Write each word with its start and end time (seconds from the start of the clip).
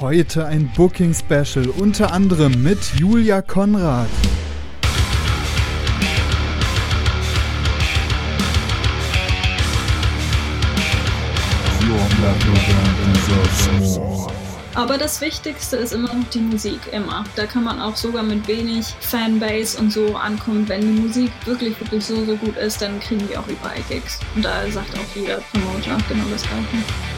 Heute 0.00 0.46
ein 0.46 0.70
Booking 0.76 1.12
Special, 1.12 1.70
unter 1.76 2.12
anderem 2.12 2.62
mit 2.62 2.78
Julia 3.00 3.42
Konrad. 3.42 4.06
Aber 14.76 14.98
das 14.98 15.20
Wichtigste 15.20 15.76
ist 15.78 15.92
immer 15.92 16.14
noch 16.14 16.30
die 16.32 16.38
Musik, 16.38 16.78
immer. 16.92 17.24
Da 17.34 17.46
kann 17.46 17.64
man 17.64 17.80
auch 17.80 17.96
sogar 17.96 18.22
mit 18.22 18.46
wenig 18.46 18.86
Fanbase 19.00 19.80
und 19.80 19.92
so 19.92 20.14
ankommen. 20.14 20.68
Wenn 20.68 20.82
die 20.82 21.00
Musik 21.00 21.32
wirklich, 21.44 21.80
wirklich 21.80 22.04
so, 22.04 22.24
so 22.24 22.36
gut 22.36 22.56
ist, 22.56 22.80
dann 22.80 23.00
kriegen 23.00 23.28
wir 23.28 23.40
auch 23.40 23.48
überall 23.48 23.82
Gigs. 23.88 24.20
Und 24.36 24.44
da 24.44 24.70
sagt 24.70 24.96
auch 24.96 25.16
jeder 25.16 25.40
Promoter 25.50 25.98
genau 26.08 26.26
das 26.30 26.42
Gleiche. 26.42 27.17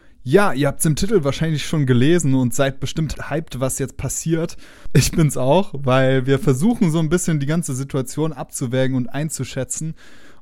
Ja, 0.23 0.53
ihr 0.53 0.67
habt 0.67 0.79
es 0.79 0.85
im 0.85 0.95
Titel 0.95 1.23
wahrscheinlich 1.23 1.65
schon 1.65 1.87
gelesen 1.87 2.35
und 2.35 2.53
seid 2.53 2.79
bestimmt 2.79 3.29
hyped, 3.31 3.59
was 3.59 3.79
jetzt 3.79 3.97
passiert. 3.97 4.55
Ich 4.93 5.11
bin's 5.11 5.35
auch, 5.35 5.73
weil 5.75 6.27
wir 6.27 6.37
versuchen 6.37 6.91
so 6.91 6.99
ein 6.99 7.09
bisschen 7.09 7.39
die 7.39 7.47
ganze 7.47 7.73
Situation 7.73 8.31
abzuwägen 8.31 8.95
und 8.95 9.07
einzuschätzen 9.07 9.95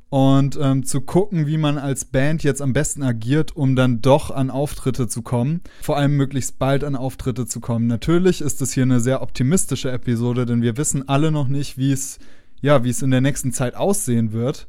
und 0.09 0.59
ähm, 0.61 0.83
zu 0.83 0.99
gucken, 0.99 1.47
wie 1.47 1.57
man 1.57 1.77
als 1.77 2.03
Band 2.03 2.43
jetzt 2.43 2.61
am 2.61 2.73
besten 2.73 3.03
agiert, 3.03 3.55
um 3.55 3.77
dann 3.77 4.01
doch 4.01 4.31
an 4.31 4.49
Auftritte 4.49 5.07
zu 5.07 5.21
kommen. 5.21 5.61
Vor 5.81 5.95
allem 5.95 6.17
möglichst 6.17 6.59
bald 6.59 6.83
an 6.83 6.97
Auftritte 6.97 7.45
zu 7.45 7.61
kommen. 7.61 7.87
Natürlich 7.87 8.41
ist 8.41 8.61
es 8.61 8.73
hier 8.73 8.83
eine 8.83 8.99
sehr 8.99 9.21
optimistische 9.21 9.91
Episode, 9.91 10.45
denn 10.45 10.61
wir 10.61 10.75
wissen 10.75 11.07
alle 11.07 11.31
noch 11.31 11.47
nicht, 11.47 11.77
wie 11.77 11.93
es 11.93 12.19
ja, 12.61 12.83
wie 12.83 12.89
es 12.89 13.01
in 13.01 13.11
der 13.11 13.21
nächsten 13.21 13.53
Zeit 13.53 13.75
aussehen 13.75 14.33
wird. 14.33 14.67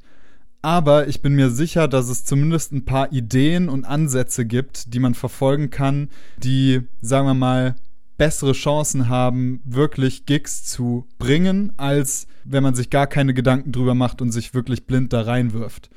Aber 0.63 1.09
ich 1.09 1.23
bin 1.23 1.35
mir 1.35 1.51
sicher, 1.51 1.89
dass 1.89 2.09
es 2.09 2.25
zumindest 2.25 2.73
ein 2.73 2.85
paar 2.85 3.13
Ideen 3.13 3.69
und 3.69 3.85
Ansätze 3.85 4.45
gibt, 4.45 4.93
die 4.93 4.99
man 4.99 5.15
verfolgen 5.15 5.71
kann, 5.71 6.11
die, 6.37 6.83
sagen 7.01 7.27
wir 7.27 7.35
mal, 7.35 7.77
bessere 8.19 8.53
Chancen 8.53 9.09
haben, 9.09 9.63
wirklich 9.65 10.27
Gigs 10.27 10.65
zu 10.65 11.07
bringen, 11.19 11.73
als 11.79 12.27
wenn 12.45 12.63
man 12.63 12.75
sich 12.75 12.91
gar 12.91 13.07
keine 13.07 13.33
Gedanken 13.33 13.73
drüber 13.73 13.95
macht 13.95 14.21
und 14.21 14.33
sich 14.33 14.53
wirklich 14.53 14.87
blind 14.87 15.15
da 15.15 15.23
reinwirft. 15.23 15.89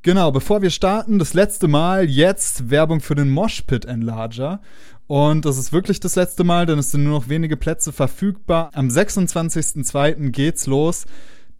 Genau, 0.00 0.32
bevor 0.32 0.62
wir 0.62 0.70
starten, 0.70 1.18
das 1.18 1.34
letzte 1.34 1.68
Mal 1.68 2.08
jetzt 2.08 2.70
Werbung 2.70 3.00
für 3.00 3.14
den 3.14 3.30
Moshpit 3.30 3.84
Enlarger. 3.84 4.60
Und 5.06 5.44
das 5.44 5.58
ist 5.58 5.72
wirklich 5.72 6.00
das 6.00 6.16
letzte 6.16 6.42
Mal, 6.42 6.64
denn 6.64 6.78
es 6.78 6.90
sind 6.90 7.04
nur 7.04 7.20
noch 7.20 7.28
wenige 7.28 7.58
Plätze 7.58 7.92
verfügbar. 7.92 8.70
Am 8.72 8.88
26.02. 8.88 10.30
geht's 10.30 10.66
los 10.66 11.04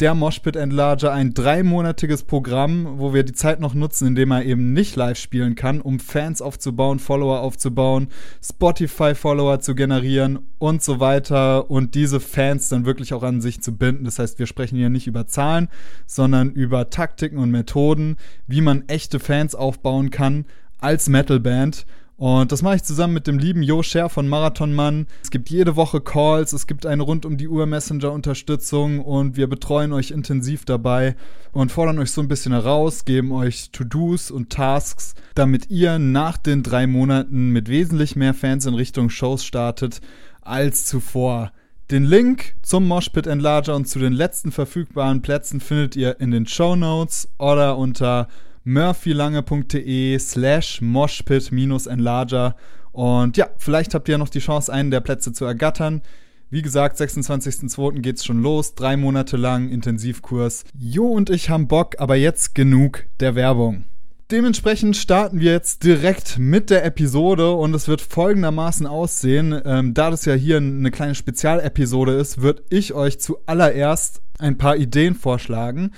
der 0.01 0.15
Moshpit 0.15 0.57
Enlarger 0.57 1.13
ein 1.13 1.35
dreimonatiges 1.35 2.25
Programm, 2.25 2.99
wo 2.99 3.15
wir 3.15 3.23
die 3.23 3.33
Zeit 3.33 3.61
noch 3.61 3.75
nutzen, 3.75 4.09
indem 4.09 4.33
er 4.33 4.45
eben 4.45 4.73
nicht 4.73 4.97
live 4.97 5.19
spielen 5.19 5.55
kann, 5.55 5.81
um 5.81 6.01
Fans 6.01 6.43
aufzubauen, 6.43 6.99
Follower 6.99 7.41
aufzubauen, 7.41 8.09
Spotify-Follower 8.43 9.61
zu 9.61 9.75
generieren 9.75 10.41
und 10.59 10.83
so 10.83 11.01
weiter 11.01 11.71
und 11.71 11.95
diese 11.95 12.21
Fans 12.21 12.69
dann 12.69 12.85
wirklich 12.85 13.15
auch 13.15 13.23
an 13.23 13.41
sich 13.41 13.63
zu 13.63 13.77
binden. 13.77 14.05
Das 14.05 14.19
heißt, 14.19 14.39
wir 14.39 14.47
sprechen 14.47 14.77
hier 14.77 14.91
nicht 14.91 15.07
über 15.07 15.27
Zahlen, 15.27 15.69
sondern 16.07 16.51
über 16.51 16.91
Taktiken 16.91 17.39
und 17.39 17.51
Methoden, 17.51 18.17
wie 18.47 18.61
man 18.61 18.89
echte 18.89 19.21
Fans 19.21 19.55
aufbauen 19.55 20.11
kann 20.11 20.47
als 20.81 21.09
Metalband. 21.09 21.87
Und 22.23 22.53
das 22.53 22.63
mache 22.63 22.77
ich 22.77 22.85
zusammen 22.85 23.15
mit 23.15 23.27
dem 23.27 23.41
lieben 23.41 23.65
Jo 23.65 23.83
Scher 23.83 24.09
von 24.09 24.29
Marathonmann. 24.29 25.09
Es 25.25 25.33
gibt 25.33 25.51
jede 25.51 25.75
Woche 25.75 26.01
Calls, 26.01 26.53
es 26.53 26.69
gibt 26.69 26.87
eine 26.87 27.03
rund 27.03 27.27
um 27.27 27.37
die 27.37 27.49
Uhr 27.49 27.67
Messenger-Unterstützung 27.67 29.01
und 29.01 29.37
wir 29.37 29.49
betreuen 29.49 29.93
euch 29.93 30.13
intensiv 30.13 30.65
dabei 30.65 31.17
und 31.51 31.73
fordern 31.73 31.99
euch 31.99 32.13
so 32.13 32.21
ein 32.21 32.29
bisschen 32.29 32.53
heraus, 32.53 33.05
geben 33.05 33.33
euch 33.33 33.71
To-Dos 33.73 34.31
und 34.31 34.51
Tasks, 34.51 35.17
damit 35.35 35.69
ihr 35.69 35.99
nach 35.99 36.37
den 36.37 36.63
drei 36.63 36.87
Monaten 36.87 37.49
mit 37.51 37.69
wesentlich 37.69 38.15
mehr 38.15 38.35
Fans 38.35 38.67
in 38.67 38.75
Richtung 38.75 39.11
Shows 39.11 39.45
startet 39.45 40.01
als 40.43 40.85
zuvor. 40.85 41.51
Den 41.91 42.05
Link 42.05 42.55
zum 42.63 42.87
Moshpit 42.87 43.27
Enlarger 43.27 43.75
und 43.75 43.89
zu 43.89 43.99
den 43.99 44.13
letzten 44.13 44.53
verfügbaren 44.53 45.23
Plätzen 45.23 45.59
findet 45.59 45.97
ihr 45.97 46.21
in 46.21 46.31
den 46.31 46.47
Show 46.47 46.77
Notes 46.77 47.29
oder 47.39 47.77
unter 47.77 48.29
murphylange.de 48.65 50.19
slash 50.19 50.81
moshpit-enlarger. 50.81 52.57
Und 52.93 53.37
ja, 53.37 53.49
vielleicht 53.57 53.95
habt 53.95 54.09
ihr 54.09 54.19
noch 54.19 54.29
die 54.29 54.39
Chance, 54.41 54.73
einen 54.73 54.91
der 54.91 55.01
Plätze 55.01 55.33
zu 55.33 55.45
ergattern. 55.45 56.03
Wie 56.51 56.61
gesagt, 56.61 57.01
26.02. 57.01 58.01
geht's 58.01 58.27
schon 58.27 58.43
los. 58.43 58.75
Drei 58.75 58.99
Monate 58.99 59.39
lang 59.39 59.71
Intensivkurs. 59.71 60.65
Jo 60.79 61.07
und 61.07 61.31
ich 61.31 61.49
haben 61.49 61.67
Bock, 61.67 61.95
aber 61.99 62.17
jetzt 62.17 62.55
genug 62.55 63.07
der 63.21 63.35
Werbung. 63.35 63.85
Dementsprechend 64.31 64.97
starten 64.97 65.41
wir 65.41 65.53
jetzt 65.53 65.85
direkt 65.85 66.39
mit 66.39 66.71
der 66.71 66.85
Episode 66.85 67.53
und 67.53 67.75
es 67.75 67.87
wird 67.87 68.01
folgendermaßen 68.01 68.87
aussehen. 68.87 69.61
Ähm, 69.65 69.93
da 69.95 70.11
das 70.11 70.25
ja 70.25 70.33
hier 70.33 70.57
eine 70.57 70.91
kleine 70.91 71.15
Spezialepisode 71.15 72.13
ist, 72.13 72.41
würde 72.41 72.63
ich 72.71 72.95
euch 72.95 73.21
zuallererst 73.21 74.23
ein 74.39 74.57
paar 74.57 74.77
Ideen 74.77 75.15
vorschlagen, 75.15 75.93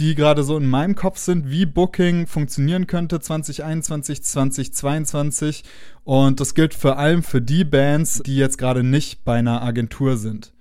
die 0.00 0.14
gerade 0.14 0.42
so 0.42 0.56
in 0.56 0.68
meinem 0.68 0.94
Kopf 0.94 1.18
sind, 1.18 1.50
wie 1.50 1.66
Booking 1.66 2.26
funktionieren 2.26 2.86
könnte 2.86 3.20
2021, 3.20 4.22
2022. 4.22 5.62
Und 6.04 6.40
das 6.40 6.54
gilt 6.54 6.72
vor 6.72 6.98
allem 6.98 7.22
für 7.22 7.42
die 7.42 7.64
Bands, 7.64 8.22
die 8.24 8.36
jetzt 8.36 8.56
gerade 8.56 8.82
nicht 8.82 9.24
bei 9.24 9.38
einer 9.38 9.62
Agentur 9.62 10.16
sind. 10.16 10.52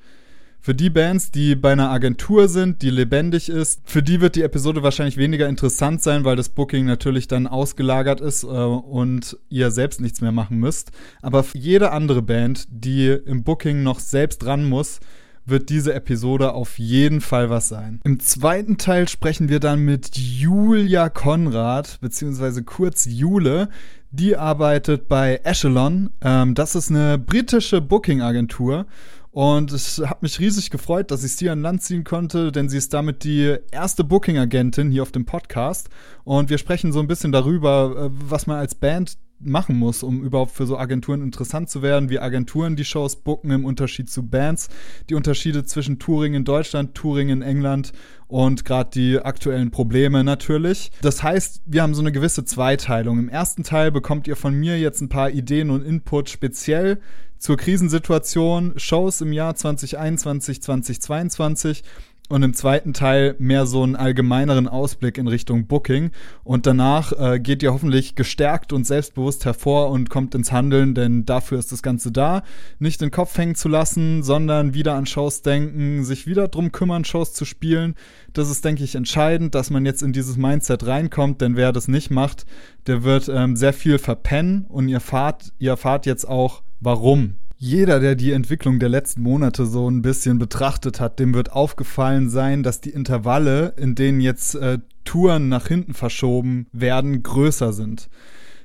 Für 0.59 0.75
die 0.75 0.89
Bands, 0.89 1.31
die 1.31 1.55
bei 1.55 1.71
einer 1.71 1.89
Agentur 1.89 2.49
sind, 2.49 2.81
die 2.81 2.89
lebendig 2.89 3.47
ist, 3.47 3.79
für 3.85 4.03
die 4.03 4.19
wird 4.19 4.35
die 4.35 4.41
Episode 4.41 4.83
wahrscheinlich 4.83 5.15
weniger 5.15 5.47
interessant 5.47 6.03
sein, 6.03 6.25
weil 6.25 6.35
das 6.35 6.49
Booking 6.49 6.85
natürlich 6.85 7.29
dann 7.29 7.47
ausgelagert 7.47 8.19
ist 8.19 8.43
äh, 8.43 8.47
und 8.47 9.37
ihr 9.47 9.71
selbst 9.71 10.01
nichts 10.01 10.19
mehr 10.19 10.33
machen 10.33 10.57
müsst. 10.57 10.91
Aber 11.21 11.43
für 11.43 11.57
jede 11.57 11.91
andere 11.91 12.21
Band, 12.21 12.67
die 12.69 13.07
im 13.07 13.43
Booking 13.45 13.83
noch 13.83 13.99
selbst 13.99 14.45
ran 14.45 14.67
muss, 14.67 14.99
wird 15.45 15.69
diese 15.69 15.93
Episode 15.93 16.53
auf 16.53 16.79
jeden 16.79 17.21
Fall 17.21 17.49
was 17.49 17.69
sein. 17.69 17.99
Im 18.03 18.19
zweiten 18.19 18.77
Teil 18.77 19.07
sprechen 19.07 19.49
wir 19.49 19.59
dann 19.59 19.79
mit 19.79 20.17
Julia 20.17 21.09
Konrad, 21.09 21.99
beziehungsweise 22.01 22.63
kurz 22.63 23.05
Jule. 23.05 23.69
Die 24.11 24.35
arbeitet 24.35 25.07
bei 25.07 25.39
Echelon. 25.43 26.09
Ähm, 26.21 26.55
das 26.55 26.75
ist 26.75 26.89
eine 26.89 27.17
britische 27.17 27.79
Booking-Agentur. 27.79 28.87
Und 29.31 29.71
es 29.71 29.99
hat 29.99 30.23
mich 30.23 30.39
riesig 30.39 30.71
gefreut, 30.71 31.11
dass 31.11 31.23
ich 31.23 31.35
sie 31.35 31.49
an 31.49 31.61
Land 31.61 31.83
ziehen 31.83 32.03
konnte, 32.03 32.51
denn 32.51 32.67
sie 32.67 32.77
ist 32.77 32.93
damit 32.95 33.23
die 33.23 33.57
erste 33.71 34.03
Booking-Agentin 34.03 34.89
hier 34.89 35.03
auf 35.03 35.11
dem 35.11 35.25
Podcast. 35.25 35.89
Und 36.23 36.49
wir 36.49 36.57
sprechen 36.57 36.91
so 36.91 36.99
ein 36.99 37.07
bisschen 37.07 37.31
darüber, 37.31 37.95
äh, 37.95 38.09
was 38.11 38.47
man 38.47 38.57
als 38.57 38.73
Band 38.73 39.17
machen 39.39 39.77
muss, 39.77 40.03
um 40.03 40.21
überhaupt 40.23 40.51
für 40.51 40.65
so 40.65 40.77
Agenturen 40.77 41.21
interessant 41.21 41.69
zu 41.69 41.81
werden, 41.81 42.09
wie 42.09 42.19
Agenturen 42.19 42.75
die 42.75 42.85
Shows 42.85 43.15
booken 43.15 43.51
im 43.51 43.65
Unterschied 43.65 44.09
zu 44.09 44.27
Bands, 44.27 44.69
die 45.09 45.15
Unterschiede 45.15 45.65
zwischen 45.65 45.99
Touring 45.99 46.33
in 46.33 46.43
Deutschland, 46.43 46.95
Touring 46.95 47.29
in 47.29 47.41
England 47.41 47.91
und 48.27 48.65
gerade 48.65 48.89
die 48.91 49.19
aktuellen 49.19 49.71
Probleme 49.71 50.23
natürlich. 50.23 50.91
Das 51.01 51.23
heißt, 51.23 51.61
wir 51.65 51.81
haben 51.81 51.95
so 51.95 52.01
eine 52.01 52.11
gewisse 52.11 52.45
Zweiteilung. 52.45 53.19
Im 53.19 53.29
ersten 53.29 53.63
Teil 53.63 53.91
bekommt 53.91 54.27
ihr 54.27 54.35
von 54.35 54.53
mir 54.53 54.79
jetzt 54.79 55.01
ein 55.01 55.09
paar 55.09 55.31
Ideen 55.31 55.69
und 55.69 55.83
Input 55.83 56.29
speziell 56.29 56.99
zur 57.39 57.55
Krisensituation, 57.55 58.73
Shows 58.75 59.21
im 59.21 59.31
Jahr 59.31 59.55
2021, 59.55 60.61
2022 60.61 61.83
und 62.29 62.43
im 62.43 62.53
zweiten 62.53 62.93
Teil 62.93 63.35
mehr 63.39 63.65
so 63.65 63.83
einen 63.83 63.95
allgemeineren 63.95 64.67
Ausblick 64.67 65.17
in 65.17 65.27
Richtung 65.27 65.65
Booking. 65.65 66.11
Und 66.43 66.67
danach 66.67 67.11
äh, 67.11 67.39
geht 67.39 67.63
ihr 67.63 67.73
hoffentlich 67.73 68.15
gestärkt 68.15 68.71
und 68.71 68.85
selbstbewusst 68.85 69.45
hervor 69.45 69.89
und 69.89 70.09
kommt 70.09 70.35
ins 70.35 70.51
Handeln, 70.51 70.93
denn 70.93 71.25
dafür 71.25 71.57
ist 71.57 71.71
das 71.71 71.81
Ganze 71.81 72.11
da. 72.11 72.43
Nicht 72.77 73.01
den 73.01 73.11
Kopf 73.11 73.35
hängen 73.37 73.55
zu 73.55 73.67
lassen, 73.67 74.23
sondern 74.23 74.75
wieder 74.75 74.93
an 74.93 75.07
Shows 75.07 75.41
denken, 75.41 76.03
sich 76.03 76.27
wieder 76.27 76.47
drum 76.47 76.71
kümmern, 76.71 77.03
Shows 77.03 77.33
zu 77.33 77.45
spielen. 77.45 77.95
Das 78.33 78.49
ist, 78.49 78.63
denke 78.63 78.83
ich, 78.83 78.93
entscheidend, 78.93 79.55
dass 79.55 79.71
man 79.71 79.85
jetzt 79.85 80.03
in 80.03 80.13
dieses 80.13 80.37
Mindset 80.37 80.85
reinkommt, 80.85 81.41
denn 81.41 81.55
wer 81.55 81.73
das 81.73 81.87
nicht 81.87 82.11
macht, 82.11 82.45
der 82.85 83.03
wird 83.03 83.27
ähm, 83.27 83.55
sehr 83.55 83.73
viel 83.73 83.97
verpennen 83.97 84.65
und 84.69 84.87
ihr 84.87 84.97
erfahrt, 84.97 85.51
ihr 85.57 85.71
erfahrt 85.71 86.05
jetzt 86.05 86.27
auch, 86.29 86.61
warum 86.79 87.35
jeder, 87.61 87.99
der 87.99 88.15
die 88.15 88.31
Entwicklung 88.31 88.79
der 88.79 88.87
letzten 88.87 89.21
Monate 89.21 89.65
so 89.65 89.89
ein 89.89 90.01
bisschen 90.01 90.39
betrachtet 90.39 91.01
hat, 91.01 91.19
dem 91.19 91.33
wird 91.33 91.51
aufgefallen 91.51 92.29
sein, 92.29 92.63
dass 92.63 92.79
die 92.79 92.89
Intervalle, 92.89 93.73
in 93.75 93.95
denen 93.95 94.21
jetzt 94.21 94.55
äh, 94.55 94.79
Touren 95.03 95.49
nach 95.49 95.67
hinten 95.67 95.93
verschoben 95.93 96.67
werden, 96.71 97.21
größer 97.21 97.73
sind. 97.73 98.09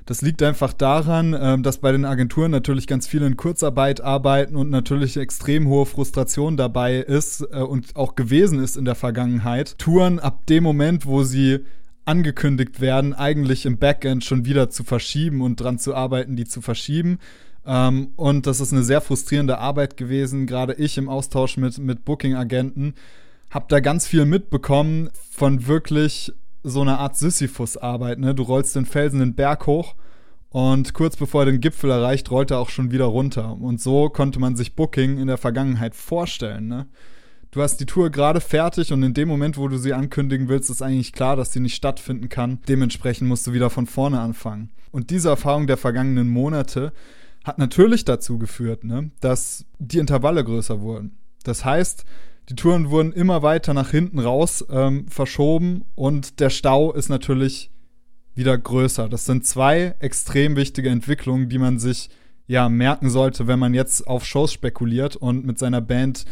Das 0.05 0.21
liegt 0.21 0.41
einfach 0.43 0.71
daran, 0.71 1.33
äh, 1.33 1.59
dass 1.59 1.79
bei 1.79 1.91
den 1.91 2.05
Agenturen 2.05 2.51
natürlich 2.51 2.87
ganz 2.87 3.05
viele 3.05 3.27
in 3.27 3.35
Kurzarbeit 3.35 3.99
arbeiten 3.99 4.55
und 4.55 4.69
natürlich 4.69 5.17
extrem 5.17 5.67
hohe 5.67 5.85
Frustration 5.85 6.55
dabei 6.55 6.95
ist 6.95 7.41
äh, 7.41 7.59
und 7.59 7.97
auch 7.97 8.15
gewesen 8.15 8.63
ist 8.63 8.77
in 8.77 8.85
der 8.85 8.95
Vergangenheit. 8.95 9.77
Touren 9.77 10.19
ab 10.19 10.45
dem 10.47 10.63
Moment, 10.63 11.05
wo 11.05 11.23
sie 11.23 11.59
angekündigt 12.05 12.79
werden, 12.79 13.13
eigentlich 13.13 13.65
im 13.65 13.77
Backend 13.77 14.23
schon 14.23 14.45
wieder 14.45 14.69
zu 14.69 14.85
verschieben 14.85 15.41
und 15.41 15.57
dran 15.57 15.79
zu 15.79 15.93
arbeiten, 15.95 16.37
die 16.37 16.45
zu 16.45 16.61
verschieben. 16.61 17.19
Ähm, 17.65 18.09
und 18.15 18.47
das 18.47 18.59
ist 18.59 18.71
eine 18.71 18.83
sehr 18.83 19.01
frustrierende 19.01 19.57
Arbeit 19.57 19.97
gewesen. 19.97 20.47
Gerade 20.47 20.73
ich 20.73 20.97
im 20.97 21.09
Austausch 21.09 21.57
mit, 21.57 21.77
mit 21.77 22.05
Booking-Agenten 22.05 22.93
habe 23.49 23.65
da 23.69 23.79
ganz 23.79 24.07
viel 24.07 24.25
mitbekommen 24.25 25.09
von 25.31 25.67
wirklich 25.67 26.33
so 26.63 26.81
einer 26.81 26.99
Art 26.99 27.15
Sisyphus-Arbeit. 27.15 28.19
Ne? 28.19 28.35
Du 28.35 28.43
rollst 28.43 28.75
den 28.75 28.85
Felsen 28.85 29.19
den 29.19 29.35
Berg 29.35 29.67
hoch 29.67 29.95
und 30.49 30.93
kurz 30.93 31.15
bevor 31.15 31.43
er 31.43 31.51
den 31.51 31.61
Gipfel 31.61 31.91
erreicht, 31.91 32.31
rollt 32.31 32.51
er 32.51 32.59
auch 32.59 32.69
schon 32.69 32.91
wieder 32.91 33.05
runter. 33.05 33.57
Und 33.59 33.81
so 33.81 34.09
konnte 34.09 34.39
man 34.39 34.55
sich 34.55 34.75
Booking 34.75 35.17
in 35.17 35.27
der 35.27 35.37
Vergangenheit 35.37 35.95
vorstellen. 35.95 36.67
Ne? 36.67 36.87
Du 37.51 37.61
hast 37.61 37.77
die 37.77 37.85
Tour 37.85 38.09
gerade 38.09 38.41
fertig 38.41 38.91
und 38.91 39.03
in 39.03 39.13
dem 39.13 39.27
Moment, 39.27 39.57
wo 39.57 39.67
du 39.67 39.77
sie 39.77 39.93
ankündigen 39.93 40.49
willst, 40.49 40.69
ist 40.69 40.81
eigentlich 40.81 41.13
klar, 41.13 41.35
dass 41.35 41.53
sie 41.53 41.59
nicht 41.59 41.75
stattfinden 41.75 42.29
kann. 42.29 42.59
Dementsprechend 42.67 43.29
musst 43.29 43.47
du 43.47 43.53
wieder 43.53 43.69
von 43.69 43.85
vorne 43.85 44.19
anfangen. 44.19 44.71
Und 44.91 45.09
diese 45.09 45.29
Erfahrung 45.29 45.67
der 45.67 45.77
vergangenen 45.77 46.27
Monate 46.27 46.91
hat 47.45 47.59
natürlich 47.59 48.03
dazu 48.03 48.37
geführt, 48.37 48.83
ne, 48.83 49.11
dass 49.21 49.65
die 49.79 49.99
Intervalle 49.99 50.43
größer 50.43 50.81
wurden. 50.81 51.17
Das 51.43 51.63
heißt, 51.63 52.03
die 52.49 52.55
Touren 52.55 52.89
wurden 52.89 53.13
immer 53.13 53.43
weiter 53.43 53.73
nach 53.73 53.91
hinten 53.91 54.19
raus 54.19 54.65
ähm, 54.69 55.07
verschoben 55.07 55.85
und 55.95 56.39
der 56.39 56.49
Stau 56.49 56.91
ist 56.91 57.09
natürlich 57.09 57.71
wieder 58.33 58.57
größer. 58.57 59.07
Das 59.07 59.25
sind 59.25 59.45
zwei 59.45 59.95
extrem 59.99 60.55
wichtige 60.55 60.89
Entwicklungen, 60.89 61.47
die 61.47 61.59
man 61.59 61.79
sich 61.79 62.09
ja 62.47 62.67
merken 62.67 63.09
sollte, 63.09 63.47
wenn 63.47 63.59
man 63.59 63.73
jetzt 63.73 64.07
auf 64.07 64.25
Shows 64.25 64.51
spekuliert 64.51 65.15
und 65.15 65.45
mit 65.45 65.57
seiner 65.57 65.81
Band 65.81 66.25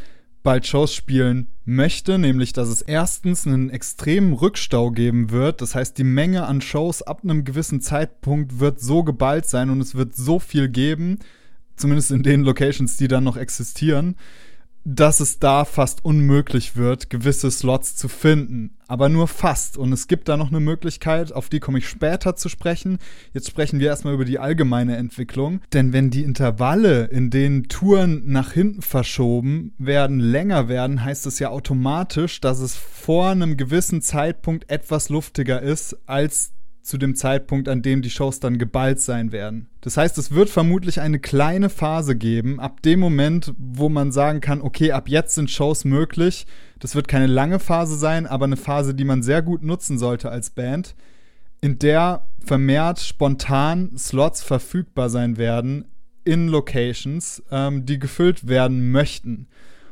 bald 0.43 0.67
Shows 0.67 0.93
spielen 0.93 1.47
möchte, 1.65 2.19
nämlich 2.19 2.53
dass 2.53 2.67
es 2.67 2.81
erstens 2.81 3.47
einen 3.47 3.69
extremen 3.69 4.33
Rückstau 4.33 4.91
geben 4.91 5.31
wird. 5.31 5.61
Das 5.61 5.73
heißt, 5.73 5.97
die 5.97 6.03
Menge 6.03 6.45
an 6.45 6.61
Shows 6.61 7.01
ab 7.01 7.21
einem 7.23 7.45
gewissen 7.45 7.81
Zeitpunkt 7.81 8.59
wird 8.59 8.79
so 8.79 9.03
geballt 9.03 9.47
sein 9.47 9.69
und 9.69 9.81
es 9.81 9.95
wird 9.95 10.15
so 10.15 10.39
viel 10.39 10.67
geben, 10.67 11.19
zumindest 11.75 12.11
in 12.11 12.23
den 12.23 12.43
Locations, 12.43 12.97
die 12.97 13.07
dann 13.07 13.23
noch 13.23 13.37
existieren, 13.37 14.15
dass 14.85 15.21
es 15.21 15.39
da 15.39 15.63
fast 15.63 16.03
unmöglich 16.03 16.75
wird, 16.75 17.09
gewisse 17.09 17.49
Slots 17.49 17.95
zu 17.95 18.09
finden. 18.09 18.75
Aber 18.93 19.09
nur 19.09 19.27
fast. 19.27 19.75
Und 19.75 19.91
es 19.91 20.07
gibt 20.07 20.29
da 20.29 20.37
noch 20.37 20.49
eine 20.49 20.59
Möglichkeit, 20.59 21.31
auf 21.31 21.49
die 21.49 21.59
komme 21.59 21.79
ich 21.79 21.89
später 21.89 22.35
zu 22.35 22.47
sprechen. 22.47 22.99
Jetzt 23.33 23.49
sprechen 23.49 23.79
wir 23.79 23.87
erstmal 23.87 24.13
über 24.13 24.23
die 24.23 24.37
allgemeine 24.37 24.97
Entwicklung. 24.97 25.61
Denn 25.73 25.93
wenn 25.93 26.11
die 26.11 26.21
Intervalle, 26.21 27.05
in 27.05 27.31
denen 27.31 27.67
Touren 27.69 28.21
nach 28.27 28.51
hinten 28.51 28.83
verschoben 28.83 29.73
werden, 29.79 30.19
länger 30.19 30.67
werden, 30.67 31.03
heißt 31.03 31.25
es 31.25 31.39
ja 31.39 31.49
automatisch, 31.49 32.39
dass 32.39 32.59
es 32.59 32.75
vor 32.75 33.31
einem 33.31 33.57
gewissen 33.57 34.03
Zeitpunkt 34.03 34.69
etwas 34.69 35.09
luftiger 35.09 35.59
ist 35.59 35.97
als 36.05 36.53
zu 36.83 36.97
dem 36.97 37.15
Zeitpunkt, 37.15 37.69
an 37.69 37.81
dem 37.81 38.01
die 38.01 38.09
Shows 38.09 38.41
dann 38.41 38.57
geballt 38.57 38.99
sein 38.99 39.31
werden. 39.31 39.67
Das 39.81 39.95
heißt, 39.95 40.17
es 40.17 40.31
wird 40.31 40.49
vermutlich 40.49 40.99
eine 40.99 41.17
kleine 41.17 41.69
Phase 41.69 42.15
geben, 42.15 42.59
ab 42.59 42.81
dem 42.81 42.99
Moment, 42.99 43.53
wo 43.57 43.87
man 43.87 44.11
sagen 44.11 44.41
kann, 44.41 44.61
okay, 44.61 44.91
ab 44.91 45.07
jetzt 45.07 45.33
sind 45.33 45.49
Shows 45.49 45.85
möglich. 45.85 46.45
Das 46.79 46.93
wird 46.93 47.07
keine 47.07 47.27
lange 47.27 47.59
Phase 47.59 47.95
sein, 47.95 48.27
aber 48.27 48.45
eine 48.45 48.57
Phase, 48.57 48.93
die 48.93 49.05
man 49.05 49.23
sehr 49.23 49.41
gut 49.41 49.63
nutzen 49.63 49.97
sollte 49.97 50.29
als 50.29 50.49
Band, 50.49 50.95
in 51.61 51.79
der 51.79 52.27
vermehrt 52.43 52.99
spontan 52.99 53.97
Slots 53.97 54.43
verfügbar 54.43 55.09
sein 55.09 55.37
werden 55.37 55.85
in 56.25 56.49
Locations, 56.49 57.41
ähm, 57.51 57.85
die 57.85 57.99
gefüllt 57.99 58.47
werden 58.47 58.91
möchten. 58.91 59.47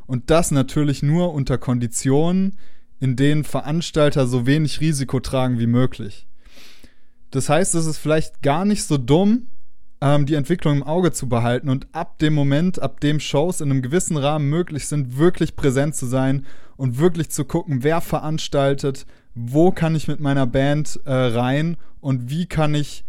Und 0.05 0.29
das 0.29 0.51
natürlich 0.51 1.03
nur 1.03 1.33
unter 1.33 1.57
Konditionen, 1.57 2.57
in 2.99 3.15
denen 3.15 3.45
Veranstalter 3.45 4.27
so 4.27 4.45
wenig 4.45 4.81
Risiko 4.81 5.21
tragen 5.21 5.57
wie 5.59 5.67
möglich. 5.67 6.27
Das 7.31 7.49
heißt, 7.49 7.75
es 7.75 7.85
ist 7.85 7.97
vielleicht 7.97 8.41
gar 8.41 8.65
nicht 8.65 8.83
so 8.83 8.97
dumm, 8.97 9.47
ähm, 10.01 10.25
die 10.25 10.35
Entwicklung 10.35 10.77
im 10.77 10.83
Auge 10.83 11.11
zu 11.11 11.29
behalten 11.29 11.69
und 11.69 11.87
ab 11.93 12.19
dem 12.19 12.33
Moment, 12.33 12.81
ab 12.81 12.99
dem 12.99 13.19
Shows 13.19 13.61
in 13.61 13.71
einem 13.71 13.81
gewissen 13.81 14.17
Rahmen 14.17 14.49
möglich 14.49 14.87
sind, 14.87 15.17
wirklich 15.17 15.55
präsent 15.55 15.95
zu 15.95 16.05
sein 16.05 16.45
und 16.75 16.97
wirklich 16.97 17.29
zu 17.29 17.45
gucken, 17.45 17.83
wer 17.83 18.01
veranstaltet, 18.01 19.05
wo 19.33 19.71
kann 19.71 19.95
ich 19.95 20.07
mit 20.07 20.19
meiner 20.19 20.45
Band 20.45 20.99
äh, 21.05 21.13
rein 21.13 21.77
und 22.01 22.29
wie 22.29 22.47
kann 22.47 22.75
ich 22.75 23.05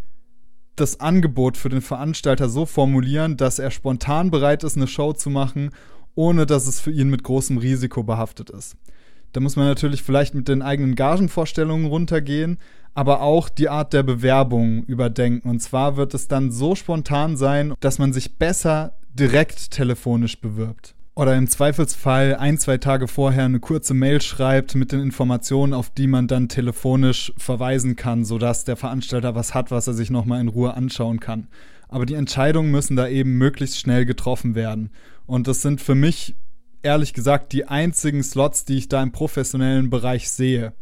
das 0.76 1.00
Angebot 1.00 1.56
für 1.56 1.68
den 1.68 1.82
Veranstalter 1.82 2.48
so 2.48 2.64
formulieren, 2.64 3.36
dass 3.36 3.58
er 3.58 3.70
spontan 3.70 4.30
bereit 4.30 4.64
ist, 4.64 4.76
eine 4.76 4.86
Show 4.86 5.12
zu 5.12 5.30
machen, 5.30 5.70
ohne 6.14 6.46
dass 6.46 6.66
es 6.66 6.80
für 6.80 6.92
ihn 6.92 7.10
mit 7.10 7.24
großem 7.24 7.58
Risiko 7.58 8.02
behaftet 8.02 8.50
ist. 8.50 8.76
Da 9.32 9.40
muss 9.40 9.56
man 9.56 9.66
natürlich 9.66 10.02
vielleicht 10.02 10.34
mit 10.34 10.48
den 10.48 10.62
eigenen 10.62 10.94
Gagenvorstellungen 10.94 11.86
runtergehen, 11.86 12.58
aber 12.94 13.20
auch 13.20 13.48
die 13.48 13.68
Art 13.68 13.92
der 13.92 14.02
Bewerbung 14.02 14.84
überdenken. 14.84 15.48
Und 15.48 15.60
zwar 15.60 15.96
wird 15.96 16.14
es 16.14 16.28
dann 16.28 16.50
so 16.50 16.74
spontan 16.74 17.36
sein, 17.36 17.74
dass 17.80 17.98
man 17.98 18.12
sich 18.12 18.36
besser 18.38 18.94
direkt 19.14 19.70
telefonisch 19.70 20.40
bewirbt. 20.40 20.94
Oder 21.14 21.36
im 21.36 21.46
Zweifelsfall 21.46 22.36
ein, 22.36 22.56
zwei 22.56 22.78
Tage 22.78 23.06
vorher 23.06 23.44
eine 23.44 23.60
kurze 23.60 23.92
Mail 23.92 24.22
schreibt 24.22 24.74
mit 24.74 24.92
den 24.92 25.00
Informationen, 25.00 25.74
auf 25.74 25.90
die 25.90 26.06
man 26.06 26.26
dann 26.26 26.48
telefonisch 26.48 27.34
verweisen 27.36 27.96
kann, 27.96 28.24
sodass 28.24 28.64
der 28.64 28.76
Veranstalter 28.76 29.34
was 29.34 29.52
hat, 29.52 29.70
was 29.70 29.86
er 29.86 29.92
sich 29.92 30.08
nochmal 30.08 30.40
in 30.40 30.48
Ruhe 30.48 30.72
anschauen 30.72 31.20
kann. 31.20 31.48
Aber 31.88 32.06
die 32.06 32.14
Entscheidungen 32.14 32.70
müssen 32.70 32.96
da 32.96 33.08
eben 33.08 33.36
möglichst 33.36 33.78
schnell 33.78 34.06
getroffen 34.06 34.54
werden. 34.54 34.88
Und 35.26 35.48
das 35.48 35.60
sind 35.60 35.82
für 35.82 35.94
mich 35.94 36.34
ehrlich 36.80 37.12
gesagt 37.12 37.52
die 37.52 37.66
einzigen 37.66 38.22
Slots, 38.22 38.64
die 38.64 38.78
ich 38.78 38.88
da 38.88 39.02
im 39.02 39.12
professionellen 39.12 39.90
Bereich 39.90 40.30
sehe. 40.30 40.72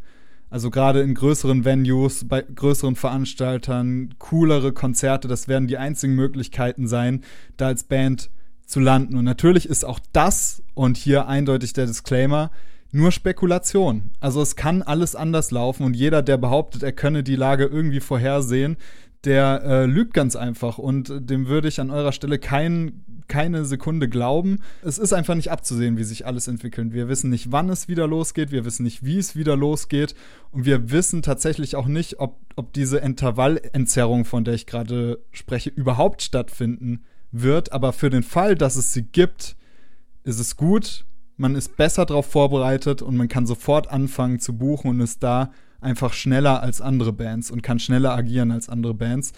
Also 0.50 0.70
gerade 0.70 1.00
in 1.00 1.14
größeren 1.14 1.64
Venues, 1.64 2.26
bei 2.29 2.43
größeren 2.43 2.97
Veranstaltern, 2.97 4.14
coolere 4.19 4.73
Konzerte, 4.73 5.29
das 5.29 5.47
werden 5.47 5.69
die 5.69 5.79
einzigen 5.79 6.14
Möglichkeiten 6.14 6.88
sein, 6.88 7.23
da 7.56 7.69
als 7.69 7.85
Band 7.85 8.31
zu 8.67 8.81
landen. 8.81 9.17
Und 9.17 9.25
natürlich 9.25 9.69
ist 9.69 9.85
auch 9.85 10.00
das, 10.12 10.62
und 10.75 10.97
hier 10.97 11.29
eindeutig 11.29 11.73
der 11.73 11.87
Disclaimer, 11.87 12.50
nur 12.93 13.12
Spekulation. 13.12 14.11
Also 14.19 14.43
es 14.43 14.56
kann 14.56 14.82
alles 14.82 15.14
anders 15.14 15.52
laufen 15.52 15.85
und 15.85 15.94
jeder, 15.94 16.23
der 16.23 16.37
behauptet, 16.37 16.82
er 16.82 16.93
könne 16.93 17.23
die 17.23 17.37
Lage 17.37 17.64
irgendwie 17.64 18.00
vorhersehen, 18.00 18.76
der 19.25 19.62
äh, 19.64 19.84
lügt 19.87 20.14
ganz 20.14 20.34
einfach 20.34 20.78
und 20.78 21.12
dem 21.19 21.46
würde 21.46 21.69
ich 21.69 21.81
an 21.81 21.90
eurer 21.90 22.12
Stelle 22.12 22.38
kein, 22.38 23.05
keine 23.28 23.67
Sekunde 23.67 24.08
glauben. 24.08 24.61
Es 24.82 24.96
ist 24.99 25.12
einfach 25.12 25.34
nicht 25.34 25.50
abzusehen, 25.50 25.98
wie 25.98 26.05
sich 26.05 26.27
alles 26.27 26.48
entwickelt. 26.48 26.94
Wir 26.94 27.08
wissen 27.08 27.29
nicht, 27.29 27.53
wann 27.53 27.69
es 27.69 27.86
wieder 27.86 28.06
losgeht, 28.06 28.50
wir 28.50 28.65
wissen 28.65 28.82
nicht, 28.82 29.05
wie 29.05 29.19
es 29.19 29.36
wieder 29.36 29.56
losgeht 29.56 30.15
und 30.53 30.65
wir 30.65 30.91
wissen 30.91 31.20
tatsächlich 31.20 31.77
auch 31.77 31.86
nicht, 31.86 32.19
ob, 32.19 32.39
ob 32.56 32.72
diese 32.72 32.98
Intervallentzerrung, 32.98 34.24
von 34.24 34.44
der 34.44 34.55
ich 34.55 34.67
gerade 34.67 35.20
spreche, 35.32 35.69
überhaupt 35.69 36.22
stattfinden 36.22 37.05
wird. 37.31 37.72
Aber 37.72 37.93
für 37.93 38.08
den 38.08 38.22
Fall, 38.22 38.55
dass 38.55 38.77
es 38.77 38.93
sie 38.94 39.03
gibt, 39.03 39.56
ist 40.24 40.41
es 40.41 40.56
gut. 40.56 41.05
Man 41.36 41.55
ist 41.55 41.77
besser 41.77 42.06
darauf 42.06 42.27
vorbereitet 42.27 43.03
und 43.03 43.17
man 43.17 43.29
kann 43.29 43.46
sofort 43.46 43.91
anfangen 43.91 44.41
zu 44.41 44.56
buchen 44.56 44.91
und 44.91 45.00
ist 45.00 45.22
da 45.22 45.53
einfach 45.81 46.13
schneller 46.13 46.63
als 46.63 46.81
andere 46.81 47.13
Bands 47.13 47.51
und 47.51 47.63
kann 47.63 47.79
schneller 47.79 48.15
agieren 48.15 48.51
als 48.51 48.69
andere 48.69 48.94
Bands. 48.94 49.32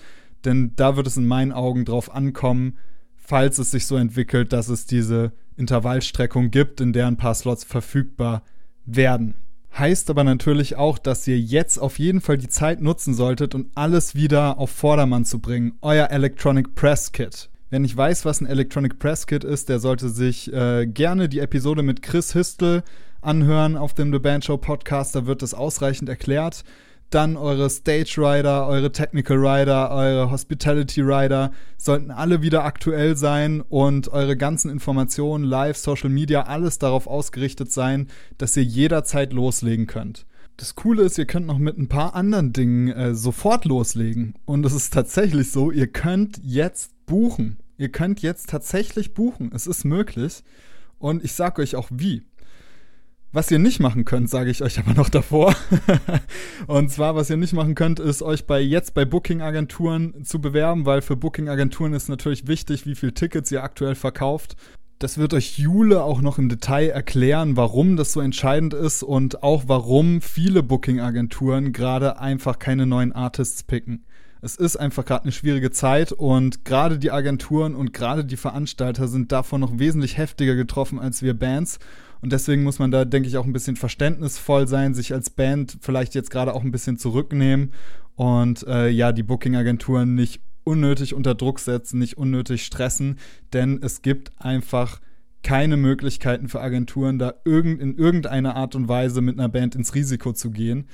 Denn 0.45 0.73
da 0.77 0.97
wird 0.97 1.07
es 1.07 1.17
in 1.17 1.27
meinen 1.27 1.53
Augen 1.53 1.85
drauf 1.85 2.15
ankommen, 2.15 2.77
falls 3.17 3.59
es 3.59 3.71
sich 3.71 3.87
so 3.87 3.97
entwickelt, 3.97 4.53
dass 4.53 4.69
es 4.69 4.87
diese 4.87 5.33
Intervallstreckung 5.57 6.51
gibt, 6.51 6.81
in 6.81 6.93
der 6.93 7.07
ein 7.07 7.17
paar 7.17 7.35
Slots 7.35 7.65
verfügbar 7.65 8.43
werden. 8.85 9.35
Heißt 9.79 10.11
aber 10.11 10.25
natürlich 10.25 10.77
auch, 10.77 10.99
dass 10.99 11.27
ihr 11.27 11.39
jetzt 11.39 11.79
auf 11.79 11.99
jeden 11.99 12.21
Fall 12.21 12.37
die 12.37 12.49
Zeit 12.49 12.83
nutzen 12.83 13.15
solltet, 13.15 13.55
um 13.55 13.71
alles 13.75 14.15
wieder 14.15 14.59
auf 14.59 14.71
Vordermann 14.71 15.25
zu 15.25 15.39
bringen. 15.39 15.73
Euer 15.81 16.11
Electronic 16.11 16.75
Press 16.75 17.13
Kit. 17.13 17.49
Wer 17.71 17.81
nicht 17.81 17.97
weiß, 17.97 18.27
was 18.27 18.43
ein 18.43 18.47
Electronic 18.47 18.99
Press 18.99 19.27
Kit 19.27 19.45
ist, 19.45 19.71
der 19.71 19.79
sollte 19.79 20.11
sich 20.11 20.53
äh, 20.53 20.87
gerne 20.87 21.31
die 21.31 21.39
Episode 21.39 21.83
mit 21.83 22.03
Chris 22.03 22.35
Histel 22.35 22.83
anhören 23.23 23.77
auf 23.77 23.95
dem 23.95 24.13
The 24.13 24.19
Band 24.19 24.45
Show 24.45 24.57
Podcast, 24.57 25.15
da 25.15 25.27
wird 25.27 25.43
das 25.43 25.55
ausreichend 25.55 26.09
erklärt. 26.09 26.65
Dann 27.11 27.37
eure 27.37 27.69
Stage 27.69 28.15
Rider, 28.17 28.67
eure 28.67 28.91
Technical 28.91 29.37
Rider, 29.37 29.91
eure 29.91 30.31
Hospitality 30.31 31.03
Rider 31.03 31.53
sollten 31.77 32.11
alle 32.11 32.41
wieder 32.41 32.65
aktuell 32.65 33.17
sein 33.17 33.61
und 33.61 34.09
eure 34.09 34.37
ganzen 34.37 34.71
Informationen, 34.71 35.45
Live, 35.45 35.77
Social 35.77 36.09
Media, 36.09 36.45
alles 36.45 36.79
darauf 36.79 37.07
ausgerichtet 37.07 37.71
sein, 37.71 38.09
dass 38.39 38.57
ihr 38.57 38.65
jederzeit 38.65 39.35
loslegen 39.35 39.87
könnt. 39.87 40.25
Das 40.57 40.75
Coole 40.75 41.03
ist, 41.03 41.19
ihr 41.19 41.27
könnt 41.27 41.47
noch 41.47 41.59
mit 41.59 41.77
ein 41.77 41.89
paar 41.89 42.15
anderen 42.15 42.53
Dingen 42.53 42.89
äh, 42.89 43.15
sofort 43.15 43.67
loslegen. 43.67 44.35
Und 44.47 44.65
es 44.65 44.73
ist 44.73 44.95
tatsächlich 44.95 45.51
so, 45.51 45.71
ihr 45.71 45.89
könnt 45.89 46.41
jetzt 46.43 46.93
buchen. 47.05 47.59
Ihr 47.77 47.91
könnt 47.91 48.23
jetzt 48.23 48.49
tatsächlich 48.49 49.13
buchen. 49.13 49.51
Es 49.55 49.67
ist 49.67 49.85
möglich. 49.85 50.45
Und 50.99 51.25
ich 51.25 51.33
sage 51.33 51.61
euch 51.61 51.77
auch 51.77 51.89
wie. 51.91 52.23
Was 53.35 53.51
ihr 53.51 53.59
nicht 53.59 53.81
machen 53.81 54.05
könnt, 54.05 54.29
sage 54.29 54.51
ich 54.51 54.63
euch 54.63 54.79
aber 54.79 54.93
noch 54.93 55.09
davor. 55.09 55.57
und 56.67 56.91
zwar, 56.91 57.17
was 57.17 57.31
ihr 57.31 57.39
nicht 57.39 57.55
machen 57.55 57.75
könnt, 57.75 57.99
ist 57.99 58.21
euch 58.21 58.47
bei 58.47 58.61
jetzt 58.61 58.93
bei 58.93 59.07
Booking-Agenturen 59.07 60.23
zu 60.23 60.39
bewerben, 60.39 60.85
weil 60.85 61.01
für 61.01 61.17
Booking-Agenturen 61.17 61.95
ist 61.95 62.11
natürlich 62.11 62.47
wichtig, 62.47 62.85
wie 62.85 62.95
viele 62.95 63.15
Tickets 63.15 63.51
ihr 63.51 63.63
aktuell 63.63 63.95
verkauft. 63.95 64.57
Das 64.99 65.17
wird 65.17 65.33
euch 65.33 65.59
Jule 65.59 66.03
auch 66.03 66.21
noch 66.21 66.37
im 66.37 66.51
Detail 66.51 66.91
erklären, 66.91 67.57
warum 67.57 67.97
das 67.97 68.13
so 68.13 68.21
entscheidend 68.21 68.75
ist 68.75 69.03
und 69.03 69.43
auch 69.43 69.65
warum 69.67 70.21
viele 70.21 70.63
Booking-Agenturen 70.63 71.73
gerade 71.73 72.21
einfach 72.21 72.59
keine 72.59 72.85
neuen 72.85 73.13
Artists 73.13 73.63
picken. 73.63 74.05
Es 74.43 74.57
ist 74.57 74.77
einfach 74.77 75.07
gerade 75.07 75.23
eine 75.23 75.33
schwierige 75.33 75.71
Zeit 75.71 76.13
und 76.13 76.67
gerade 76.67 76.99
die 76.99 77.11
Agenturen 77.11 77.75
und 77.75 77.95
gerade 77.95 78.27
die 78.27 78.37
Veranstalter 78.37 79.09
sind 79.09 79.33
davon 79.33 79.63
noch 79.63 79.79
wesentlich 79.79 80.19
heftiger 80.19 80.55
getroffen 80.55 80.99
als 80.99 81.23
wir 81.23 81.33
Bands. 81.33 81.79
Und 82.23 82.33
deswegen 82.33 82.63
muss 82.63 82.79
man 82.79 82.91
da, 82.91 83.05
denke 83.05 83.29
ich, 83.29 83.37
auch 83.37 83.45
ein 83.45 83.53
bisschen 83.53 83.77
verständnisvoll 83.77 84.69
sein, 84.69 84.95
sich 84.95 85.13
als 85.13 85.29
Band 85.29 85.79
vielleicht 85.81 86.15
jetzt 86.15 86.31
gerade 86.31 86.55
auch 86.55 86.63
ein 86.63 86.71
bisschen 86.71 86.97
zurücknehmen 86.97 87.73
und 88.15 88.67
äh, 88.67 88.89
ja, 88.89 89.13
die 89.13 89.25
Booking-Agenturen 89.25 90.15
nicht 90.15 90.41
unnötig 90.65 91.15
unter 91.15 91.35
Druck 91.35 91.59
setzen, 91.59 91.99
nicht 91.99 92.17
unnötig 92.17 92.65
stressen, 92.65 93.19
denn 93.53 93.81
es 93.83 94.03
gibt 94.03 94.31
einfach 94.39 95.01
keine 95.43 95.77
Möglichkeiten 95.77 96.49
für 96.49 96.61
Agenturen, 96.61 97.19
da 97.19 97.35
irgend, 97.45 97.81
in 97.81 97.97
irgendeiner 97.97 98.55
Art 98.55 98.77
und 98.77 98.87
Weise 98.87 99.21
mit 99.21 99.39
einer 99.39 99.49
Band 99.49 99.75
ins 99.75 99.97
Risiko 99.97 100.33
zu 100.33 100.53
gehen. 100.53 100.87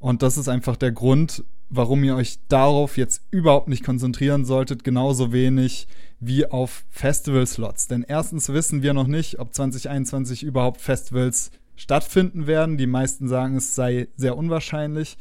Und 0.00 0.22
das 0.22 0.38
ist 0.38 0.48
einfach 0.48 0.76
der 0.76 0.92
Grund, 0.92 1.44
warum 1.68 2.02
ihr 2.02 2.16
euch 2.16 2.38
darauf 2.48 2.96
jetzt 2.96 3.22
überhaupt 3.30 3.68
nicht 3.68 3.84
konzentrieren 3.84 4.44
solltet, 4.44 4.82
genauso 4.82 5.30
wenig 5.30 5.86
wie 6.18 6.46
auf 6.46 6.84
Festival-Slots. 6.88 7.86
Denn 7.86 8.02
erstens 8.02 8.48
wissen 8.48 8.82
wir 8.82 8.94
noch 8.94 9.06
nicht, 9.06 9.38
ob 9.38 9.54
2021 9.54 10.42
überhaupt 10.42 10.80
Festivals 10.80 11.50
stattfinden 11.76 12.46
werden. 12.46 12.78
Die 12.78 12.86
meisten 12.86 13.28
sagen, 13.28 13.56
es 13.56 13.74
sei 13.74 14.08
sehr 14.16 14.36
unwahrscheinlich. 14.36 15.18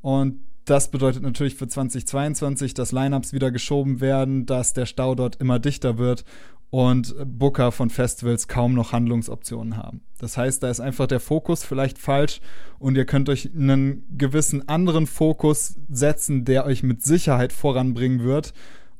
Und 0.00 0.40
das 0.64 0.90
bedeutet 0.90 1.22
natürlich 1.22 1.54
für 1.54 1.68
2022, 1.68 2.72
dass 2.72 2.92
Lineups 2.92 3.32
wieder 3.32 3.50
geschoben 3.50 4.00
werden, 4.00 4.46
dass 4.46 4.72
der 4.72 4.86
Stau 4.86 5.14
dort 5.14 5.36
immer 5.36 5.58
dichter 5.58 5.98
wird 5.98 6.24
und 6.72 7.14
Booker 7.26 7.70
von 7.70 7.90
Festivals 7.90 8.48
kaum 8.48 8.72
noch 8.72 8.92
Handlungsoptionen 8.92 9.76
haben. 9.76 10.00
Das 10.18 10.38
heißt, 10.38 10.62
da 10.62 10.70
ist 10.70 10.80
einfach 10.80 11.06
der 11.06 11.20
Fokus 11.20 11.64
vielleicht 11.64 11.98
falsch 11.98 12.40
und 12.78 12.96
ihr 12.96 13.04
könnt 13.04 13.28
euch 13.28 13.50
einen 13.54 14.06
gewissen 14.16 14.66
anderen 14.70 15.06
Fokus 15.06 15.76
setzen, 15.90 16.46
der 16.46 16.64
euch 16.64 16.82
mit 16.82 17.02
Sicherheit 17.02 17.52
voranbringen 17.52 18.24
wird. 18.24 18.54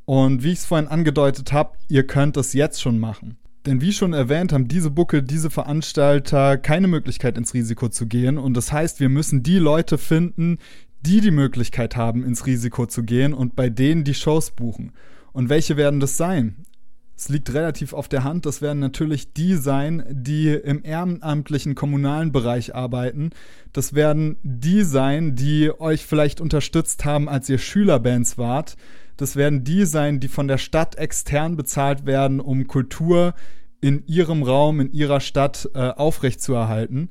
Und 0.04 0.42
wie 0.42 0.52
ich 0.52 0.58
es 0.58 0.66
vorhin 0.66 0.86
angedeutet 0.86 1.54
habe, 1.54 1.78
ihr 1.88 2.06
könnt 2.06 2.36
es 2.36 2.52
jetzt 2.52 2.82
schon 2.82 3.00
machen. 3.00 3.38
Denn 3.64 3.80
wie 3.80 3.92
schon 3.92 4.12
erwähnt, 4.12 4.52
haben 4.52 4.68
diese 4.68 4.90
Bucke, 4.90 5.22
diese 5.22 5.48
Veranstalter 5.48 6.58
keine 6.58 6.88
Möglichkeit 6.88 7.38
ins 7.38 7.54
Risiko 7.54 7.88
zu 7.88 8.06
gehen. 8.06 8.36
Und 8.36 8.54
das 8.54 8.70
heißt, 8.70 9.00
wir 9.00 9.08
müssen 9.08 9.42
die 9.42 9.58
Leute 9.58 9.96
finden, 9.96 10.58
die 11.00 11.22
die 11.22 11.30
Möglichkeit 11.30 11.96
haben, 11.96 12.22
ins 12.22 12.44
Risiko 12.44 12.84
zu 12.84 13.02
gehen 13.02 13.32
und 13.32 13.56
bei 13.56 13.70
denen 13.70 14.04
die 14.04 14.12
Shows 14.12 14.50
buchen. 14.50 14.92
Und 15.32 15.48
welche 15.48 15.78
werden 15.78 16.00
das 16.00 16.18
sein? 16.18 16.66
Es 17.16 17.28
liegt 17.28 17.52
relativ 17.52 17.92
auf 17.92 18.08
der 18.08 18.24
Hand, 18.24 18.46
das 18.46 18.62
werden 18.62 18.80
natürlich 18.80 19.32
die 19.32 19.54
sein, 19.54 20.04
die 20.10 20.48
im 20.48 20.82
ehrenamtlichen 20.84 21.74
kommunalen 21.74 22.32
Bereich 22.32 22.74
arbeiten. 22.74 23.30
Das 23.72 23.94
werden 23.94 24.36
die 24.42 24.82
sein, 24.82 25.36
die 25.36 25.70
euch 25.78 26.04
vielleicht 26.04 26.40
unterstützt 26.40 27.04
haben, 27.04 27.28
als 27.28 27.48
ihr 27.48 27.58
Schülerbands 27.58 28.38
wart. 28.38 28.76
Das 29.16 29.36
werden 29.36 29.62
die 29.62 29.84
sein, 29.84 30.20
die 30.20 30.28
von 30.28 30.48
der 30.48 30.58
Stadt 30.58 30.96
extern 30.96 31.56
bezahlt 31.56 32.06
werden, 32.06 32.40
um 32.40 32.66
Kultur 32.66 33.34
in 33.80 34.04
ihrem 34.06 34.42
Raum, 34.42 34.80
in 34.80 34.92
ihrer 34.92 35.20
Stadt 35.20 35.68
äh, 35.74 35.90
aufrechtzuerhalten. 35.90 37.10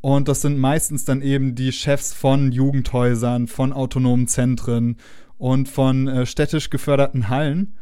Und 0.00 0.26
das 0.28 0.40
sind 0.40 0.58
meistens 0.58 1.04
dann 1.04 1.22
eben 1.22 1.54
die 1.54 1.70
Chefs 1.70 2.12
von 2.12 2.50
Jugendhäusern, 2.50 3.46
von 3.46 3.72
autonomen 3.72 4.26
Zentren 4.26 4.96
und 5.38 5.68
von 5.68 6.08
äh, 6.08 6.26
städtisch 6.26 6.70
geförderten 6.70 7.28
Hallen. 7.28 7.76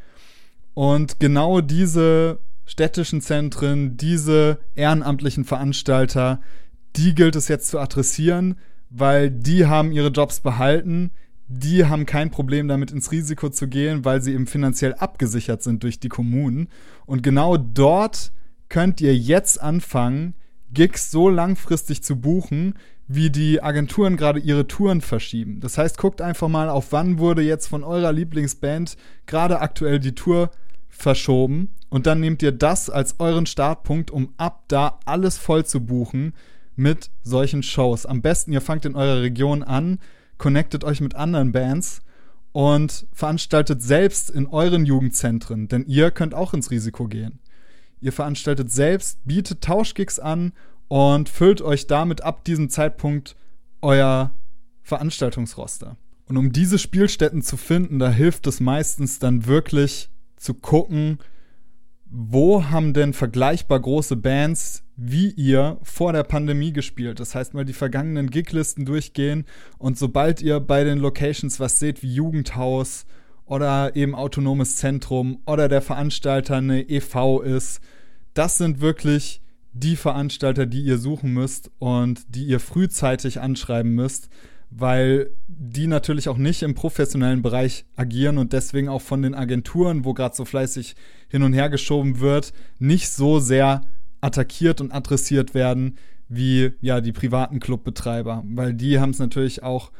Und 0.75 1.21
genau 1.21 1.61
diese 1.61 2.39
städtischen 2.65 3.21
Zentren, 3.21 3.97
diese 3.97 4.59
ehrenamtlichen 4.77 5.45
Veranstalter, 5.45 6.41
die 6.97 7.15
gilt 7.15 7.37
es 7.37 7.49
jetzt 7.49 7.69
zu 7.69 7.79
adressieren, 7.79 8.57
weil 8.91 9.31
die 9.31 9.67
haben 9.67 9.93
ihre 9.93 10.09
Jobs 10.09 10.41
behalten, 10.41 11.11
die 11.49 11.85
haben 11.85 12.07
kein 12.07 12.31
Problem 12.31 12.69
damit 12.69 12.93
ins 12.93 13.11
Risiko 13.11 13.49
zu 13.49 13.67
gehen, 13.67 14.05
weil 14.05 14.23
sie 14.23 14.35
eben 14.35 14.47
finanziell 14.47 14.95
abgesichert 14.95 15.63
sind 15.65 15.83
durch 15.83 15.99
die 15.99 16.09
Kommunen. 16.09 16.69
Und 17.07 17.23
genau 17.25 17.57
dort 17.57 18.31
könnt 18.69 19.01
ihr 19.01 19.17
jetzt 19.17 19.61
anfangen, 19.61 20.35
Gigs 20.73 21.11
so 21.11 21.29
langfristig 21.29 22.05
zu 22.05 22.21
buchen, 22.21 22.75
wie 23.13 23.29
die 23.29 23.61
Agenturen 23.61 24.17
gerade 24.17 24.39
ihre 24.39 24.69
Touren 24.69 25.01
verschieben. 25.01 25.59
Das 25.59 25.77
heißt, 25.77 25.99
guckt 25.99 26.23
einfach 26.23 26.47
mal 26.47 26.69
auf, 26.69 26.93
wann 26.93 27.19
wurde 27.19 27.43
jetzt 27.43 27.67
von 27.67 27.83
eurer 27.83 28.13
Lieblingsband 28.13 28.97
gerade 29.27 29.59
aktuell 29.59 29.99
die 29.99 30.15
Tour 30.15 30.53
verschoben 30.89 31.71
und 31.89 32.07
dann 32.07 32.21
nehmt 32.21 32.41
ihr 32.41 32.53
das 32.53 32.89
als 32.89 33.17
euren 33.19 33.47
Startpunkt, 33.47 34.13
um 34.13 34.33
ab 34.37 34.63
da 34.69 35.01
alles 35.07 35.39
voll 35.39 35.67
zu 35.67 35.85
buchen 35.85 36.35
mit 36.77 37.11
solchen 37.25 37.65
Shows. 37.65 38.07
Am 38.07 38.23
besten, 38.23 38.53
ihr 38.53 38.61
fangt 38.61 38.85
in 38.85 38.95
eurer 38.95 39.23
Region 39.23 39.65
an, 39.65 39.99
connectet 40.39 40.85
euch 40.85 41.01
mit 41.01 41.17
anderen 41.17 41.51
Bands 41.51 42.03
und 42.53 43.09
veranstaltet 43.13 43.83
selbst 43.83 44.31
in 44.31 44.47
euren 44.47 44.87
Jugendzentren, 44.87 45.67
denn 45.67 45.85
ihr 45.87 46.13
könnt 46.13 46.33
auch 46.33 46.55
ins 46.55 46.71
Risiko 46.71 47.09
gehen. 47.09 47.41
Ihr 48.01 48.13
veranstaltet 48.13 48.71
selbst, 48.71 49.19
bietet 49.25 49.63
Tauschgigs 49.63 50.21
an 50.21 50.53
und 50.91 51.29
füllt 51.29 51.63
euch 51.63 51.87
damit 51.87 52.25
ab 52.25 52.45
diesem 52.45 52.69
Zeitpunkt 52.69 53.37
euer 53.81 54.33
Veranstaltungsroster. 54.83 55.97
Und 56.27 56.37
um 56.37 56.51
diese 56.51 56.81
Spielstätten 56.81 57.43
zu 57.43 57.57
finden, 57.57 58.01
da 58.01 58.11
hilft 58.11 58.49
es 58.49 58.59
meistens 58.59 59.21
dann 59.21 59.47
wirklich 59.47 60.11
zu 60.37 60.53
gucken, 60.53 61.19
wo 62.07 62.65
haben 62.65 62.93
denn 62.93 63.13
vergleichbar 63.13 63.79
große 63.79 64.17
Bands 64.17 64.83
wie 64.97 65.31
ihr 65.31 65.79
vor 65.85 66.13
der 66.13 66.25
Pandemie 66.25 66.73
gespielt. 66.73 67.21
Das 67.21 67.37
heißt 67.37 67.55
mal 67.55 67.65
die 67.65 67.73
vergangenen 67.73 68.29
Giglisten 68.29 68.85
durchgehen 68.85 69.45
und 69.79 69.97
sobald 69.97 70.43
ihr 70.43 70.59
bei 70.59 70.83
den 70.83 70.99
Locations 70.99 71.61
was 71.61 71.79
seht 71.79 72.03
wie 72.03 72.13
Jugendhaus 72.13 73.07
oder 73.45 73.95
eben 73.95 74.17
autonomes 74.17 74.75
Zentrum 74.75 75.41
oder 75.47 75.69
der 75.69 75.83
Veranstalter 75.83 76.57
eine 76.57 76.89
EV 76.89 77.43
ist. 77.43 77.81
Das 78.35 78.59
sind 78.59 78.81
wirklich 78.81 79.41
die 79.73 79.97
Veranstalter, 79.97 80.67
die 80.67 80.83
ihr 80.83 80.99
suchen 80.99 81.33
müsst 81.33 81.71
und 81.79 82.35
die 82.35 82.45
ihr 82.45 82.61
frühzeitig 82.61 83.41
anschreiben 83.41 83.93
müsst, 83.93 84.29
weil 84.71 85.31
die 85.49 85.87
natürlich 85.87 86.29
auch 86.29 86.39
nicht 86.39 86.63
im 86.63 86.75
professionellen 86.75 87.43
Bereich 87.43 87.85
agieren 87.97 88.39
und 88.39 88.53
deswegen 88.53 88.89
auch 88.89 89.03
von 89.03 89.23
den 89.23 89.35
Agenturen, 89.35 90.05
wo 90.05 90.15
gerade 90.15 90.35
so 90.35 90.45
fleißig 90.45 90.95
hin 91.29 91.43
und 91.43 91.53
her 91.53 91.71
geschoben 91.71 92.21
wird, 92.21 92.53
nicht 92.79 93.11
so 93.11 93.41
sehr 93.41 93.83
attackiert 94.21 94.81
und 94.81 94.93
adressiert 94.93 95.55
werden 95.55 95.97
wie 96.29 96.73
ja 96.81 97.01
die 97.01 97.13
privaten 97.13 97.59
Clubbetreiber, 97.59 98.45
weil 98.47 98.73
die 98.75 99.01
haben 99.01 99.11
es 99.11 99.19
natürlich 99.19 99.65
auch, 99.65 99.91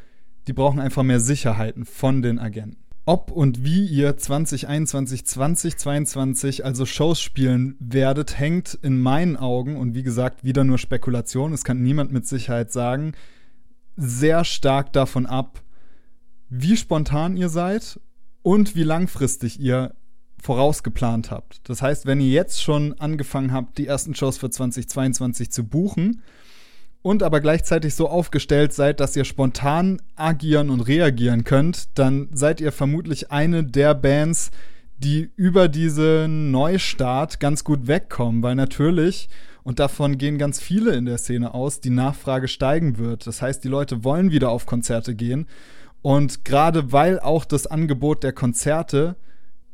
die 0.47 0.53
brauchen 0.53 0.79
einfach 0.79 1.03
mehr 1.03 1.21
Sicherheiten 1.21 1.85
von 1.85 2.23
den 2.23 2.39
Agenten 2.39 2.90
ob 3.05 3.31
und 3.31 3.65
wie 3.65 3.87
ihr 3.87 4.17
2021, 4.17 5.27
2022 5.27 6.65
also 6.65 6.87
Shows 6.87 7.21
spielen 7.21 7.77
werdet, 7.81 8.39
hängt 8.39 8.79
in 8.83 9.01
meinen 9.01 9.37
Augen, 9.37 9.77
und 9.77 9.95
wie 9.95 10.03
gesagt, 10.03 10.45
wieder 10.45 10.65
nur 10.65 10.79
Spekulation, 10.79 11.53
es 11.53 11.65
kann 11.65 11.83
niemand 11.83 12.13
mit 12.13 12.27
Sicherheit 12.27 12.73
sagen, 12.73 13.13
sehr 13.97 14.45
stark 14.45 14.93
davon 14.93 15.27
ab, 15.27 15.63
wie 16.49 16.77
spontan 16.77 17.37
ihr 17.37 17.49
seid 17.49 18.01
und 18.43 18.75
wie 18.75 18.83
langfristig 18.83 19.61
ihr 19.61 19.95
vorausgeplant 20.43 21.31
habt. 21.31 21.69
Das 21.69 21.83
heißt, 21.83 22.07
wenn 22.07 22.21
ihr 22.21 22.31
jetzt 22.31 22.63
schon 22.63 22.95
angefangen 22.99 23.53
habt, 23.53 23.79
die 23.79 23.87
ersten 23.87 24.15
Shows 24.15 24.39
für 24.39 24.51
2022 24.51 25.51
zu 25.51 25.65
buchen, 25.65 26.23
und 27.03 27.23
aber 27.23 27.41
gleichzeitig 27.41 27.95
so 27.95 28.09
aufgestellt 28.09 28.73
seid, 28.73 29.01
dass 29.01 29.17
ihr 29.17 29.25
spontan 29.25 30.01
agieren 30.17 30.71
und 30.71 30.81
reagieren 30.81 31.45
könnt, 31.45 31.99
dann 31.99 32.29
seid 32.33 32.61
ihr 32.61 32.73
vermutlich 32.73 33.31
eine 33.31 33.65
der 33.65 33.95
Bands, 33.95 34.51
die 34.99 35.31
über 35.37 35.69
diesen 35.69 36.51
Neustart 36.51 37.41
ganz 37.41 37.65
gut 37.65 37.87
wegkommen, 37.87 38.43
weil 38.43 38.55
natürlich, 38.55 39.31
und 39.63 39.79
davon 39.79 40.19
gehen 40.19 40.37
ganz 40.37 40.61
viele 40.61 40.93
in 40.93 41.07
der 41.07 41.19
Szene 41.19 41.55
aus, 41.55 41.81
die 41.81 41.91
Nachfrage 41.91 42.49
steigen 42.49 42.99
wird. 42.99 43.27
Das 43.27 43.41
heißt, 43.41 43.65
die 43.65 43.69
Leute 43.69 44.05
wollen 44.05 44.31
wieder 44.31 44.51
auf 44.51 44.67
Konzerte 44.67 45.15
gehen. 45.15 45.47
Und 46.03 46.45
gerade 46.45 46.93
weil 46.93 47.21
auch 47.21 47.45
das 47.45 47.67
Angebot 47.67 48.23
der 48.23 48.33
Konzerte 48.33 49.17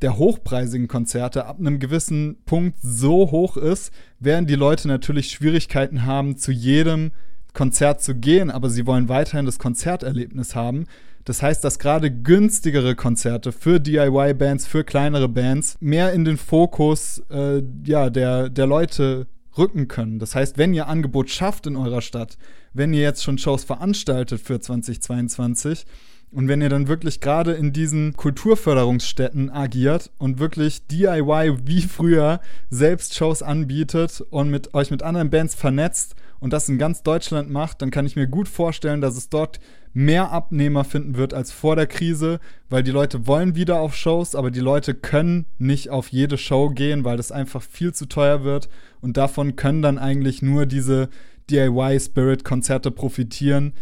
der 0.02 0.18
hochpreisigen 0.18 0.88
Konzerte 0.88 1.46
ab 1.46 1.58
einem 1.58 1.78
gewissen 1.78 2.36
Punkt 2.44 2.78
so 2.82 3.30
hoch 3.30 3.56
ist, 3.56 3.92
werden 4.20 4.46
die 4.46 4.54
Leute 4.54 4.88
natürlich 4.88 5.30
Schwierigkeiten 5.30 6.04
haben, 6.04 6.36
zu 6.36 6.52
jedem 6.52 7.12
Konzert 7.54 8.02
zu 8.02 8.14
gehen, 8.14 8.50
aber 8.50 8.68
sie 8.68 8.86
wollen 8.86 9.08
weiterhin 9.08 9.46
das 9.46 9.58
Konzerterlebnis 9.58 10.54
haben. 10.54 10.84
Das 11.24 11.42
heißt, 11.42 11.64
dass 11.64 11.78
gerade 11.78 12.10
günstigere 12.10 12.94
Konzerte 12.94 13.50
für 13.50 13.80
DIY-Bands, 13.80 14.66
für 14.66 14.84
kleinere 14.84 15.28
Bands 15.28 15.76
mehr 15.80 16.12
in 16.12 16.24
den 16.24 16.36
Fokus 16.36 17.22
äh, 17.30 17.62
ja, 17.84 18.10
der, 18.10 18.48
der 18.48 18.66
Leute 18.66 19.26
rücken 19.58 19.88
können. 19.88 20.18
Das 20.18 20.34
heißt, 20.34 20.58
wenn 20.58 20.74
ihr 20.74 20.86
Angebot 20.86 21.30
schafft 21.30 21.66
in 21.66 21.76
eurer 21.76 22.02
Stadt, 22.02 22.36
wenn 22.74 22.92
ihr 22.92 23.00
jetzt 23.00 23.24
schon 23.24 23.38
Shows 23.38 23.64
veranstaltet 23.64 24.40
für 24.40 24.60
2022, 24.60 25.86
und 26.32 26.48
wenn 26.48 26.60
ihr 26.60 26.68
dann 26.68 26.88
wirklich 26.88 27.20
gerade 27.20 27.52
in 27.52 27.72
diesen 27.72 28.14
Kulturförderungsstätten 28.16 29.50
agiert 29.50 30.10
und 30.18 30.38
wirklich 30.38 30.86
DIY 30.86 31.58
wie 31.64 31.82
früher 31.82 32.40
selbst 32.68 33.14
Shows 33.14 33.42
anbietet 33.42 34.22
und 34.30 34.50
mit 34.50 34.74
euch 34.74 34.90
mit 34.90 35.02
anderen 35.02 35.30
Bands 35.30 35.54
vernetzt 35.54 36.14
und 36.40 36.52
das 36.52 36.68
in 36.68 36.78
ganz 36.78 37.02
Deutschland 37.02 37.50
macht, 37.50 37.80
dann 37.80 37.90
kann 37.90 38.06
ich 38.06 38.16
mir 38.16 38.26
gut 38.26 38.48
vorstellen, 38.48 39.00
dass 39.00 39.16
es 39.16 39.28
dort 39.28 39.60
mehr 39.94 40.30
Abnehmer 40.30 40.84
finden 40.84 41.16
wird 41.16 41.32
als 41.32 41.52
vor 41.52 41.74
der 41.74 41.86
Krise, 41.86 42.38
weil 42.68 42.82
die 42.82 42.90
Leute 42.90 43.26
wollen 43.26 43.54
wieder 43.54 43.80
auf 43.80 43.96
Shows, 43.96 44.34
aber 44.34 44.50
die 44.50 44.60
Leute 44.60 44.94
können 44.94 45.46
nicht 45.58 45.88
auf 45.88 46.08
jede 46.08 46.36
Show 46.36 46.68
gehen, 46.68 47.04
weil 47.04 47.16
das 47.16 47.32
einfach 47.32 47.62
viel 47.62 47.94
zu 47.94 48.04
teuer 48.06 48.44
wird. 48.44 48.68
Und 49.00 49.16
davon 49.16 49.56
können 49.56 49.80
dann 49.80 49.96
eigentlich 49.96 50.42
nur 50.42 50.66
diese 50.66 51.08
DIY-Spirit-Konzerte 51.50 52.90
profitieren, 52.90 53.72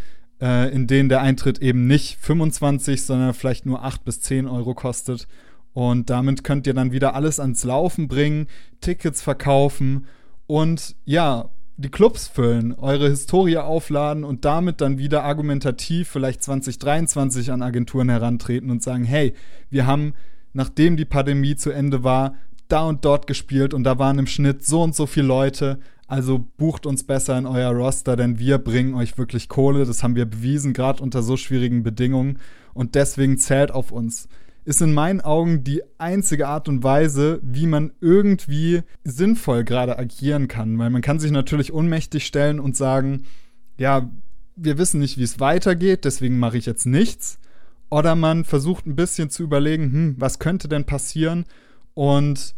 äh, 0.41 0.73
in 0.73 0.87
denen 0.87 1.09
der 1.09 1.21
Eintritt 1.21 1.59
eben 1.59 1.87
nicht 1.87 2.19
25, 2.21 3.05
sondern 3.05 3.35
vielleicht 3.35 3.67
nur 3.67 3.85
8 3.85 4.05
bis 4.05 4.21
10 4.21 4.47
Euro 4.47 4.75
kostet. 4.75 5.27
Und 5.73 6.11
damit 6.11 6.45
könnt 6.45 6.67
ihr 6.67 6.75
dann 6.75 6.93
wieder 6.93 7.15
alles 7.15 7.41
ans 7.41 7.65
Laufen 7.65 8.07
bringen, 8.09 8.47
Tickets 8.81 9.23
verkaufen 9.23 10.07
und 10.47 10.95
ja, 11.05 11.51
die 11.77 11.89
Clubs 11.89 12.29
füllen, 12.29 12.73
eure 12.75 13.09
Historie 13.09 13.57
aufladen 13.57 14.23
und 14.23 14.45
damit 14.45 14.81
dann 14.81 14.99
wieder 14.99 15.25
argumentativ 15.25 16.09
vielleicht 16.09 16.45
2023 16.45 17.51
an 17.51 17.63
Agenturen 17.63 18.09
herantreten 18.09 18.71
und 18.71 18.83
sagen, 18.83 19.05
hey, 19.05 19.35
wir 19.71 19.87
haben, 19.87 20.15
nachdem 20.53 20.97
die 20.97 21.05
Pandemie 21.05 21.57
zu 21.57 21.73
Ende 21.73 22.05
war, 22.05 22.37
da 22.69 22.85
und 22.85 23.05
dort 23.05 23.27
gespielt 23.27 23.75
und 23.75 23.85
da 23.85 23.99
waren 23.99 24.21
im 24.21 24.29
Schnitt 24.29 24.65
so 24.65 24.83
und 24.83 24.95
so 24.95 25.07
viele 25.07 25.27
Leute 25.27 25.81
also 26.07 26.47
bucht 26.57 26.87
uns 26.87 27.05
besser 27.05 27.39
in 27.39 27.47
euer 27.47 27.71
Roster, 27.71 28.17
denn 28.17 28.39
wir 28.39 28.59
bringen 28.59 28.95
euch 28.95 29.17
wirklich 29.17 29.49
Kohle. 29.49 29.87
Das 29.87 30.03
haben 30.03 30.17
wir 30.17 30.27
bewiesen, 30.27 30.73
gerade 30.73 31.03
unter 31.03 31.23
so 31.23 31.37
schwierigen 31.37 31.83
Bedingungen. 31.83 32.39
Und 32.75 32.95
deswegen 32.95 33.39
zählt 33.39 33.71
auf 33.71 33.91
uns. 33.91 34.29
Ist 34.67 34.83
in 34.83 34.93
meinen 34.93 35.21
Augen 35.21 35.65
die 35.65 35.83
einzige 35.99 36.49
Art 36.49 36.69
und 36.69 36.83
Weise, 36.83 37.41
wie 37.43 37.67
man 37.67 37.93
irgendwie 38.01 38.83
sinnvoll 39.05 39.65
gerade 39.65 39.99
agieren 39.99 40.49
kann. 40.49 40.79
Weil 40.79 40.91
man 40.91 41.03
kann 41.03 41.21
sich 41.21 41.31
natürlich 41.31 41.73
unmächtig 41.73 42.27
stellen 42.27 42.61
und 42.61 42.77
sagen, 42.77 43.25
ja, 43.79 44.11
wir 44.57 44.79
wissen 44.79 45.01
nicht, 45.01 45.19
wie 45.19 45.25
es 45.25 45.41
weitergeht, 45.41 46.05
deswegen 46.05 46.39
mache 46.39 46.59
ich 46.59 46.67
jetzt 46.67 46.87
nichts. 46.87 47.39
Oder 47.91 48.15
man 48.15 48.45
versucht 48.45 48.87
ein 48.87 48.97
bisschen 48.97 49.31
zu 49.31 49.43
überlegen, 49.43 49.93
hm, 49.93 50.15
was 50.19 50.39
könnte 50.39 50.69
denn 50.69 50.85
passieren? 50.85 51.45
Und 51.95 52.55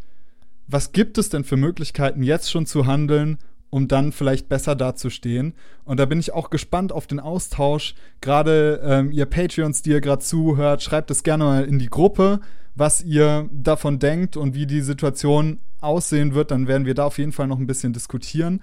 was 0.68 0.92
gibt 0.92 1.18
es 1.18 1.28
denn 1.28 1.44
für 1.44 1.56
Möglichkeiten, 1.56 2.22
jetzt 2.22 2.50
schon 2.50 2.66
zu 2.66 2.86
handeln, 2.86 3.38
um 3.70 3.88
dann 3.88 4.12
vielleicht 4.12 4.48
besser 4.48 4.74
dazustehen. 4.74 5.54
Und 5.84 5.98
da 5.98 6.06
bin 6.06 6.18
ich 6.18 6.32
auch 6.32 6.50
gespannt 6.50 6.92
auf 6.92 7.06
den 7.06 7.20
Austausch. 7.20 7.94
Gerade 8.20 8.80
ähm, 8.82 9.12
ihr 9.12 9.26
Patreons, 9.26 9.82
die 9.82 9.90
ihr 9.90 10.00
gerade 10.00 10.22
zuhört, 10.22 10.82
schreibt 10.82 11.10
es 11.10 11.22
gerne 11.22 11.44
mal 11.44 11.64
in 11.64 11.78
die 11.78 11.90
Gruppe, 11.90 12.40
was 12.74 13.02
ihr 13.02 13.48
davon 13.52 13.98
denkt 13.98 14.36
und 14.36 14.54
wie 14.54 14.66
die 14.66 14.82
Situation 14.82 15.58
aussehen 15.80 16.34
wird. 16.34 16.50
Dann 16.50 16.68
werden 16.68 16.86
wir 16.86 16.94
da 16.94 17.04
auf 17.04 17.18
jeden 17.18 17.32
Fall 17.32 17.48
noch 17.48 17.58
ein 17.58 17.66
bisschen 17.66 17.92
diskutieren. 17.92 18.60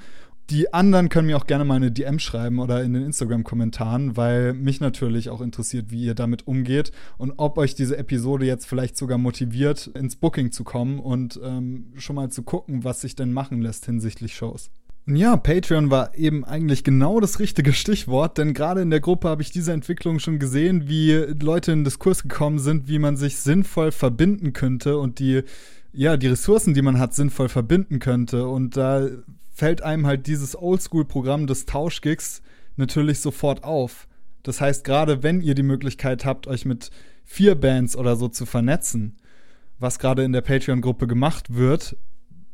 Die 0.49 0.73
anderen 0.73 1.07
können 1.07 1.27
mir 1.27 1.37
auch 1.37 1.47
gerne 1.47 1.63
mal 1.63 1.75
eine 1.75 1.91
DM 1.91 2.19
schreiben 2.19 2.59
oder 2.59 2.83
in 2.83 2.93
den 2.93 3.03
Instagram-Kommentaren, 3.03 4.17
weil 4.17 4.53
mich 4.53 4.81
natürlich 4.81 5.29
auch 5.29 5.39
interessiert, 5.39 5.89
wie 5.89 6.03
ihr 6.03 6.15
damit 6.15 6.47
umgeht 6.47 6.91
und 7.17 7.33
ob 7.37 7.57
euch 7.57 7.75
diese 7.75 7.97
Episode 7.97 8.45
jetzt 8.45 8.65
vielleicht 8.65 8.97
sogar 8.97 9.17
motiviert, 9.17 9.87
ins 9.87 10.17
Booking 10.17 10.51
zu 10.51 10.65
kommen 10.65 10.99
und 10.99 11.39
ähm, 11.41 11.93
schon 11.95 12.17
mal 12.17 12.29
zu 12.29 12.43
gucken, 12.43 12.83
was 12.83 13.01
sich 13.01 13.15
denn 13.15 13.31
machen 13.31 13.61
lässt 13.61 13.85
hinsichtlich 13.85 14.35
Shows. 14.35 14.69
Ja, 15.05 15.35
Patreon 15.37 15.91
war 15.91 16.15
eben 16.15 16.43
eigentlich 16.43 16.83
genau 16.83 17.21
das 17.21 17.39
richtige 17.39 17.71
Stichwort, 17.73 18.37
denn 18.37 18.53
gerade 18.53 18.81
in 18.81 18.89
der 18.89 18.99
Gruppe 18.99 19.29
habe 19.29 19.41
ich 19.41 19.51
diese 19.51 19.71
Entwicklung 19.71 20.19
schon 20.19 20.39
gesehen, 20.39 20.89
wie 20.89 21.13
Leute 21.41 21.71
in 21.71 21.79
den 21.79 21.85
Diskurs 21.85 22.23
gekommen 22.23 22.59
sind, 22.59 22.89
wie 22.89 22.99
man 22.99 23.15
sich 23.15 23.37
sinnvoll 23.37 23.93
verbinden 23.93 24.51
könnte 24.51 24.97
und 24.97 25.19
die 25.19 25.43
ja, 25.93 26.17
die 26.17 26.27
Ressourcen, 26.27 26.73
die 26.73 26.81
man 26.81 26.99
hat, 26.99 27.13
sinnvoll 27.13 27.49
verbinden 27.49 27.99
könnte. 27.99 28.47
Und 28.47 28.75
da 28.75 29.07
fällt 29.53 29.81
einem 29.83 30.05
halt 30.05 30.27
dieses 30.27 30.55
Oldschool-Programm 30.59 31.47
des 31.47 31.65
Tauschgigs 31.65 32.41
natürlich 32.75 33.19
sofort 33.19 33.63
auf. 33.63 34.07
Das 34.41 34.59
heißt, 34.59 34.83
gerade 34.83 35.23
wenn 35.23 35.41
ihr 35.41 35.55
die 35.55 35.63
Möglichkeit 35.63 36.25
habt, 36.25 36.47
euch 36.47 36.65
mit 36.65 36.89
vier 37.23 37.55
Bands 37.55 37.95
oder 37.95 38.15
so 38.15 38.27
zu 38.27 38.45
vernetzen, 38.45 39.15
was 39.79 39.99
gerade 39.99 40.23
in 40.23 40.33
der 40.33 40.41
Patreon-Gruppe 40.41 41.07
gemacht 41.07 41.55
wird, 41.55 41.95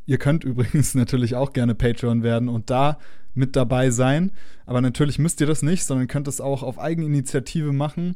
ihr 0.05 0.17
könnt 0.17 0.43
übrigens 0.43 0.93
natürlich 0.93 1.35
auch 1.35 1.53
gerne 1.53 1.73
Patreon 1.73 2.21
werden 2.21 2.49
und 2.49 2.69
da 2.69 2.99
mit 3.33 3.55
dabei 3.55 3.91
sein, 3.91 4.31
aber 4.65 4.81
natürlich 4.81 5.19
müsst 5.19 5.39
ihr 5.39 5.47
das 5.47 5.61
nicht, 5.61 5.85
sondern 5.85 6.07
könnt 6.07 6.27
es 6.27 6.41
auch 6.41 6.63
auf 6.63 6.79
Eigeninitiative 6.79 7.71
machen 7.71 8.15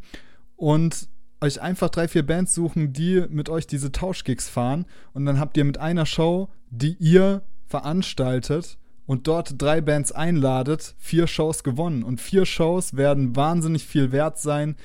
und 0.58 1.08
euch 1.40 1.62
einfach 1.62 1.90
drei, 1.90 2.08
vier 2.08 2.26
Bands 2.26 2.54
suchen, 2.54 2.94
die 2.94 3.26
mit 3.30 3.50
euch 3.50 3.68
diese 3.68 3.92
Tauschgigs 3.92 4.50
fahren 4.50 4.86
und 5.14 5.26
dann 5.26 5.40
habt 5.40 5.56
ihr 5.56 5.66
mit 5.66 5.78
einer 5.78 6.06
Show, 6.06 6.50
die 6.70 6.96
ihr 7.00 7.44
veranstaltet 7.74 8.78
und 9.08 9.26
dort 9.26 9.60
drei 9.60 9.82
Bands 9.82 10.12
einladet, 10.12 10.94
vier 11.00 11.26
Shows 11.26 11.64
gewonnen. 11.64 12.04
Und 12.04 12.22
vier 12.22 12.46
Shows 12.46 12.96
werden 12.96 13.36
wahnsinnig 13.36 13.84
viel 13.84 14.12
wert 14.12 14.38
sein, 14.38 14.76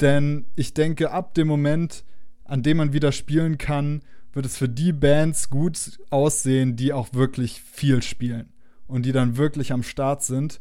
denn 0.00 0.44
ich 0.54 0.72
denke, 0.72 1.10
ab 1.10 1.34
dem 1.34 1.48
Moment, 1.48 2.04
an 2.44 2.62
dem 2.62 2.76
man 2.76 2.92
wieder 2.92 3.10
spielen 3.10 3.58
kann, 3.58 4.02
wird 4.32 4.46
es 4.46 4.56
für 4.56 4.68
die 4.68 4.92
Bands 4.92 5.50
gut 5.50 5.98
aussehen, 6.10 6.76
die 6.76 6.92
auch 6.92 7.14
wirklich 7.14 7.60
viel 7.62 8.00
spielen 8.00 8.52
und 8.86 9.04
die 9.04 9.12
dann 9.12 9.36
wirklich 9.36 9.72
am 9.72 9.82
Start 9.82 10.22
sind. 10.22 10.60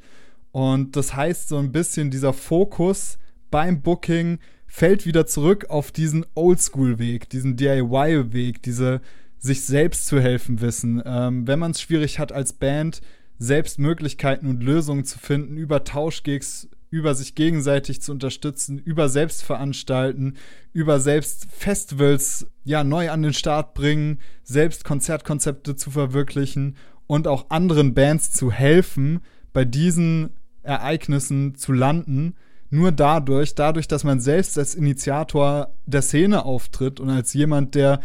Und 0.52 0.96
das 0.96 1.16
heißt, 1.16 1.50
so 1.50 1.60
ein 1.60 1.72
bisschen 1.72 2.10
dieser 2.10 2.34
Fokus 2.34 3.20
beim 3.52 3.84
Booking 3.84 4.40
fällt 4.66 5.06
wieder 5.06 5.28
zurück 5.28 5.68
auf 5.70 5.92
diesen 5.92 6.26
Oldschool-Weg, 6.34 7.30
diesen 7.30 7.58
DIY-Weg, 7.58 8.64
diese 8.64 9.02
sich 9.40 9.66
selbst 9.66 10.08
zu 10.08 10.20
helfen 10.20 10.62
wissen. 10.62 11.02
Ähm, 11.06 11.48
wenn 11.48 11.60
man 11.60 11.72
es 11.72 11.82
schwierig 11.82 12.20
hat 12.20 12.32
als 12.32 12.54
Band, 12.54 13.02
selbst 13.38 13.80
Möglichkeiten 13.80 14.48
und 14.48 14.64
Lösungen 14.64 15.06
zu 15.06 15.20
finden, 15.20 15.58
über 15.58 15.84
Tauschgigs, 15.84 16.70
über 16.90 17.14
sich 17.14 17.36
gegenseitig 17.36 18.02
zu 18.02 18.12
unterstützen, 18.14 18.80
über 18.80 19.10
Selbstveranstalten, 19.10 20.38
über 20.72 21.00
selbst 21.00 21.48
Festivals 21.52 22.48
ja 22.64 22.84
neu 22.84 23.10
an 23.12 23.22
den 23.22 23.34
Start 23.34 23.74
bringen, 23.74 24.20
selbst 24.44 24.86
Konzertkonzepte 24.86 25.76
zu 25.76 25.92
verwirklichen 25.92 26.78
und 27.08 27.28
auch 27.28 27.50
anderen 27.50 27.94
Bands 27.94 28.32
zu 28.32 28.52
helfen, 28.52 29.20
bei 29.52 29.66
diesen 29.66 30.32
Ereignissen 30.64 31.56
zu 31.56 31.74
landen. 31.74 32.36
Nur 32.70 32.92
dadurch, 32.92 33.56
dadurch, 33.56 33.88
dass 33.88 34.04
man 34.04 34.20
selbst 34.20 34.58
als 34.58 34.74
Initiator 34.74 35.74
der 35.86 36.02
Szene 36.02 36.46
auftritt 36.46 37.00
und 37.00 37.10
als 37.10 37.34
jemand, 37.34 37.76
der 37.76 38.00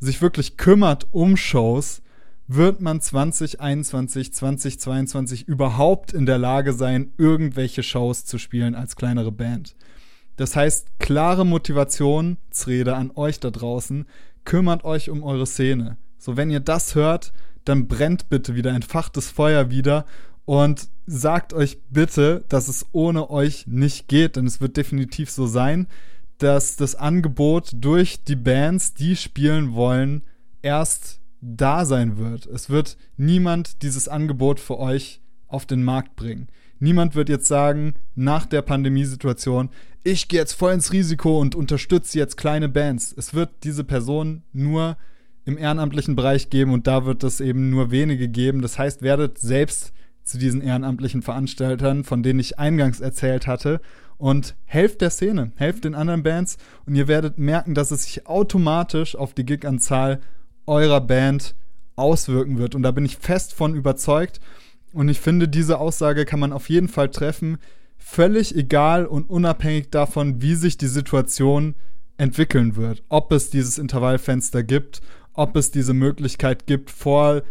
sich 0.00 0.22
wirklich 0.22 0.56
kümmert 0.56 1.06
um 1.10 1.36
Shows, 1.36 2.02
wird 2.46 2.80
man 2.80 3.00
2021, 3.00 4.32
2022 4.32 5.48
überhaupt 5.48 6.14
in 6.14 6.24
der 6.24 6.38
Lage 6.38 6.72
sein, 6.72 7.12
irgendwelche 7.18 7.82
Shows 7.82 8.24
zu 8.24 8.38
spielen 8.38 8.74
als 8.74 8.96
kleinere 8.96 9.32
Band. 9.32 9.76
Das 10.36 10.56
heißt, 10.56 10.98
klare 10.98 11.44
Motivationsrede 11.44 12.94
an 12.94 13.10
euch 13.14 13.40
da 13.40 13.50
draußen, 13.50 14.06
kümmert 14.44 14.84
euch 14.84 15.10
um 15.10 15.22
eure 15.22 15.46
Szene. 15.46 15.98
So, 16.16 16.36
wenn 16.36 16.50
ihr 16.50 16.60
das 16.60 16.94
hört, 16.94 17.32
dann 17.64 17.86
brennt 17.86 18.30
bitte 18.30 18.54
wieder, 18.54 18.70
entfacht 18.70 19.16
das 19.16 19.30
Feuer 19.30 19.70
wieder 19.70 20.06
und 20.46 20.88
sagt 21.06 21.52
euch 21.52 21.78
bitte, 21.90 22.44
dass 22.48 22.68
es 22.68 22.86
ohne 22.92 23.28
euch 23.28 23.66
nicht 23.66 24.08
geht, 24.08 24.36
denn 24.36 24.46
es 24.46 24.62
wird 24.62 24.78
definitiv 24.78 25.30
so 25.30 25.46
sein 25.46 25.86
dass 26.38 26.76
das 26.76 26.94
Angebot 26.94 27.72
durch 27.74 28.24
die 28.24 28.36
Bands, 28.36 28.94
die 28.94 29.16
spielen 29.16 29.74
wollen, 29.74 30.22
erst 30.62 31.20
da 31.40 31.84
sein 31.84 32.16
wird. 32.16 32.46
Es 32.46 32.70
wird 32.70 32.96
niemand 33.16 33.82
dieses 33.82 34.08
Angebot 34.08 34.60
für 34.60 34.78
euch 34.78 35.20
auf 35.46 35.66
den 35.66 35.82
Markt 35.84 36.16
bringen. 36.16 36.48
Niemand 36.80 37.14
wird 37.14 37.28
jetzt 37.28 37.48
sagen, 37.48 37.94
nach 38.14 38.46
der 38.46 38.62
Pandemiesituation, 38.62 39.70
ich 40.04 40.28
gehe 40.28 40.40
jetzt 40.40 40.52
voll 40.52 40.72
ins 40.72 40.92
Risiko 40.92 41.40
und 41.40 41.54
unterstütze 41.54 42.18
jetzt 42.18 42.36
kleine 42.36 42.68
Bands. 42.68 43.12
Es 43.16 43.34
wird 43.34 43.50
diese 43.64 43.84
Person 43.84 44.42
nur 44.52 44.96
im 45.44 45.58
ehrenamtlichen 45.58 46.14
Bereich 46.14 46.50
geben 46.50 46.72
und 46.72 46.86
da 46.86 47.04
wird 47.04 47.24
es 47.24 47.40
eben 47.40 47.70
nur 47.70 47.90
wenige 47.90 48.28
geben. 48.28 48.62
Das 48.62 48.78
heißt, 48.78 49.02
werdet 49.02 49.38
selbst 49.38 49.92
zu 50.22 50.38
diesen 50.38 50.60
ehrenamtlichen 50.60 51.22
Veranstaltern, 51.22 52.04
von 52.04 52.22
denen 52.22 52.38
ich 52.38 52.58
eingangs 52.58 53.00
erzählt 53.00 53.46
hatte, 53.46 53.80
und 54.18 54.56
helft 54.64 55.00
der 55.00 55.10
Szene, 55.10 55.52
helft 55.56 55.84
den 55.84 55.94
anderen 55.94 56.22
Bands 56.22 56.58
und 56.86 56.94
ihr 56.94 57.08
werdet 57.08 57.38
merken, 57.38 57.74
dass 57.74 57.90
es 57.90 58.02
sich 58.02 58.26
automatisch 58.26 59.16
auf 59.16 59.32
die 59.32 59.46
Giganzahl 59.46 60.20
eurer 60.66 61.00
Band 61.00 61.54
auswirken 61.96 62.58
wird. 62.58 62.74
Und 62.74 62.82
da 62.82 62.90
bin 62.90 63.04
ich 63.04 63.16
fest 63.16 63.54
von 63.54 63.74
überzeugt. 63.74 64.40
Und 64.92 65.08
ich 65.08 65.20
finde, 65.20 65.48
diese 65.48 65.78
Aussage 65.78 66.24
kann 66.24 66.40
man 66.40 66.52
auf 66.52 66.68
jeden 66.68 66.88
Fall 66.88 67.10
treffen, 67.10 67.58
völlig 67.96 68.54
egal 68.56 69.06
und 69.06 69.28
unabhängig 69.28 69.90
davon, 69.90 70.40
wie 70.42 70.54
sich 70.54 70.78
die 70.78 70.86
Situation 70.88 71.74
entwickeln 72.16 72.76
wird. 72.76 73.02
Ob 73.08 73.32
es 73.32 73.50
dieses 73.50 73.78
Intervallfenster 73.78 74.62
gibt, 74.62 75.00
ob 75.34 75.56
es 75.56 75.70
diese 75.70 75.94
Möglichkeit 75.94 76.66
gibt, 76.66 76.90
vor 76.90 77.42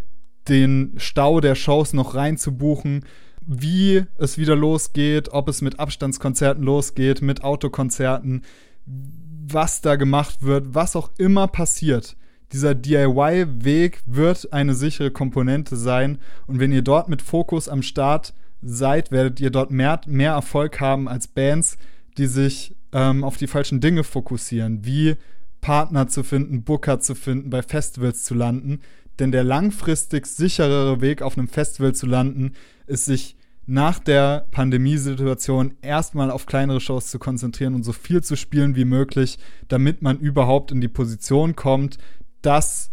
den 0.47 0.93
Stau 0.97 1.41
der 1.41 1.55
Shows 1.55 1.93
noch 1.93 2.15
reinzubuchen, 2.15 3.05
wie 3.47 4.03
es 4.17 4.37
wieder 4.37 4.55
losgeht, 4.55 5.29
ob 5.29 5.47
es 5.47 5.61
mit 5.61 5.79
Abstandskonzerten 5.79 6.63
losgeht, 6.63 7.21
mit 7.21 7.43
Autokonzerten, 7.43 8.43
was 8.85 9.81
da 9.81 9.95
gemacht 9.95 10.43
wird, 10.43 10.75
was 10.75 10.95
auch 10.95 11.11
immer 11.17 11.47
passiert. 11.47 12.17
Dieser 12.51 12.75
DIY-Weg 12.75 14.01
wird 14.05 14.51
eine 14.53 14.73
sichere 14.73 15.11
Komponente 15.11 15.75
sein. 15.77 16.17
Und 16.45 16.59
wenn 16.59 16.71
ihr 16.71 16.81
dort 16.81 17.09
mit 17.09 17.21
Fokus 17.21 17.69
am 17.69 17.81
Start 17.81 18.33
seid, 18.61 19.11
werdet 19.11 19.39
ihr 19.39 19.49
dort 19.49 19.71
mehr, 19.71 20.01
mehr 20.07 20.33
Erfolg 20.33 20.79
haben 20.79 21.07
als 21.07 21.27
Bands, 21.27 21.77
die 22.17 22.27
sich 22.27 22.75
ähm, 22.91 23.23
auf 23.23 23.37
die 23.37 23.47
falschen 23.47 23.79
Dinge 23.79 24.03
fokussieren, 24.03 24.85
wie 24.85 25.15
Partner 25.61 26.07
zu 26.07 26.23
finden, 26.23 26.63
Booker 26.63 26.99
zu 26.99 27.15
finden, 27.15 27.49
bei 27.49 27.61
Festivals 27.61 28.23
zu 28.23 28.33
landen. 28.33 28.81
Denn 29.19 29.31
der 29.31 29.43
langfristig 29.43 30.27
sicherere 30.27 31.01
Weg 31.01 31.21
auf 31.21 31.37
einem 31.37 31.47
Festival 31.47 31.95
zu 31.95 32.05
landen, 32.05 32.53
ist 32.85 33.05
sich 33.05 33.36
nach 33.67 33.99
der 33.99 34.45
Pandemiesituation 34.51 35.75
erstmal 35.81 36.31
auf 36.31 36.45
kleinere 36.45 36.79
Shows 36.79 37.07
zu 37.07 37.19
konzentrieren 37.19 37.75
und 37.75 37.83
so 37.83 37.91
viel 37.91 38.23
zu 38.23 38.37
spielen 38.37 38.75
wie 38.77 38.85
möglich, 38.85 39.37
damit 39.67 40.01
man 40.01 40.17
überhaupt 40.17 40.71
in 40.71 40.79
die 40.79 40.87
Position 40.87 41.55
kommt, 41.55 41.97
dass 42.41 42.91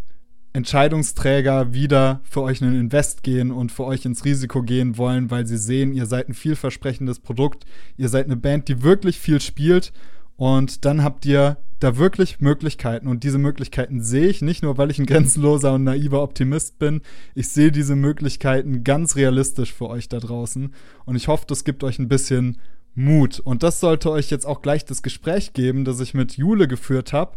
Entscheidungsträger 0.52 1.72
wieder 1.72 2.20
für 2.24 2.42
euch 2.42 2.60
in 2.60 2.72
den 2.72 2.80
Invest 2.80 3.22
gehen 3.22 3.52
und 3.52 3.70
für 3.70 3.84
euch 3.84 4.04
ins 4.04 4.24
Risiko 4.24 4.62
gehen 4.62 4.98
wollen, 4.98 5.30
weil 5.30 5.46
sie 5.46 5.58
sehen, 5.58 5.92
ihr 5.92 6.06
seid 6.06 6.28
ein 6.28 6.34
vielversprechendes 6.34 7.20
Produkt, 7.20 7.64
ihr 7.96 8.08
seid 8.08 8.26
eine 8.26 8.36
Band, 8.36 8.68
die 8.68 8.82
wirklich 8.82 9.18
viel 9.18 9.40
spielt 9.40 9.92
und 10.36 10.84
dann 10.84 11.04
habt 11.04 11.26
ihr 11.26 11.58
da 11.80 11.96
wirklich 11.96 12.40
Möglichkeiten. 12.40 13.08
Und 13.08 13.24
diese 13.24 13.38
Möglichkeiten 13.38 14.00
sehe 14.00 14.26
ich 14.26 14.42
nicht 14.42 14.62
nur, 14.62 14.78
weil 14.78 14.90
ich 14.90 14.98
ein 14.98 15.06
grenzenloser 15.06 15.74
und 15.74 15.84
naiver 15.84 16.22
Optimist 16.22 16.78
bin. 16.78 17.02
Ich 17.34 17.48
sehe 17.48 17.70
diese 17.70 17.94
Möglichkeiten 17.94 18.84
ganz 18.84 19.16
realistisch 19.16 19.72
für 19.72 19.88
euch 19.88 20.08
da 20.08 20.18
draußen. 20.18 20.72
Und 21.04 21.16
ich 21.16 21.28
hoffe, 21.28 21.44
das 21.46 21.64
gibt 21.64 21.84
euch 21.84 21.98
ein 21.98 22.08
bisschen 22.08 22.58
Mut. 22.94 23.38
Und 23.40 23.62
das 23.62 23.80
sollte 23.80 24.10
euch 24.10 24.30
jetzt 24.30 24.46
auch 24.46 24.62
gleich 24.62 24.84
das 24.84 25.02
Gespräch 25.02 25.52
geben, 25.52 25.84
das 25.84 26.00
ich 26.00 26.14
mit 26.14 26.36
Jule 26.36 26.68
geführt 26.68 27.12
habe. 27.12 27.36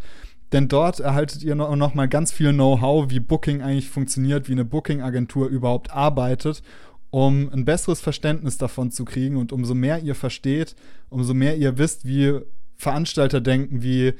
Denn 0.53 0.69
dort 0.69 1.01
erhaltet 1.01 1.43
ihr 1.43 1.55
noch, 1.55 1.75
noch 1.75 1.93
mal 1.93 2.07
ganz 2.07 2.31
viel 2.31 2.53
Know-how, 2.53 3.09
wie 3.09 3.19
Booking 3.19 3.61
eigentlich 3.61 3.89
funktioniert, 3.89 4.47
wie 4.47 4.53
eine 4.53 4.65
Booking-Agentur 4.65 5.47
überhaupt 5.47 5.91
arbeitet 5.91 6.63
um 7.09 7.49
ein 7.53 7.63
besseres 7.63 8.01
Verständnis 8.01 8.57
davon 8.57 8.91
zu 8.91 9.05
kriegen. 9.05 9.37
Und 9.37 9.51
umso 9.53 9.73
mehr 9.73 9.99
ihr 9.99 10.13
versteht, 10.13 10.75
umso 11.09 11.33
mehr 11.33 11.57
ihr 11.57 11.77
wisst, 11.77 12.05
wie 12.05 12.41
Veranstalter 12.77 13.41
denken, 13.41 13.81
wie 13.81 14.13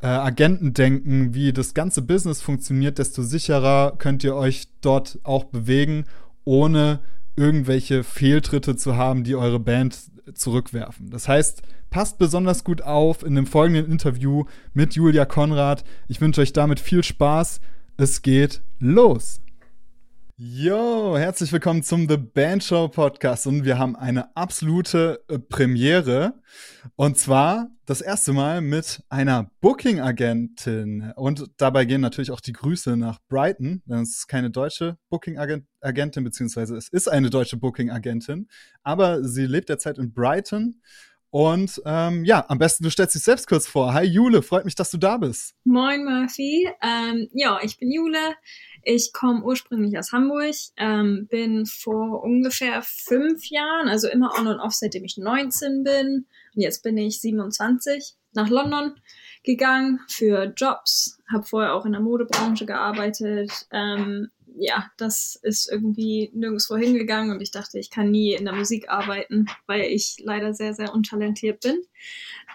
äh, 0.00 0.06
Agenten 0.06 0.74
denken, 0.74 1.34
wie 1.34 1.52
das 1.52 1.74
ganze 1.74 2.02
Business 2.02 2.42
funktioniert, 2.42 2.98
desto 2.98 3.22
sicherer 3.22 3.94
könnt 3.98 4.24
ihr 4.24 4.34
euch 4.34 4.68
dort 4.80 5.18
auch 5.22 5.44
bewegen, 5.44 6.04
ohne 6.44 7.00
irgendwelche 7.36 8.04
Fehltritte 8.04 8.76
zu 8.76 8.96
haben, 8.96 9.24
die 9.24 9.36
eure 9.36 9.60
Band 9.60 9.98
zurückwerfen. 10.34 11.10
Das 11.10 11.28
heißt, 11.28 11.62
passt 11.90 12.18
besonders 12.18 12.64
gut 12.64 12.82
auf 12.82 13.24
in 13.24 13.34
dem 13.34 13.46
folgenden 13.46 13.90
Interview 13.90 14.44
mit 14.74 14.94
Julia 14.94 15.24
Konrad. 15.24 15.84
Ich 16.08 16.20
wünsche 16.20 16.40
euch 16.40 16.52
damit 16.52 16.80
viel 16.80 17.02
Spaß. 17.02 17.60
Es 17.96 18.22
geht 18.22 18.60
los. 18.78 19.40
Yo, 20.38 21.16
herzlich 21.16 21.50
willkommen 21.50 21.82
zum 21.82 22.10
The 22.10 22.18
Band 22.18 22.62
Show 22.62 22.88
Podcast 22.88 23.46
und 23.46 23.64
wir 23.64 23.78
haben 23.78 23.96
eine 23.96 24.36
absolute 24.36 25.24
äh, 25.30 25.38
Premiere 25.38 26.34
und 26.94 27.16
zwar 27.16 27.70
das 27.86 28.02
erste 28.02 28.34
Mal 28.34 28.60
mit 28.60 29.02
einer 29.08 29.50
Booking-Agentin 29.62 31.14
und 31.16 31.46
dabei 31.56 31.86
gehen 31.86 32.02
natürlich 32.02 32.32
auch 32.32 32.42
die 32.42 32.52
Grüße 32.52 32.98
nach 32.98 33.18
Brighton, 33.30 33.80
denn 33.86 34.00
es 34.00 34.10
ist 34.10 34.26
keine 34.26 34.50
deutsche 34.50 34.98
Booking-Agentin, 35.08 36.22
beziehungsweise 36.22 36.76
es 36.76 36.90
ist 36.90 37.08
eine 37.08 37.30
deutsche 37.30 37.56
Booking-Agentin, 37.56 38.48
aber 38.82 39.24
sie 39.24 39.46
lebt 39.46 39.70
derzeit 39.70 39.96
in 39.96 40.12
Brighton 40.12 40.82
und 41.30 41.82
ähm, 41.84 42.24
ja, 42.24 42.44
am 42.48 42.58
besten 42.58 42.84
du 42.84 42.90
stellst 42.90 43.14
dich 43.14 43.22
selbst 43.22 43.46
kurz 43.46 43.66
vor. 43.66 43.92
Hi 43.92 44.04
Jule, 44.04 44.42
freut 44.42 44.64
mich, 44.64 44.74
dass 44.74 44.90
du 44.90 44.96
da 44.96 45.16
bist. 45.16 45.54
Moin 45.64 46.04
Murphy, 46.04 46.68
ähm, 46.82 47.28
ja, 47.32 47.58
ich 47.62 47.78
bin 47.78 47.90
Jule. 47.90 48.34
Ich 48.88 49.12
komme 49.12 49.42
ursprünglich 49.42 49.98
aus 49.98 50.12
Hamburg, 50.12 50.54
ähm, 50.76 51.26
bin 51.28 51.66
vor 51.66 52.22
ungefähr 52.22 52.82
fünf 52.82 53.50
Jahren, 53.50 53.88
also 53.88 54.08
immer 54.08 54.30
on 54.38 54.46
und 54.46 54.60
off, 54.60 54.74
seitdem 54.74 55.02
ich 55.02 55.16
19 55.16 55.82
bin, 55.82 56.26
und 56.54 56.62
jetzt 56.62 56.84
bin 56.84 56.96
ich 56.96 57.20
27, 57.20 58.14
nach 58.32 58.48
London 58.48 58.94
gegangen 59.42 59.98
für 60.06 60.54
Jobs, 60.56 61.18
habe 61.28 61.42
vorher 61.42 61.74
auch 61.74 61.84
in 61.84 61.92
der 61.92 62.00
Modebranche 62.00 62.64
gearbeitet. 62.64 63.50
Ähm, 63.72 64.28
ja, 64.56 64.88
das 64.98 65.36
ist 65.42 65.68
irgendwie 65.68 66.30
nirgendwo 66.32 66.76
hingegangen 66.76 67.32
und 67.32 67.42
ich 67.42 67.50
dachte, 67.50 67.80
ich 67.80 67.90
kann 67.90 68.12
nie 68.12 68.34
in 68.34 68.44
der 68.44 68.54
Musik 68.54 68.88
arbeiten, 68.88 69.46
weil 69.66 69.80
ich 69.80 70.18
leider 70.22 70.54
sehr, 70.54 70.74
sehr 70.74 70.94
untalentiert 70.94 71.60
bin. 71.60 71.82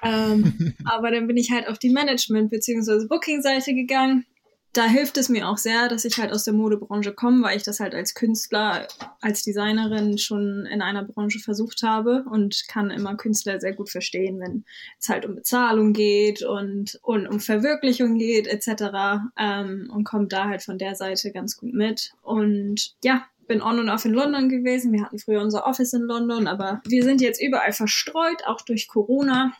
Ähm, 0.01 0.75
aber 0.85 1.11
dann 1.11 1.27
bin 1.27 1.35
ich 1.35 1.51
halt 1.51 1.67
auf 1.67 1.77
die 1.77 1.89
Management- 1.89 2.51
bzw. 2.51 3.05
Booking-Seite 3.07 3.73
gegangen 3.73 4.25
da 4.73 4.85
hilft 4.85 5.17
es 5.17 5.27
mir 5.27 5.49
auch 5.49 5.57
sehr, 5.57 5.89
dass 5.89 6.05
ich 6.05 6.17
halt 6.17 6.31
aus 6.31 6.45
der 6.45 6.53
Modebranche 6.53 7.13
komme, 7.13 7.43
weil 7.43 7.57
ich 7.57 7.63
das 7.63 7.79
halt 7.79 7.93
als 7.93 8.13
Künstler, 8.13 8.87
als 9.19 9.43
Designerin 9.43 10.17
schon 10.17 10.65
in 10.65 10.81
einer 10.81 11.03
Branche 11.03 11.39
versucht 11.39 11.83
habe 11.83 12.23
und 12.29 12.67
kann 12.69 12.89
immer 12.89 13.15
Künstler 13.15 13.59
sehr 13.59 13.73
gut 13.73 13.89
verstehen, 13.89 14.39
wenn 14.39 14.63
es 14.99 15.09
halt 15.09 15.25
um 15.25 15.35
Bezahlung 15.35 15.91
geht 15.91 16.43
und, 16.43 16.99
und 17.01 17.27
um 17.27 17.39
Verwirklichung 17.39 18.17
geht 18.17 18.47
etc. 18.47 19.23
Ähm, 19.37 19.91
und 19.93 20.05
kommt 20.05 20.31
da 20.31 20.47
halt 20.47 20.61
von 20.61 20.77
der 20.77 20.95
Seite 20.95 21.31
ganz 21.31 21.57
gut 21.57 21.73
mit. 21.73 22.13
Und 22.21 22.95
ja, 23.03 23.25
bin 23.47 23.61
on 23.61 23.79
und 23.79 23.89
off 23.89 24.05
in 24.05 24.13
London 24.13 24.47
gewesen. 24.47 24.93
Wir 24.93 25.03
hatten 25.03 25.19
früher 25.19 25.41
unser 25.41 25.67
Office 25.67 25.91
in 25.91 26.03
London, 26.03 26.47
aber 26.47 26.81
wir 26.87 27.03
sind 27.03 27.19
jetzt 27.19 27.41
überall 27.41 27.73
verstreut, 27.73 28.45
auch 28.45 28.61
durch 28.61 28.87
Corona. 28.87 29.51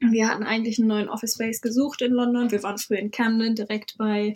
Wir 0.00 0.28
hatten 0.28 0.44
eigentlich 0.44 0.78
einen 0.78 0.88
neuen 0.88 1.10
Office 1.10 1.34
Space 1.34 1.60
gesucht 1.60 2.00
in 2.00 2.12
London. 2.12 2.50
Wir 2.50 2.62
waren 2.62 2.78
früher 2.78 2.98
in 2.98 3.10
Camden, 3.10 3.54
direkt 3.54 3.98
bei 3.98 4.32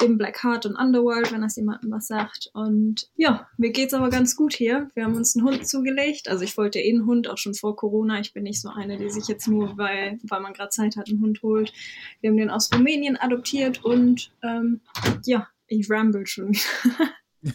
dem 0.00 0.16
Black 0.16 0.44
Heart 0.44 0.66
und 0.66 0.76
Underworld, 0.76 1.32
wenn 1.32 1.40
das 1.40 1.56
jemandem 1.56 1.90
was 1.90 2.06
sagt. 2.06 2.50
Und 2.54 3.10
ja, 3.16 3.48
mir 3.56 3.70
geht's 3.70 3.94
aber 3.94 4.10
ganz 4.10 4.36
gut 4.36 4.54
hier. 4.54 4.90
Wir 4.94 5.04
haben 5.04 5.16
uns 5.16 5.36
einen 5.36 5.44
Hund 5.44 5.66
zugelegt. 5.66 6.28
Also 6.28 6.44
ich 6.44 6.56
wollte 6.56 6.78
eh 6.78 6.90
einen 6.90 7.06
Hund, 7.06 7.28
auch 7.28 7.36
schon 7.36 7.54
vor 7.54 7.74
Corona. 7.74 8.20
Ich 8.20 8.32
bin 8.32 8.44
nicht 8.44 8.60
so 8.60 8.68
eine, 8.68 8.96
die 8.96 9.10
sich 9.10 9.26
jetzt 9.26 9.48
nur, 9.48 9.76
weil, 9.76 10.20
weil 10.22 10.40
man 10.40 10.52
gerade 10.52 10.70
Zeit 10.70 10.96
hat, 10.96 11.08
einen 11.08 11.20
Hund 11.20 11.42
holt. 11.42 11.72
Wir 12.20 12.30
haben 12.30 12.36
den 12.36 12.50
aus 12.50 12.72
Rumänien 12.72 13.16
adoptiert 13.16 13.84
und 13.84 14.30
ähm, 14.44 14.80
ja, 15.24 15.48
ich 15.66 15.90
ramble 15.90 16.26
schon 16.26 16.50
wieder. 16.52 17.10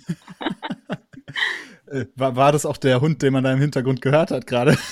Äh, 1.88 2.06
war, 2.16 2.36
war 2.36 2.52
das 2.52 2.66
auch 2.66 2.78
der 2.78 3.02
Hund, 3.02 3.22
den 3.22 3.34
man 3.34 3.44
da 3.44 3.52
im 3.52 3.60
Hintergrund 3.60 4.02
gehört 4.02 4.32
hat 4.32 4.48
gerade? 4.48 4.78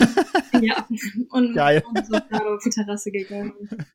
ja, 0.66 0.88
und, 1.30 1.54
Geil. 1.56 1.84
und 1.88 2.06
so 2.06 2.12
gerade 2.12 2.50
auf 2.50 2.64
die 2.64 2.70
Terrasse 2.70 3.12
gegangen. 3.12 3.54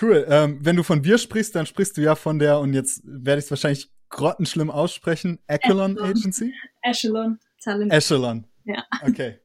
Cool. 0.00 0.24
Ähm, 0.28 0.60
wenn 0.62 0.76
du 0.76 0.84
von 0.84 1.04
wir 1.04 1.18
sprichst, 1.18 1.54
dann 1.56 1.66
sprichst 1.66 1.96
du 1.96 2.00
ja 2.00 2.14
von 2.14 2.38
der, 2.38 2.60
und 2.60 2.72
jetzt 2.74 3.02
werde 3.04 3.40
ich 3.40 3.46
es 3.46 3.50
wahrscheinlich 3.50 3.90
grottenschlimm 4.08 4.70
aussprechen, 4.70 5.40
Echelon, 5.48 5.98
Agency? 5.98 6.54
Echelon. 6.80 7.40
Talent. 7.62 7.92
Echelon. 7.92 8.46
Ja. 8.64 8.84
Okay. 9.02 9.40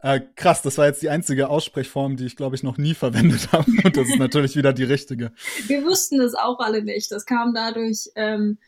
Äh, 0.00 0.20
krass, 0.34 0.62
das 0.62 0.76
war 0.76 0.86
jetzt 0.86 1.02
die 1.02 1.08
einzige 1.08 1.48
Aussprechform, 1.48 2.16
die 2.16 2.26
ich, 2.26 2.36
glaube 2.36 2.56
ich, 2.56 2.62
noch 2.62 2.78
nie 2.78 2.94
verwendet 2.94 3.52
habe. 3.52 3.70
Und 3.84 3.96
das 3.96 4.08
ist 4.08 4.18
natürlich 4.18 4.56
wieder 4.56 4.72
die 4.72 4.84
richtige. 4.84 5.32
Wir 5.66 5.84
wussten 5.84 6.18
das 6.18 6.34
auch 6.34 6.58
alle 6.58 6.82
nicht. 6.82 7.10
Das 7.12 7.24
kam 7.24 7.54
dadurch, 7.54 8.10
ähm, 8.16 8.58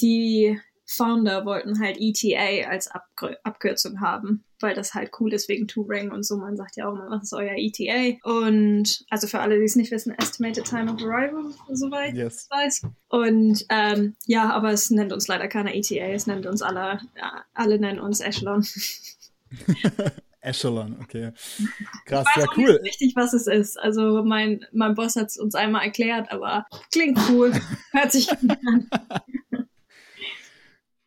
die 0.00 0.58
Founder 0.90 1.44
wollten 1.44 1.78
halt 1.80 1.98
ETA 2.00 2.68
als 2.70 2.88
Abkür 2.88 3.36
Abkürzung 3.42 4.00
haben, 4.00 4.42
weil 4.58 4.74
das 4.74 4.94
halt 4.94 5.10
cool 5.20 5.34
ist 5.34 5.48
wegen 5.48 5.68
Two-Ring 5.68 6.10
und 6.10 6.24
so. 6.24 6.38
Man 6.38 6.56
sagt 6.56 6.76
ja 6.76 6.88
auch 6.88 6.94
immer, 6.94 7.10
was 7.10 7.24
ist 7.24 7.34
euer 7.34 7.54
ETA? 7.56 8.16
Und 8.22 9.04
also 9.10 9.26
für 9.26 9.40
alle, 9.40 9.58
die 9.58 9.66
es 9.66 9.76
nicht 9.76 9.90
wissen, 9.90 10.14
Estimated 10.18 10.64
Time 10.64 10.90
of 10.90 11.02
Arrival, 11.02 11.52
soweit 11.70 12.14
yes. 12.14 12.48
ich 12.50 12.56
weiß. 12.56 12.82
Und 13.08 13.66
ähm, 13.68 14.16
ja, 14.26 14.50
aber 14.50 14.70
es 14.70 14.90
nennt 14.90 15.12
uns 15.12 15.28
leider 15.28 15.46
keiner 15.46 15.74
ETA, 15.74 16.06
es 16.06 16.26
nennt 16.26 16.46
uns 16.46 16.62
alle, 16.62 17.00
ja, 17.16 17.44
alle 17.52 17.78
nennen 17.78 18.00
uns 18.00 18.20
Echelon. 18.20 18.66
Echelon, 20.40 20.96
okay. 21.02 21.32
Krass, 22.06 22.26
ich 22.30 22.42
weiß 22.42 22.44
ja 22.44 22.50
cool. 22.56 22.72
Nicht 22.82 22.84
richtig, 22.84 23.16
was 23.16 23.34
es 23.34 23.46
ist. 23.46 23.78
Also 23.78 24.22
mein, 24.24 24.64
mein 24.72 24.94
Boss 24.94 25.16
hat 25.16 25.28
es 25.28 25.36
uns 25.36 25.54
einmal 25.54 25.84
erklärt, 25.84 26.30
aber 26.30 26.66
klingt 26.92 27.18
cool. 27.28 27.52
Hört 27.92 28.12
sich 28.12 28.28
gut 28.28 28.56
an. 28.66 28.88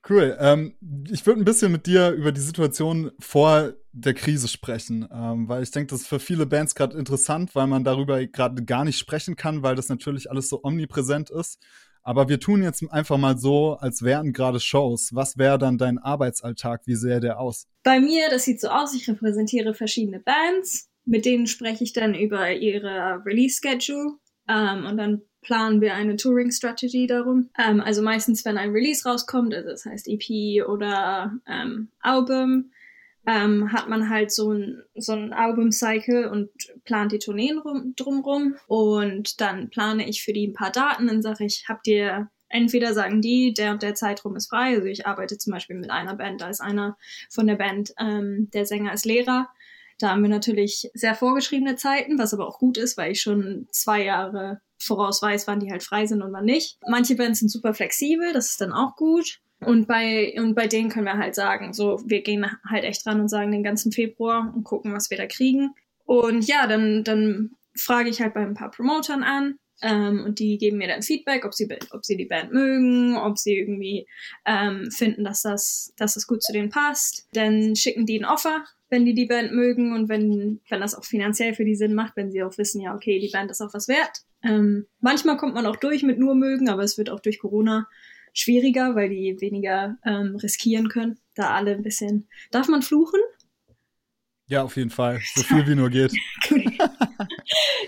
Cool. 0.08 0.36
Ähm, 0.40 0.76
ich 1.12 1.26
würde 1.26 1.42
ein 1.42 1.46
bisschen 1.46 1.72
mit 1.72 1.86
dir 1.86 2.10
über 2.12 2.32
die 2.32 2.42
Situation 2.42 3.12
vor 3.20 3.74
der 3.94 4.14
Krise 4.14 4.48
sprechen, 4.48 5.08
ähm, 5.14 5.48
weil 5.48 5.62
ich 5.64 5.72
denke, 5.72 5.92
das 5.92 6.02
ist 6.02 6.08
für 6.08 6.20
viele 6.20 6.46
Bands 6.46 6.74
gerade 6.74 6.98
interessant, 6.98 7.54
weil 7.56 7.68
man 7.68 7.84
darüber 7.84 8.26
gerade 8.26 8.64
gar 8.64 8.84
nicht 8.84 8.98
sprechen 8.98 9.36
kann, 9.36 9.62
weil 9.64 9.76
das 9.76 9.90
natürlich 9.90 10.32
alles 10.32 10.50
so 10.50 10.62
omnipräsent 10.64 11.30
ist. 11.30 11.60
Aber 12.04 12.30
wir 12.30 12.40
tun 12.40 12.64
jetzt 12.64 12.84
einfach 12.92 13.18
mal 13.18 13.38
so, 13.38 13.74
als 13.74 14.02
wären 14.02 14.34
gerade 14.34 14.60
Shows. 14.60 15.14
Was 15.14 15.38
wäre 15.38 15.60
dann 15.60 15.78
dein 15.78 16.00
Arbeitsalltag? 16.00 16.82
Wie 16.86 16.96
sähe 16.96 17.20
der 17.20 17.40
aus? 17.40 17.68
Bei 17.84 18.00
mir, 18.00 18.30
das 18.32 18.46
sieht 18.46 18.60
so 18.60 18.70
aus, 18.70 18.96
ich 18.96 19.08
repräsentiere 19.08 19.76
verschiedene 19.76 20.20
Bands. 20.20 20.90
Mit 21.06 21.26
denen 21.26 21.46
spreche 21.46 21.84
ich 21.84 21.94
dann 21.94 22.16
über 22.16 22.52
ihre 22.52 23.22
Release-Schedule. 23.24 24.18
Ähm, 24.48 24.86
und 24.86 24.98
dann 24.98 25.22
planen 25.42 25.82
wir 25.82 25.94
eine 25.94 26.16
Touring-Strategy 26.16 27.08
darum. 27.08 27.50
Ähm, 27.58 27.82
also 27.82 28.02
meistens, 28.02 28.46
wenn 28.46 28.58
ein 28.58 28.72
Release 28.72 29.08
rauskommt, 29.08 29.54
also 29.54 29.70
das 29.70 29.86
heißt 29.86 30.08
EP 30.08 30.68
oder 30.68 31.34
ähm, 31.48 31.90
Album, 32.00 32.72
ähm, 33.26 33.72
hat 33.72 33.88
man 33.88 34.10
halt 34.10 34.32
so 34.32 34.52
ein, 34.52 34.82
so 34.96 35.14
ein 35.14 35.34
Album-Cycle 35.34 36.28
und 36.28 36.50
plant 36.86 37.12
die 37.12 37.20
Tourneen 37.20 37.60
rum, 37.60 37.94
drumrum. 37.96 38.56
Und 38.68 39.42
dann 39.42 39.70
plane 39.70 40.08
ich 40.08 40.24
für 40.24 40.34
die 40.34 40.48
ein 40.48 40.54
paar 40.54 40.72
Daten. 40.72 41.08
Dann 41.08 41.22
sage 41.22 41.46
ich, 41.46 41.66
habt 41.68 41.88
ihr 41.88 42.30
entweder 42.50 42.94
sagen 42.94 43.22
die, 43.22 43.54
der 43.54 43.72
und 43.72 43.84
der 43.84 43.96
Zeitraum 43.96 44.36
ist 44.36 44.50
frei. 44.50 44.76
Also 44.76 44.88
ich 44.88 45.06
arbeite 45.06 45.38
zum 45.38 45.54
Beispiel 45.54 45.76
mit 45.76 45.90
einer 45.90 46.16
Band, 46.16 46.42
da 46.42 46.50
ist 46.50 46.62
einer 46.62 46.98
von 47.30 47.48
der 47.48 47.56
Band, 47.56 47.94
ähm, 48.00 48.50
der 48.54 48.66
Sänger 48.66 48.94
ist 48.94 49.06
Lehrer. 49.06 49.50
Da 50.02 50.10
haben 50.10 50.22
wir 50.22 50.30
natürlich 50.30 50.90
sehr 50.94 51.16
vorgeschriebene 51.16 51.76
Zeiten, 51.76 52.18
was 52.18 52.34
aber 52.34 52.48
auch 52.48 52.60
gut 52.60 52.78
ist, 52.78 52.98
weil 52.98 53.12
ich 53.12 53.22
schon 53.22 53.68
zwei 53.72 54.04
Jahre 54.04 54.62
voraus 54.80 55.22
weiß, 55.22 55.48
wann 55.48 55.60
die 55.60 55.72
halt 55.72 55.84
frei 55.84 56.06
sind 56.06 56.22
und 56.22 56.34
wann 56.34 56.46
nicht. 56.46 56.78
Manche 56.88 57.16
Bands 57.16 57.40
sind 57.40 57.50
super 57.50 57.74
flexibel, 57.74 58.34
das 58.34 58.52
ist 58.52 58.62
dann 58.62 58.74
auch 58.74 58.96
gut. 58.96 59.40
Und 59.60 59.88
bei, 59.88 60.34
und 60.38 60.56
bei 60.56 60.66
denen 60.66 60.90
können 60.90 61.06
wir 61.06 61.18
halt 61.18 61.36
sagen, 61.36 61.74
so, 61.74 62.02
wir 62.06 62.22
gehen 62.22 62.46
halt 62.68 62.84
echt 62.84 63.06
dran 63.06 63.22
und 63.22 63.30
sagen 63.30 63.52
den 63.52 63.64
ganzen 63.64 63.92
Februar 63.92 64.52
und 64.56 64.64
gucken, 64.64 64.94
was 64.94 65.12
wir 65.12 65.18
da 65.18 65.28
kriegen. 65.28 65.76
Und 66.06 66.48
ja, 66.48 66.66
dann, 66.66 67.04
dann 67.04 67.52
frage 67.76 68.10
ich 68.10 68.22
halt 68.22 68.34
bei 68.34 68.42
ein 68.42 68.56
paar 68.56 68.72
Promotern 68.72 69.24
an, 69.24 69.60
ähm, 69.82 70.24
und 70.26 70.40
die 70.40 70.58
geben 70.58 70.78
mir 70.78 70.88
dann 70.88 71.02
Feedback, 71.02 71.44
ob 71.46 71.54
sie, 71.54 71.68
ob 71.92 72.06
sie 72.06 72.16
die 72.16 72.26
Band 72.26 72.54
mögen, 72.54 73.18
ob 73.18 73.38
sie 73.38 73.58
irgendwie 73.58 74.08
ähm, 74.46 74.92
finden, 74.92 75.24
dass 75.24 75.42
das, 75.42 75.94
dass 75.98 76.14
das 76.14 76.28
gut 76.28 76.44
zu 76.44 76.54
denen 76.54 76.70
passt. 76.70 77.28
Dann 77.34 77.76
schicken 77.76 78.06
die 78.06 78.20
ein 78.20 78.26
Offer, 78.26 78.64
wenn 78.92 79.06
die 79.06 79.16
die 79.16 79.26
Band 79.26 79.54
mögen 79.54 79.94
und 79.94 80.10
wenn, 80.10 80.60
wenn 80.70 80.82
das 80.82 80.94
auch 80.94 81.06
finanziell 81.06 81.54
für 81.56 81.66
die 81.66 81.76
Sinn 81.76 81.96
macht, 81.96 82.18
wenn 82.18 82.30
sie 82.30 82.44
auch 82.44 82.58
wissen, 82.58 82.82
ja, 82.82 82.94
okay, 82.94 83.20
die 83.20 83.30
Band 83.30 83.50
ist 83.50 83.62
auch 83.62 83.74
was 83.74 83.88
wert. 83.88 84.20
Ähm, 84.44 84.86
manchmal 85.00 85.38
kommt 85.38 85.56
man 85.56 85.66
auch 85.66 85.78
durch 85.78 86.04
mit 86.04 86.20
nur 86.20 86.36
mögen, 86.36 86.70
aber 86.70 86.84
es 86.84 86.98
wird 86.98 87.10
auch 87.10 87.22
durch 87.22 87.40
Corona 87.40 87.88
schwieriger, 88.34 88.94
weil 88.94 89.10
die 89.10 89.40
weniger 89.40 89.98
ähm, 90.06 90.36
riskieren 90.36 90.90
können. 90.90 91.18
Da 91.36 91.52
alle 91.52 91.72
ein 91.72 91.84
bisschen. 91.84 92.28
Darf 92.52 92.68
man 92.68 92.82
fluchen? 92.82 93.20
Ja, 94.48 94.64
auf 94.64 94.76
jeden 94.76 94.90
Fall. 94.90 95.22
So 95.36 95.44
viel 95.44 95.66
wie 95.68 95.76
nur 95.76 95.90
geht. 95.90 96.12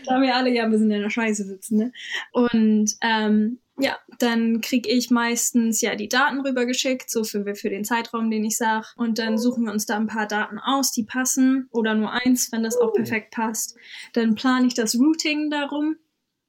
da 0.06 0.22
wir 0.22 0.36
alle 0.36 0.52
ja 0.52 0.64
ein 0.64 0.72
bisschen 0.72 0.90
in 0.90 1.02
der 1.02 1.10
Scheiße 1.10 1.44
sitzen, 1.44 1.78
ne? 1.78 1.92
Und 2.32 2.96
ähm, 3.02 3.60
ja, 3.78 3.98
dann 4.20 4.62
kriege 4.62 4.90
ich 4.90 5.10
meistens 5.10 5.82
ja 5.82 5.96
die 5.96 6.08
Daten 6.08 6.42
rübergeschickt, 6.42 7.10
so 7.10 7.24
für, 7.24 7.56
für 7.56 7.70
den 7.70 7.84
Zeitraum, 7.84 8.30
den 8.30 8.46
ich 8.46 8.58
sag. 8.58 8.94
Und 8.98 9.18
dann 9.18 9.38
suchen 9.38 9.66
wir 9.66 9.72
uns 9.72 9.86
da 9.86 9.96
ein 9.96 10.08
paar 10.08 10.28
Daten 10.28 10.60
aus, 10.60 10.92
die 10.92 11.04
passen. 11.04 11.68
Oder 11.72 11.96
nur 11.96 12.12
eins, 12.12 12.52
wenn 12.52 12.64
das 12.64 12.78
auch 12.78 12.94
perfekt 12.94 13.32
passt. 13.32 13.76
Dann 14.14 14.36
plane 14.36 14.68
ich 14.68 14.76
das 14.76 14.96
Routing 14.96 15.50
darum, 15.50 15.96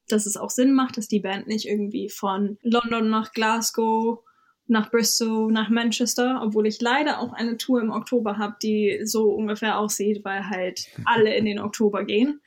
dass 0.07 0.27
es 0.27 0.37
auch 0.37 0.51
Sinn 0.51 0.73
macht, 0.73 0.97
dass 0.97 1.07
die 1.07 1.19
Band 1.19 1.47
nicht 1.47 1.67
irgendwie 1.67 2.09
von 2.09 2.59
London 2.61 3.09
nach 3.09 3.31
Glasgow 3.31 4.19
nach 4.67 4.89
Bristol, 4.89 5.51
nach 5.51 5.69
Manchester, 5.69 6.41
obwohl 6.43 6.65
ich 6.65 6.81
leider 6.81 7.19
auch 7.19 7.33
eine 7.33 7.57
Tour 7.57 7.81
im 7.81 7.91
Oktober 7.91 8.37
habe, 8.37 8.55
die 8.61 9.01
so 9.03 9.29
ungefähr 9.29 9.77
aussieht, 9.77 10.23
weil 10.23 10.49
halt 10.49 10.87
alle 11.05 11.35
in 11.35 11.45
den 11.45 11.59
Oktober 11.59 12.03
gehen. 12.03 12.41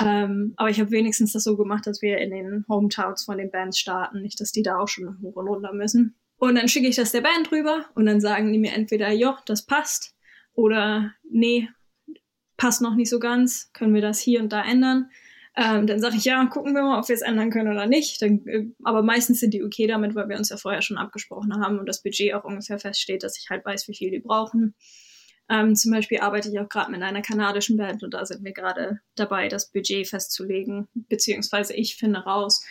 Ähm, 0.00 0.52
aber 0.56 0.68
ich 0.68 0.80
habe 0.80 0.90
wenigstens 0.90 1.32
das 1.32 1.44
so 1.44 1.56
gemacht, 1.56 1.86
dass 1.86 2.02
wir 2.02 2.18
in 2.18 2.30
den 2.30 2.64
Hometowns 2.68 3.24
von 3.24 3.38
den 3.38 3.50
Bands 3.50 3.78
starten, 3.78 4.22
nicht, 4.22 4.40
dass 4.40 4.52
die 4.52 4.62
da 4.62 4.78
auch 4.78 4.88
schon 4.88 5.20
hoch 5.22 5.36
und 5.36 5.48
runter 5.48 5.72
müssen. 5.72 6.16
Und 6.38 6.56
dann 6.56 6.68
schicke 6.68 6.88
ich 6.88 6.96
das 6.96 7.12
der 7.12 7.22
Band 7.22 7.50
rüber 7.50 7.86
und 7.94 8.04
dann 8.06 8.20
sagen 8.20 8.52
die 8.52 8.58
mir 8.58 8.72
entweder, 8.72 9.10
ja, 9.10 9.38
das 9.46 9.64
passt 9.64 10.14
oder 10.52 11.12
nee, 11.30 11.68
passt 12.56 12.82
noch 12.82 12.94
nicht 12.94 13.08
so 13.08 13.18
ganz, 13.18 13.70
können 13.72 13.94
wir 13.94 14.02
das 14.02 14.18
hier 14.18 14.40
und 14.40 14.52
da 14.52 14.62
ändern. 14.62 15.10
Ähm, 15.58 15.86
dann 15.86 16.00
sage 16.00 16.16
ich, 16.16 16.24
ja, 16.24 16.44
gucken 16.46 16.74
wir 16.74 16.82
mal, 16.82 16.98
ob 16.98 17.08
wir 17.08 17.14
es 17.14 17.22
ändern 17.22 17.50
können 17.50 17.72
oder 17.72 17.86
nicht. 17.86 18.20
Dann, 18.20 18.46
äh, 18.46 18.66
aber 18.84 19.02
meistens 19.02 19.40
sind 19.40 19.54
die 19.54 19.64
okay 19.64 19.86
damit, 19.86 20.14
weil 20.14 20.28
wir 20.28 20.36
uns 20.36 20.50
ja 20.50 20.58
vorher 20.58 20.82
schon 20.82 20.98
abgesprochen 20.98 21.54
haben 21.62 21.78
und 21.78 21.86
das 21.86 22.02
Budget 22.02 22.34
auch 22.34 22.44
ungefähr 22.44 22.78
feststeht, 22.78 23.22
dass 23.22 23.38
ich 23.38 23.48
halt 23.48 23.64
weiß, 23.64 23.88
wie 23.88 23.94
viel 23.94 24.10
die 24.10 24.18
brauchen. 24.18 24.74
Ähm, 25.48 25.76
zum 25.76 25.92
Beispiel 25.92 26.20
arbeite 26.20 26.50
ich 26.50 26.58
auch 26.58 26.68
gerade 26.68 26.90
mit 26.90 27.02
einer 27.02 27.22
kanadischen 27.22 27.76
Band 27.76 28.02
und 28.02 28.12
da 28.14 28.26
sind 28.26 28.44
wir 28.44 28.52
gerade 28.52 29.00
dabei, 29.14 29.48
das 29.48 29.70
Budget 29.70 30.08
festzulegen, 30.08 30.88
beziehungsweise 30.92 31.72
ich 31.74 31.96
finde 31.96 32.20
raus, 32.20 32.64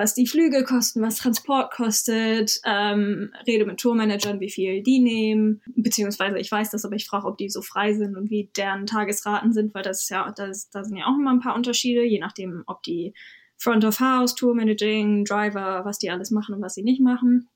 was 0.00 0.14
die 0.14 0.26
Flüge 0.26 0.64
kosten, 0.64 1.02
was 1.02 1.16
Transport 1.16 1.72
kostet, 1.72 2.58
ähm, 2.64 3.34
rede 3.46 3.66
mit 3.66 3.80
Tourmanagern, 3.80 4.40
wie 4.40 4.48
viel 4.48 4.82
die 4.82 4.98
nehmen, 4.98 5.60
beziehungsweise 5.76 6.38
ich 6.38 6.50
weiß 6.50 6.70
das, 6.70 6.86
aber 6.86 6.96
ich 6.96 7.06
frage, 7.06 7.26
ob 7.26 7.36
die 7.36 7.50
so 7.50 7.60
frei 7.60 7.92
sind 7.92 8.16
und 8.16 8.30
wie 8.30 8.50
deren 8.56 8.86
Tagesraten 8.86 9.52
sind, 9.52 9.74
weil 9.74 9.82
das 9.82 10.08
ja, 10.08 10.32
das, 10.34 10.70
da 10.70 10.84
sind 10.84 10.96
ja 10.96 11.04
auch 11.04 11.18
immer 11.18 11.32
ein 11.32 11.40
paar 11.40 11.54
Unterschiede, 11.54 12.02
je 12.02 12.18
nachdem, 12.18 12.62
ob 12.66 12.82
die 12.82 13.12
Front 13.58 13.84
of 13.84 14.00
House, 14.00 14.34
Tourmanaging, 14.34 15.26
Driver, 15.26 15.84
was 15.84 15.98
die 15.98 16.10
alles 16.10 16.30
machen 16.30 16.54
und 16.54 16.62
was 16.62 16.72
sie 16.72 16.82
nicht 16.82 17.02
machen, 17.02 17.50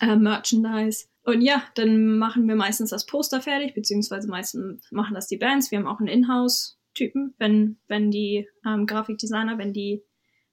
äh, 0.00 0.16
Merchandise. 0.16 1.06
Und 1.22 1.42
ja, 1.42 1.62
dann 1.76 2.18
machen 2.18 2.48
wir 2.48 2.56
meistens 2.56 2.90
das 2.90 3.06
Poster 3.06 3.40
fertig, 3.40 3.74
beziehungsweise 3.74 4.28
meistens 4.28 4.84
machen 4.90 5.14
das 5.14 5.28
die 5.28 5.36
Bands. 5.36 5.70
Wir 5.70 5.78
haben 5.78 5.86
auch 5.86 6.00
einen 6.00 6.08
Inhouse-Typen, 6.08 7.34
wenn, 7.38 7.78
wenn 7.86 8.10
die 8.10 8.48
ähm, 8.66 8.84
Grafikdesigner, 8.84 9.58
wenn 9.58 9.72
die 9.72 10.02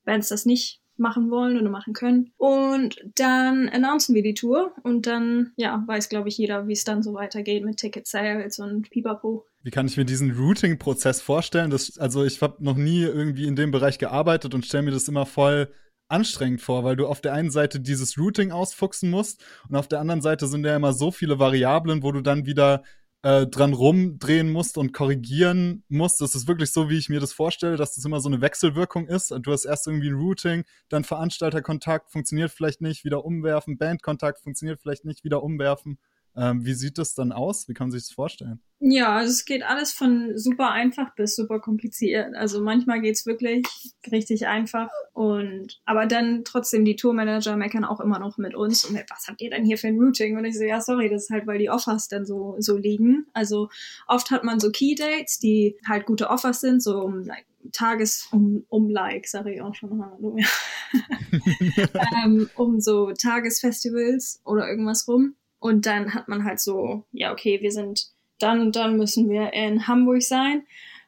Bands 0.03 0.29
das 0.29 0.45
nicht 0.45 0.84
machen 0.97 1.29
wollen 1.31 1.59
oder 1.59 1.69
machen 1.69 1.93
können. 1.93 2.31
Und 2.37 2.97
dann 3.15 3.69
announcen 3.69 4.15
wir 4.15 4.23
die 4.23 4.33
Tour 4.33 4.73
und 4.83 5.07
dann, 5.07 5.51
ja, 5.57 5.83
weiß, 5.85 6.09
glaube 6.09 6.29
ich, 6.29 6.37
jeder, 6.37 6.67
wie 6.67 6.73
es 6.73 6.83
dann 6.83 7.03
so 7.03 7.13
weitergeht 7.13 7.65
mit 7.65 7.77
Ticket 7.77 8.07
Sales 8.07 8.59
und 8.59 8.89
Pipapo. 8.89 9.45
Wie 9.63 9.71
kann 9.71 9.87
ich 9.87 9.97
mir 9.97 10.05
diesen 10.05 10.31
Routing-Prozess 10.31 11.21
vorstellen? 11.21 11.71
Das, 11.71 11.97
also 11.97 12.23
ich 12.23 12.41
habe 12.41 12.63
noch 12.63 12.77
nie 12.77 13.01
irgendwie 13.01 13.47
in 13.47 13.55
dem 13.55 13.71
Bereich 13.71 13.97
gearbeitet 13.97 14.53
und 14.53 14.65
stelle 14.65 14.83
mir 14.83 14.91
das 14.91 15.07
immer 15.07 15.25
voll 15.25 15.69
anstrengend 16.07 16.61
vor, 16.61 16.83
weil 16.83 16.95
du 16.95 17.07
auf 17.07 17.19
der 17.19 17.33
einen 17.33 17.49
Seite 17.49 17.79
dieses 17.79 18.17
Routing 18.17 18.51
ausfuchsen 18.51 19.09
musst 19.09 19.43
und 19.67 19.75
auf 19.75 19.87
der 19.87 19.99
anderen 19.99 20.21
Seite 20.21 20.47
sind 20.47 20.65
ja 20.65 20.75
immer 20.75 20.93
so 20.93 21.11
viele 21.11 21.39
Variablen, 21.39 22.03
wo 22.03 22.11
du 22.11 22.21
dann 22.21 22.45
wieder 22.45 22.83
äh, 23.25 23.47
dran 23.47 23.73
rumdrehen 23.73 24.51
musst 24.51 24.77
und 24.77 24.93
korrigieren 24.93 25.83
musst. 25.89 26.21
Das 26.21 26.35
ist 26.35 26.47
wirklich 26.47 26.71
so, 26.71 26.91
wie 26.91 26.97
ich 26.99 27.09
mir 27.09 27.19
das 27.19 27.33
vorstelle, 27.33 27.75
dass 27.75 27.95
das 27.95 28.05
immer 28.05 28.19
so 28.19 28.29
eine 28.29 28.39
Wechselwirkung 28.39 29.07
ist. 29.07 29.33
Du 29.41 29.51
hast 29.51 29.65
erst 29.65 29.87
irgendwie 29.87 30.09
ein 30.09 30.15
Routing, 30.15 30.63
dann 30.89 31.03
Veranstalterkontakt, 31.03 32.11
funktioniert 32.11 32.51
vielleicht 32.51 32.81
nicht, 32.81 33.03
wieder 33.03 33.25
umwerfen, 33.25 33.79
Bandkontakt, 33.79 34.41
funktioniert 34.41 34.79
vielleicht 34.79 35.05
nicht, 35.05 35.23
wieder 35.23 35.41
umwerfen. 35.41 35.97
Ähm, 36.37 36.65
wie 36.65 36.73
sieht 36.73 36.97
das 36.97 37.15
dann 37.15 37.31
aus? 37.31 37.67
Wie 37.69 37.73
kann 37.73 37.87
man 37.87 37.91
sich 37.91 38.07
das 38.07 38.13
vorstellen? 38.13 38.59
Ja, 38.79 39.15
also 39.15 39.31
es 39.31 39.45
geht 39.45 39.63
alles 39.63 39.93
von 39.93 40.37
super 40.37 40.71
einfach 40.71 41.15
bis 41.15 41.35
super 41.35 41.59
kompliziert. 41.59 42.35
Also 42.35 42.61
manchmal 42.61 43.01
geht's 43.01 43.25
wirklich 43.25 43.65
richtig 44.11 44.47
einfach 44.47 44.89
und 45.13 45.79
aber 45.85 46.05
dann 46.05 46.43
trotzdem 46.43 46.83
die 46.83 46.97
Tourmanager 46.97 47.55
meckern 47.55 47.85
auch 47.85 48.01
immer 48.01 48.19
noch 48.19 48.37
mit 48.37 48.53
uns 48.53 48.83
und 48.83 48.95
was 49.09 49.27
habt 49.27 49.41
ihr 49.41 49.49
denn 49.49 49.63
hier 49.63 49.77
für 49.77 49.87
ein 49.87 49.97
Routing? 49.97 50.37
Und 50.37 50.43
ich 50.43 50.57
so, 50.57 50.63
ja, 50.63 50.81
sorry, 50.81 51.09
das 51.09 51.23
ist 51.23 51.29
halt, 51.29 51.47
weil 51.47 51.57
die 51.57 51.69
Offers 51.69 52.09
dann 52.09 52.25
so, 52.25 52.55
so 52.59 52.75
liegen. 52.75 53.25
Also 53.33 53.69
oft 54.07 54.29
hat 54.29 54.43
man 54.43 54.59
so 54.59 54.71
Key 54.71 54.95
Dates, 54.95 55.39
die 55.39 55.77
halt 55.87 56.05
gute 56.05 56.29
Offers 56.29 56.59
sind, 56.59 56.83
so 56.83 56.99
um 56.99 57.23
like, 57.23 57.45
Tages 57.71 58.27
um, 58.31 58.65
um 58.69 58.89
Like, 58.89 59.27
sage 59.27 59.53
ich 59.53 59.61
auch 59.61 59.73
schon 59.73 60.03
Halleluja. 60.03 60.45
ähm, 62.23 62.49
um 62.55 62.79
so 62.79 63.11
Tagesfestivals 63.13 64.41
oder 64.43 64.69
irgendwas 64.69 65.07
rum. 65.07 65.35
Und 65.65 65.87
dann 65.87 66.13
hat 66.13 66.27
man 66.27 66.45
halt 66.45 66.59
so, 66.59 67.05
ja, 67.11 67.31
okay, 67.31 67.59
wir 67.59 67.71
sind 67.71 68.09
dann 68.37 68.61
und 68.61 68.75
dann 68.75 68.97
müssen 68.97 69.31
wir 69.31 69.51
in 69.51 69.87
Hamburg 69.87 70.21
sein. 70.21 70.61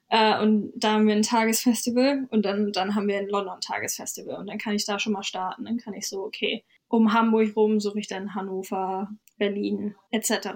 Äh, 0.10 0.41
und 0.41 0.74
da 0.76 0.93
haben 0.93 1.06
wir 1.06 1.15
ein 1.15 1.22
Tagesfestival 1.22 2.28
und 2.32 2.43
dann, 2.43 2.72
dann 2.72 2.96
haben 2.96 3.08
wir 3.08 3.20
in 3.20 3.30
London 3.30 3.54
ein 3.54 3.62
Tagesfestival. 3.62 4.39
Und 4.39 4.48
dann 4.48 4.58
kann 4.58 4.74
ich 4.74 4.84
da 4.84 4.98
schon 4.98 5.13
mal 5.13 5.22
starten. 5.22 5.65
Dann 5.65 5.78
kann 5.78 5.93
ich 5.93 6.10
so, 6.10 6.24
okay, 6.24 6.63
um 6.88 7.13
Hamburg 7.13 7.56
rum 7.56 7.80
suche 7.80 8.00
ich 8.00 8.08
dann 8.08 8.34
Hannover, 8.34 9.12
Berlin 9.38 9.93
etc. 10.10 10.48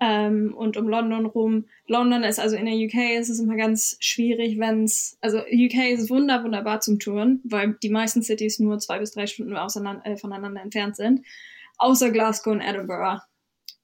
Ähm, 0.00 0.52
und 0.52 0.76
um 0.76 0.88
London 0.88 1.26
rum. 1.26 1.66
London 1.86 2.24
ist 2.24 2.40
also 2.40 2.56
in 2.56 2.66
der 2.66 2.74
UK 2.74 3.20
ist 3.20 3.28
es 3.28 3.38
immer 3.38 3.54
ganz 3.54 3.96
schwierig, 4.00 4.58
wenn 4.58 4.82
es, 4.82 5.18
also 5.20 5.38
UK 5.38 5.92
ist 5.92 6.10
wunder, 6.10 6.42
wunderbar 6.42 6.80
zum 6.80 6.98
Touren, 6.98 7.40
weil 7.44 7.76
die 7.80 7.90
meisten 7.90 8.24
Cities 8.24 8.58
nur 8.58 8.80
zwei 8.80 8.98
bis 8.98 9.12
drei 9.12 9.28
Stunden 9.28 9.56
auseinander, 9.56 10.04
äh, 10.04 10.16
voneinander 10.16 10.62
entfernt 10.62 10.96
sind 10.96 11.24
außer 11.78 12.10
Glasgow 12.10 12.52
und 12.52 12.60
Edinburgh. 12.60 13.20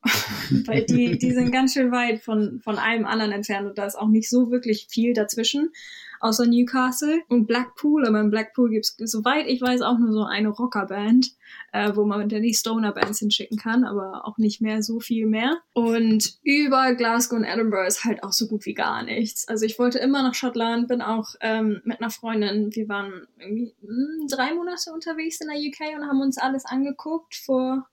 Weil 0.66 0.84
die, 0.84 1.18
die 1.18 1.32
sind 1.32 1.52
ganz 1.52 1.74
schön 1.74 1.92
weit 1.92 2.22
von, 2.22 2.60
von 2.60 2.78
allem 2.78 3.04
anderen 3.04 3.32
entfernt 3.32 3.68
und 3.68 3.78
da 3.78 3.84
ist 3.84 3.98
auch 3.98 4.08
nicht 4.08 4.30
so 4.30 4.50
wirklich 4.50 4.86
viel 4.88 5.12
dazwischen, 5.12 5.72
außer 6.20 6.46
Newcastle 6.46 7.20
und 7.28 7.46
Blackpool. 7.46 8.06
Aber 8.06 8.20
in 8.20 8.30
Blackpool 8.30 8.70
gibt 8.70 8.86
es, 8.86 9.10
soweit 9.10 9.46
ich 9.46 9.60
weiß, 9.60 9.82
auch 9.82 9.98
nur 9.98 10.12
so 10.12 10.24
eine 10.24 10.48
Rockerband, 10.48 11.32
äh, 11.72 11.94
wo 11.94 12.04
man 12.04 12.28
dann 12.28 12.42
die 12.42 12.54
Stoner-Bands 12.54 13.18
hinschicken 13.18 13.58
kann, 13.58 13.84
aber 13.84 14.26
auch 14.26 14.38
nicht 14.38 14.62
mehr 14.62 14.82
so 14.82 15.00
viel 15.00 15.26
mehr. 15.26 15.58
Und 15.74 16.38
über 16.42 16.94
Glasgow 16.94 17.38
und 17.38 17.44
Edinburgh 17.44 17.86
ist 17.86 18.04
halt 18.04 18.22
auch 18.22 18.32
so 18.32 18.46
gut 18.48 18.64
wie 18.64 18.74
gar 18.74 19.02
nichts. 19.02 19.48
Also 19.48 19.66
ich 19.66 19.78
wollte 19.78 19.98
immer 19.98 20.22
nach 20.22 20.34
Schottland, 20.34 20.88
bin 20.88 21.02
auch 21.02 21.34
ähm, 21.40 21.82
mit 21.84 22.00
einer 22.00 22.10
Freundin, 22.10 22.74
wir 22.74 22.88
waren 22.88 23.26
irgendwie 23.38 23.74
mh, 23.82 23.88
hm, 23.88 24.26
drei 24.30 24.54
Monate 24.54 24.92
unterwegs 24.92 25.40
in 25.40 25.48
der 25.48 25.58
UK 25.58 25.98
und 25.98 26.06
haben 26.06 26.20
uns 26.22 26.38
alles 26.38 26.64
angeguckt 26.64 27.34
vor 27.34 27.86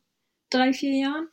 drei, 0.49 0.71
vier 0.71 0.93
Jahren 0.93 1.27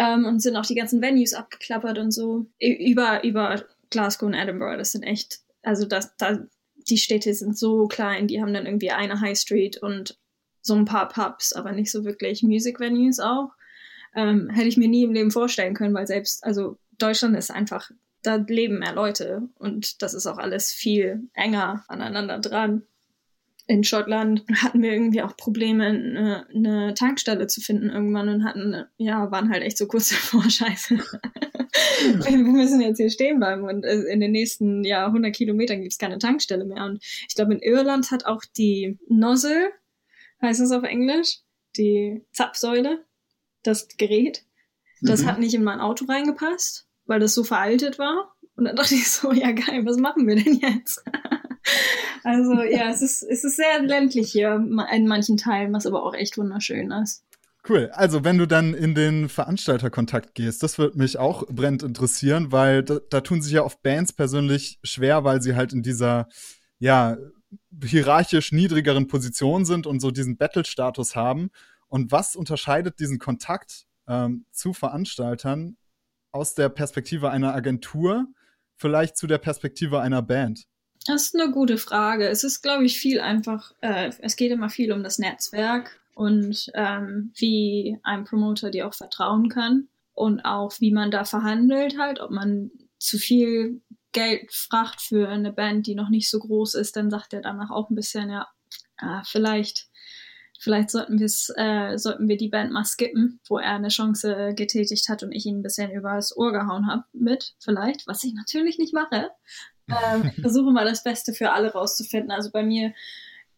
ähm, 0.00 0.24
und 0.24 0.40
sind 0.40 0.56
auch 0.56 0.64
die 0.64 0.74
ganzen 0.74 1.02
Venues 1.02 1.34
abgeklappert 1.34 1.98
und 1.98 2.10
so 2.10 2.46
über, 2.58 3.22
über 3.22 3.62
Glasgow 3.90 4.26
und 4.26 4.34
Edinburgh. 4.34 4.78
Das 4.78 4.92
sind 4.92 5.02
echt, 5.02 5.40
also 5.62 5.84
das, 5.84 6.16
da 6.16 6.38
die 6.88 6.96
Städte 6.96 7.34
sind 7.34 7.58
so 7.58 7.86
klein, 7.86 8.26
die 8.26 8.40
haben 8.40 8.54
dann 8.54 8.64
irgendwie 8.64 8.90
eine 8.90 9.20
High 9.20 9.38
Street 9.38 9.76
und 9.76 10.18
so 10.62 10.74
ein 10.74 10.86
paar 10.86 11.08
Pubs, 11.08 11.52
aber 11.52 11.72
nicht 11.72 11.90
so 11.90 12.04
wirklich 12.06 12.42
Music 12.42 12.80
Venues 12.80 13.20
auch. 13.20 13.50
Ähm, 14.16 14.48
hätte 14.48 14.68
ich 14.68 14.78
mir 14.78 14.88
nie 14.88 15.04
im 15.04 15.12
Leben 15.12 15.30
vorstellen 15.30 15.74
können, 15.74 15.94
weil 15.94 16.06
selbst, 16.06 16.42
also 16.44 16.78
Deutschland 16.98 17.36
ist 17.36 17.50
einfach, 17.50 17.90
da 18.22 18.36
leben 18.36 18.78
mehr 18.78 18.94
Leute 18.94 19.48
und 19.56 20.02
das 20.02 20.14
ist 20.14 20.26
auch 20.26 20.38
alles 20.38 20.72
viel 20.72 21.28
enger 21.34 21.84
aneinander 21.88 22.38
dran. 22.38 22.82
In 23.70 23.84
Schottland 23.84 24.44
hatten 24.52 24.82
wir 24.82 24.92
irgendwie 24.92 25.22
auch 25.22 25.36
Probleme, 25.36 25.86
eine, 25.86 26.44
eine 26.52 26.92
Tankstelle 26.94 27.46
zu 27.46 27.60
finden 27.60 27.88
irgendwann 27.88 28.28
und 28.28 28.42
hatten, 28.42 28.84
ja, 28.96 29.30
waren 29.30 29.48
halt 29.48 29.62
echt 29.62 29.78
so 29.78 29.86
kurz 29.86 30.08
davor, 30.10 30.42
scheiße. 30.42 30.96
wir 30.96 32.36
müssen 32.36 32.80
jetzt 32.80 32.96
hier 32.96 33.10
stehen 33.10 33.38
bleiben 33.38 33.62
und 33.62 33.84
äh, 33.84 34.02
in 34.12 34.18
den 34.18 34.32
nächsten 34.32 34.82
ja, 34.82 35.06
100 35.06 35.32
Kilometern 35.32 35.82
gibt 35.82 35.92
es 35.92 35.98
keine 35.98 36.18
Tankstelle 36.18 36.64
mehr. 36.64 36.84
Und 36.84 37.00
ich 37.00 37.36
glaube, 37.36 37.54
in 37.54 37.60
Irland 37.60 38.10
hat 38.10 38.26
auch 38.26 38.42
die 38.56 38.98
Nozzle, 39.08 39.70
heißt 40.42 40.60
das 40.60 40.72
auf 40.72 40.82
Englisch, 40.82 41.38
die 41.76 42.24
Zapfsäule, 42.32 43.04
das 43.62 43.86
Gerät, 43.96 44.42
das 45.00 45.22
mhm. 45.22 45.26
hat 45.26 45.38
nicht 45.38 45.54
in 45.54 45.62
mein 45.62 45.78
Auto 45.78 46.06
reingepasst, 46.06 46.88
weil 47.04 47.20
das 47.20 47.34
so 47.34 47.44
veraltet 47.44 48.00
war. 48.00 48.34
Und 48.56 48.64
dann 48.64 48.74
dachte 48.74 48.96
ich 48.96 49.08
so, 49.08 49.30
ja 49.30 49.52
geil, 49.52 49.86
was 49.86 49.96
machen 49.96 50.26
wir 50.26 50.34
denn 50.34 50.54
jetzt? 50.54 51.04
also 52.24 52.62
ja, 52.62 52.90
es 52.90 53.02
ist, 53.02 53.22
es 53.22 53.44
ist 53.44 53.56
sehr 53.56 53.82
ländlich 53.82 54.30
hier 54.30 54.54
in 54.54 55.06
manchen 55.06 55.36
Teilen, 55.36 55.72
was 55.72 55.86
aber 55.86 56.04
auch 56.04 56.14
echt 56.14 56.38
wunderschön 56.38 56.90
ist. 56.90 57.24
Cool. 57.68 57.90
Also, 57.92 58.24
wenn 58.24 58.38
du 58.38 58.46
dann 58.46 58.72
in 58.72 58.94
den 58.94 59.28
Veranstalterkontakt 59.28 60.34
gehst, 60.34 60.62
das 60.62 60.78
wird 60.78 60.96
mich 60.96 61.18
auch 61.18 61.46
brennend 61.46 61.82
interessieren, 61.82 62.52
weil 62.52 62.82
da, 62.82 63.00
da 63.10 63.20
tun 63.20 63.42
sich 63.42 63.52
ja 63.52 63.62
oft 63.62 63.82
Bands 63.82 64.14
persönlich 64.14 64.78
schwer, 64.82 65.24
weil 65.24 65.42
sie 65.42 65.54
halt 65.54 65.74
in 65.74 65.82
dieser, 65.82 66.28
ja, 66.78 67.18
hierarchisch 67.84 68.52
niedrigeren 68.52 69.08
Position 69.08 69.64
sind 69.64 69.86
und 69.86 70.00
so 70.00 70.10
diesen 70.10 70.38
Battle-Status 70.38 71.16
haben. 71.16 71.50
Und 71.88 72.12
was 72.12 72.34
unterscheidet 72.34 72.98
diesen 72.98 73.18
Kontakt 73.18 73.84
ähm, 74.08 74.46
zu 74.52 74.72
Veranstaltern 74.72 75.76
aus 76.32 76.54
der 76.54 76.68
Perspektive 76.70 77.30
einer 77.30 77.54
Agentur 77.54 78.26
vielleicht 78.76 79.16
zu 79.16 79.26
der 79.26 79.38
Perspektive 79.38 80.00
einer 80.00 80.22
Band? 80.22 80.66
Das 81.10 81.24
ist 81.24 81.34
eine 81.34 81.50
gute 81.50 81.76
Frage. 81.76 82.28
Es 82.28 82.44
ist, 82.44 82.62
glaube 82.62 82.84
ich, 82.84 82.96
viel 82.96 83.20
einfach, 83.20 83.72
äh, 83.80 84.12
es 84.20 84.36
geht 84.36 84.52
immer 84.52 84.70
viel 84.70 84.92
um 84.92 85.02
das 85.02 85.18
Netzwerk 85.18 86.00
und 86.14 86.70
ähm, 86.74 87.32
wie 87.36 87.98
ein 88.04 88.22
Promoter 88.22 88.70
dir 88.70 88.86
auch 88.86 88.94
vertrauen 88.94 89.48
kann 89.48 89.88
und 90.14 90.44
auch 90.44 90.72
wie 90.78 90.92
man 90.92 91.10
da 91.10 91.24
verhandelt 91.24 91.98
halt, 91.98 92.20
ob 92.20 92.30
man 92.30 92.70
zu 92.98 93.18
viel 93.18 93.82
Geld 94.12 94.52
fragt 94.52 95.00
für 95.00 95.28
eine 95.28 95.52
Band, 95.52 95.88
die 95.88 95.96
noch 95.96 96.10
nicht 96.10 96.30
so 96.30 96.38
groß 96.38 96.74
ist, 96.74 96.94
dann 96.94 97.10
sagt 97.10 97.32
er 97.32 97.40
danach 97.40 97.70
auch 97.70 97.90
ein 97.90 97.96
bisschen, 97.96 98.30
ja, 98.30 98.46
äh, 99.00 99.22
vielleicht, 99.24 99.88
vielleicht 100.60 100.90
sollten 100.90 101.18
wir 101.18 101.26
äh, 101.56 101.98
sollten 101.98 102.28
wir 102.28 102.36
die 102.36 102.50
Band 102.50 102.70
mal 102.70 102.84
skippen, 102.84 103.40
wo 103.48 103.58
er 103.58 103.74
eine 103.74 103.88
Chance 103.88 104.52
getätigt 104.54 105.08
hat 105.08 105.24
und 105.24 105.32
ich 105.32 105.44
ihn 105.44 105.58
ein 105.58 105.62
bisschen 105.62 105.90
übers 105.90 106.36
Ohr 106.36 106.52
gehauen 106.52 106.86
habe 106.86 107.02
mit, 107.12 107.54
vielleicht, 107.58 108.06
was 108.06 108.22
ich 108.22 108.32
natürlich 108.32 108.78
nicht 108.78 108.94
mache. 108.94 109.30
Äh, 109.90 110.40
versuche 110.40 110.72
mal 110.72 110.84
das 110.84 111.02
Beste 111.02 111.32
für 111.32 111.52
alle 111.52 111.72
rauszufinden. 111.72 112.30
Also 112.30 112.50
bei 112.50 112.62
mir 112.62 112.92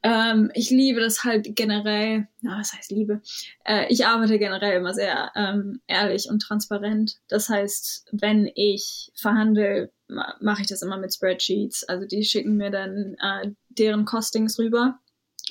ähm, 0.03 0.51
ich 0.55 0.71
liebe 0.71 1.01
das 1.01 1.23
halt 1.23 1.55
generell, 1.55 2.27
na, 2.41 2.59
was 2.59 2.73
heißt 2.73 2.91
Liebe? 2.91 3.23
Äh, 3.65 3.87
ich 3.89 4.05
arbeite 4.05 4.39
generell 4.39 4.79
immer 4.79 4.95
sehr 4.95 5.31
ähm, 5.37 5.81
ehrlich 5.87 6.29
und 6.29 6.41
transparent. 6.41 7.19
Das 7.29 7.49
heißt, 7.49 8.09
wenn 8.11 8.51
ich 8.55 9.13
verhandle, 9.15 9.93
ma 10.09 10.35
mache 10.41 10.63
ich 10.63 10.67
das 10.67 10.83
immer 10.83 10.97
mit 10.97 11.15
Spreadsheets. 11.15 11.85
Also 11.85 12.07
die 12.07 12.25
schicken 12.25 12.57
mir 12.57 12.71
dann 12.71 13.17
äh, 13.23 13.53
deren 13.69 14.05
Costings 14.05 14.59
rüber 14.59 14.99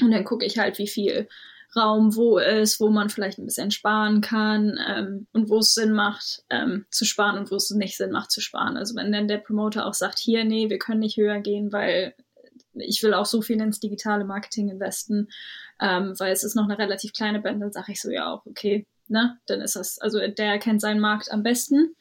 und 0.02 0.12
dann 0.12 0.26
gucke 0.26 0.46
ich 0.46 0.58
halt, 0.58 0.78
wie 0.80 0.88
viel 0.88 1.30
Raum 1.76 2.16
wo 2.16 2.38
ist, 2.38 2.80
wo 2.80 2.90
man 2.90 3.10
vielleicht 3.10 3.40
ein 3.40 3.46
bisschen 3.46 3.72
sparen 3.72 4.22
kann 4.22 4.78
ähm, 4.86 5.28
und 5.32 5.50
wo 5.50 5.60
es 5.60 5.74
Sinn 5.74 5.94
macht 5.94 6.44
ähm, 6.50 6.86
zu 6.90 7.06
sparen 7.06 7.38
und 7.38 7.50
wo 7.50 7.56
es 7.56 7.70
nicht 7.72 7.98
Sinn 7.98 8.12
macht 8.12 8.32
zu 8.32 8.42
sparen. 8.42 8.76
Also 8.76 8.96
wenn 8.96 9.12
dann 9.12 9.28
der 9.28 9.38
Promoter 9.38 9.86
auch 9.86 9.94
sagt, 9.94 10.20
hier, 10.20 10.44
nee, 10.44 10.70
wir 10.70 10.80
können 10.80 11.00
nicht 11.00 11.18
höher 11.18 11.40
gehen, 11.40 11.72
weil 11.72 12.14
ich 12.74 13.02
will 13.04 13.14
auch 13.14 13.26
so 13.26 13.42
viel 13.42 13.62
ins 13.62 13.80
digitale 13.80 14.26
Marketing 14.26 14.70
investen, 14.70 15.30
ähm, 15.80 16.14
weil 16.20 16.32
es 16.32 16.44
ist 16.44 16.56
noch 16.56 16.66
eine 16.66 16.78
relativ 16.78 17.14
kleine 17.14 17.40
Band, 17.40 17.62
dann 17.62 17.72
sage 17.72 17.92
ich 17.92 18.02
so, 18.02 18.10
ja 18.10 18.34
auch, 18.34 18.46
okay, 18.46 18.86
ne, 19.12 19.38
dann 19.46 19.62
ist 19.62 19.76
das, 19.76 20.00
also 20.00 20.20
der 20.20 20.58
kennt 20.60 20.82
seinen 20.82 21.00
Markt 21.00 21.32
am 21.32 21.44
besten. 21.44 21.96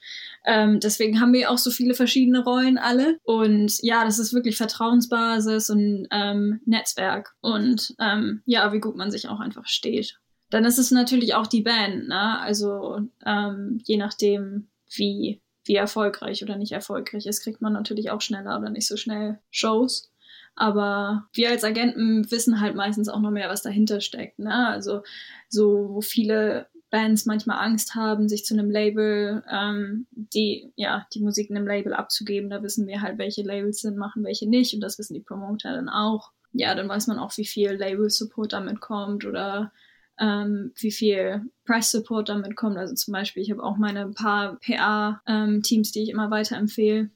Ähm, 0.46 0.81
deswegen 0.81 1.20
haben 1.20 1.33
wir 1.33 1.51
auch 1.51 1.59
so 1.59 1.70
viele 1.70 1.94
verschiedene 1.94 2.42
Rollen 2.42 2.79
alle. 2.79 3.18
Und 3.25 3.83
ja, 3.83 4.05
das 4.05 4.18
ist 4.18 4.33
wirklich 4.33 4.57
Vertrauensbasis 4.57 5.70
und 5.70 6.09
ähm, 6.11 6.61
Netzwerk 6.64 7.35
und 7.40 7.94
ähm, 7.99 8.42
ja, 8.46 8.73
wie 8.73 8.81
gut 8.81 8.96
man 8.96 9.11
sich 9.11 9.29
auch 9.29 9.40
einfach 9.40 9.66
steht. 9.66 10.18
Dann 10.49 10.64
ist 10.64 10.79
es 10.79 10.90
natürlich 10.90 11.35
auch 11.35 11.46
die 11.46 11.62
Band, 11.62 12.09
ne? 12.09 12.40
Also 12.40 13.01
ähm, 13.25 13.81
je 13.85 13.96
nachdem, 13.96 14.68
wie 14.92 15.40
wie 15.64 15.77
erfolgreich 15.77 16.42
oder 16.42 16.57
nicht 16.57 16.73
erfolgreich 16.73 17.27
ist, 17.27 17.42
kriegt 17.42 17.61
man 17.61 17.73
natürlich 17.73 18.11
auch 18.11 18.20
schneller 18.20 18.59
oder 18.59 18.70
nicht 18.70 18.87
so 18.87 18.96
schnell 18.96 19.38
Shows. 19.51 20.11
Aber 20.57 21.29
wir 21.33 21.51
als 21.51 21.64
Agenten 21.64 22.31
wissen 22.31 22.61
halt 22.61 22.75
meistens 22.75 23.09
auch 23.09 23.20
noch 23.20 23.31
mehr, 23.31 23.49
was 23.49 23.62
dahinter 23.62 24.01
steckt. 24.01 24.38
Ne? 24.38 24.68
Also 24.68 25.03
so, 25.49 26.01
viele 26.01 26.66
Bands 26.90 27.26
manchmal 27.26 27.64
Angst 27.64 27.94
haben, 27.94 28.29
sich 28.29 28.44
zu 28.44 28.55
einem 28.55 28.70
Label, 28.70 29.42
ähm, 29.50 30.07
die, 30.11 30.72
ja, 30.76 31.07
die 31.14 31.20
Musik 31.20 31.50
einem 31.50 31.66
Label 31.66 31.94
abzugeben, 31.94 32.50
da 32.50 32.62
wissen 32.62 32.87
wir 32.87 33.00
halt, 33.00 33.18
welche 33.18 33.42
Labels 33.42 33.81
Sinn 33.81 33.96
machen, 33.96 34.24
welche 34.24 34.48
nicht. 34.48 34.74
Und 34.74 34.81
das 34.81 34.98
wissen 34.98 35.14
die 35.14 35.20
Promoter 35.20 35.72
dann 35.72 35.88
auch. 35.88 36.33
Ja, 36.53 36.74
dann 36.74 36.88
weiß 36.88 37.07
man 37.07 37.18
auch, 37.18 37.37
wie 37.37 37.46
viel 37.46 37.72
Label-Support 37.72 38.53
damit 38.53 38.81
kommt 38.81 39.24
oder 39.24 39.72
ähm, 40.18 40.72
wie 40.76 40.90
viel 40.90 41.42
Press-Support 41.64 42.29
damit 42.29 42.57
kommt. 42.57 42.76
Also 42.76 42.94
zum 42.94 43.12
Beispiel, 43.12 43.42
ich 43.42 43.50
habe 43.50 43.62
auch 43.62 43.76
meine 43.76 44.09
paar 44.09 44.59
PA-Teams, 44.59 45.88
ähm, 45.88 45.92
die 45.92 46.03
ich 46.03 46.09
immer 46.09 46.31
weiterempfehle 46.31 47.11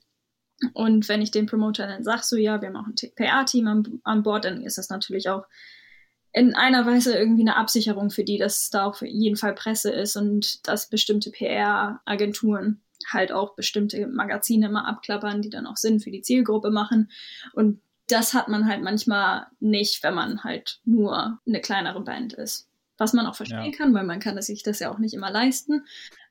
und 0.73 1.09
wenn 1.09 1.23
ich 1.23 1.31
den 1.31 1.47
Promoter 1.47 1.87
dann 1.87 2.05
sage, 2.05 2.23
so 2.23 2.37
ja, 2.37 2.61
wir 2.61 2.69
haben 2.69 2.77
auch 2.77 2.87
ein 2.87 2.95
PR-Team 2.95 3.67
an, 3.67 4.01
an 4.05 4.23
Bord, 4.23 4.45
dann 4.45 4.63
ist 4.63 4.79
das 4.79 4.89
natürlich 4.89 5.29
auch 5.29 5.45
in 6.35 6.55
einer 6.55 6.85
Weise 6.85 7.17
irgendwie 7.17 7.43
eine 7.43 7.57
Absicherung 7.57 8.11
für 8.11 8.25
die, 8.25 8.39
dass 8.39 8.69
da 8.69 8.87
auf 8.87 9.03
jeden 9.03 9.37
Fall 9.37 9.55
Presse 9.55 9.91
ist 9.91 10.17
und 10.17 10.67
dass 10.67 10.91
bestimmte 10.91 11.31
PR-Agenturen 11.31 12.83
halt 13.13 13.31
auch 13.31 13.55
bestimmte 13.55 14.07
Magazine 14.09 14.67
immer 14.67 14.87
abklappern, 14.89 15.43
die 15.43 15.51
dann 15.51 15.67
auch 15.67 15.77
Sinn 15.77 16.01
für 16.01 16.11
die 16.11 16.23
Zielgruppe 16.23 16.71
machen. 16.71 17.11
Und 17.53 17.81
das 18.09 18.35
hat 18.35 18.49
man 18.49 18.67
halt 18.67 18.83
manchmal 18.83 19.47
nicht, 19.61 20.03
wenn 20.03 20.15
man 20.15 20.43
halt 20.43 20.81
nur 20.85 21.39
eine 21.47 21.61
kleinere 21.61 22.01
Band 22.03 22.33
ist. 22.33 22.69
Was 22.97 23.13
man 23.13 23.27
auch 23.27 23.35
verstehen 23.35 23.73
ja. 23.73 23.77
kann, 23.77 23.93
weil 23.95 24.05
man 24.05 24.21
kann 24.21 24.41
sich 24.41 24.63
das 24.63 24.79
ja 24.79 24.93
auch 24.93 24.99
nicht 24.99 25.15
immer 25.15 25.31
leisten. 25.31 25.85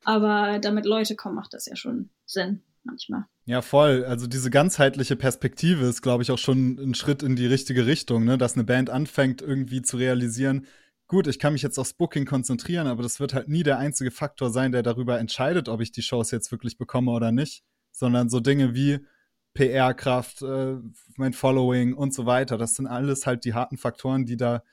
Aber 0.03 0.59
damit 0.59 0.85
Leute 0.85 1.15
kommen, 1.15 1.35
macht 1.35 1.53
das 1.53 1.65
ja 1.65 1.75
schon 1.75 2.09
Sinn 2.25 2.61
manchmal. 2.83 3.25
Ja, 3.45 3.61
voll. 3.61 4.05
Also 4.05 4.27
diese 4.27 4.49
ganzheitliche 4.49 5.15
Perspektive 5.15 5.85
ist, 5.85 6.01
glaube 6.01 6.23
ich, 6.23 6.31
auch 6.31 6.37
schon 6.37 6.77
ein 6.79 6.95
Schritt 6.95 7.23
in 7.23 7.35
die 7.35 7.45
richtige 7.45 7.85
Richtung, 7.85 8.23
ne? 8.23 8.37
dass 8.37 8.53
eine 8.53 8.63
Band 8.63 8.89
anfängt, 8.89 9.41
irgendwie 9.41 9.81
zu 9.81 9.97
realisieren, 9.97 10.65
gut, 11.07 11.27
ich 11.27 11.39
kann 11.39 11.53
mich 11.53 11.61
jetzt 11.61 11.77
aufs 11.77 11.93
Booking 11.93 12.25
konzentrieren, 12.25 12.87
aber 12.87 13.03
das 13.03 13.19
wird 13.19 13.33
halt 13.33 13.47
nie 13.47 13.63
der 13.63 13.77
einzige 13.77 14.11
Faktor 14.11 14.49
sein, 14.49 14.71
der 14.71 14.83
darüber 14.83 15.19
entscheidet, 15.19 15.69
ob 15.69 15.81
ich 15.81 15.91
die 15.91 16.01
Shows 16.01 16.31
jetzt 16.31 16.51
wirklich 16.51 16.77
bekomme 16.77 17.11
oder 17.11 17.31
nicht, 17.31 17.63
sondern 17.91 18.29
so 18.29 18.39
Dinge 18.39 18.73
wie 18.73 19.05
PR-Kraft, 19.53 20.41
äh, 20.41 20.77
mein 21.17 21.33
Following 21.33 21.93
und 21.93 22.13
so 22.13 22.25
weiter. 22.25 22.57
Das 22.57 22.75
sind 22.75 22.87
alles 22.87 23.27
halt 23.27 23.45
die 23.45 23.53
harten 23.53 23.77
Faktoren, 23.77 24.25
die 24.25 24.37
da, 24.37 24.63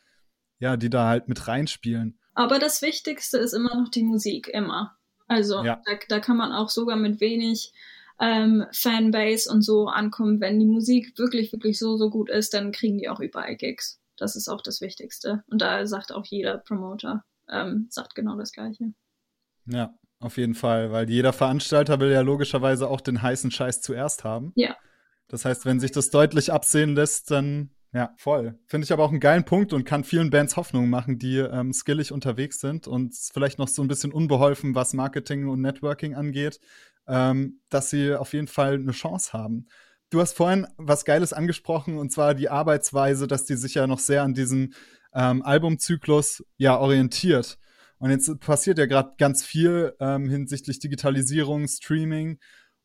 ja, 0.61 0.77
die 0.77 0.91
da 0.91 1.09
halt 1.09 1.29
mit 1.29 1.49
reinspielen. 1.49 2.19
Aber 2.35 2.59
das 2.59 2.81
Wichtigste 2.81 3.39
ist 3.39 3.53
immer 3.53 3.75
noch 3.75 3.89
die 3.89 4.05
Musik, 4.05 4.49
immer. 4.49 4.97
Also 5.27 5.65
ja. 5.65 5.83
da, 5.85 5.93
da 6.09 6.21
kann 6.21 6.37
man 6.37 6.53
auch 6.53 6.69
sogar 6.69 6.97
mit 6.97 7.21
wenig 7.21 7.73
ähm, 8.21 8.67
Fanbase 8.73 9.51
und 9.51 9.63
so 9.63 9.89
ankommen. 9.89 10.41
Wenn 10.41 10.59
die 10.59 10.67
Musik 10.67 11.19
wirklich, 11.19 11.53
wirklich 11.53 11.79
so, 11.79 11.97
so 11.97 12.11
gut 12.11 12.31
ist, 12.31 12.55
dann 12.55 12.73
kriegen 12.73 12.99
die 12.99 13.09
auch 13.09 13.21
überall 13.21 13.57
Gigs. 13.57 14.01
Das 14.17 14.37
ist 14.37 14.49
auch 14.49 14.61
das 14.61 14.81
Wichtigste. 14.81 15.43
Und 15.49 15.63
da 15.63 15.87
sagt 15.87 16.13
auch 16.13 16.27
jeder 16.27 16.59
Promoter, 16.59 17.25
ähm, 17.49 17.87
sagt 17.91 18.15
genau 18.15 18.37
das 18.37 18.53
Gleiche. 18.53 18.93
Ja, 19.67 19.95
auf 20.19 20.37
jeden 20.37 20.55
Fall, 20.55 20.93
weil 20.93 21.09
jeder 21.09 21.33
Veranstalter 21.33 21.99
will 22.01 22.11
ja 22.11 22.21
logischerweise 22.21 22.89
auch 22.89 23.01
den 23.01 23.23
heißen 23.23 23.51
Scheiß 23.51 23.81
zuerst 23.81 24.25
haben. 24.25 24.53
Ja. 24.55 24.77
Das 25.29 25.45
heißt, 25.45 25.65
wenn 25.65 25.81
sich 25.81 25.93
das 25.93 26.11
deutlich 26.11 26.53
absehen 26.53 26.95
lässt, 26.95 27.31
dann 27.31 27.71
ja, 27.93 28.15
voll. 28.17 28.57
Finde 28.67 28.85
ich 28.85 28.93
aber 28.93 29.05
auch 29.05 29.11
einen 29.11 29.19
geilen 29.19 29.45
Punkt 29.45 29.73
und 29.73 29.85
kann 29.85 30.05
vielen 30.05 30.31
Bands 30.31 30.57
Hoffnung 30.57 30.89
machen, 30.89 31.19
die 31.19 31.39
ähm, 31.39 31.73
skillig 31.73 32.13
unterwegs 32.13 32.61
sind 32.61 32.87
und 32.87 33.15
vielleicht 33.33 33.59
noch 33.59 33.67
so 33.67 33.83
ein 33.83 33.89
bisschen 33.89 34.13
unbeholfen, 34.13 34.77
was 34.77 34.95
Marketing 34.95 35.49
und 35.49 35.61
Networking 35.61 36.15
angeht, 36.15 36.61
ähm, 37.09 37.61
dass 37.69 37.91
sie 37.91 38.15
auf 38.15 38.33
jeden 38.33 38.47
Fall 38.47 38.75
eine 38.75 38.93
Chance 38.93 39.33
haben. 39.33 39.67
Du 40.11 40.21
hast 40.21 40.37
vorhin 40.37 40.69
was 40.77 41.05
Geiles 41.05 41.33
angesprochen, 41.33 41.99
und 41.99 42.13
zwar 42.13 42.35
die 42.35 42.49
Arbeitsweise, 42.49 43.27
dass 43.27 43.45
die 43.45 43.57
sich 43.57 43.75
ja 43.75 43.89
noch 43.89 43.99
sehr 43.99 44.23
an 44.23 44.35
diesem 44.35 44.73
ähm, 45.13 45.43
Albumzyklus 45.43 46.45
ja 46.59 46.79
orientiert. 46.79 47.59
Und 47.99 48.11
jetzt 48.11 48.41
passiert 48.41 48.79
ja 48.79 48.87
gerade 48.87 49.13
ganz 49.19 49.45
viel 49.45 49.95
ähm, 50.01 50.29
hinsichtlich 50.29 50.79
Digitalisierung, 50.79 51.67
Streaming 51.67 52.39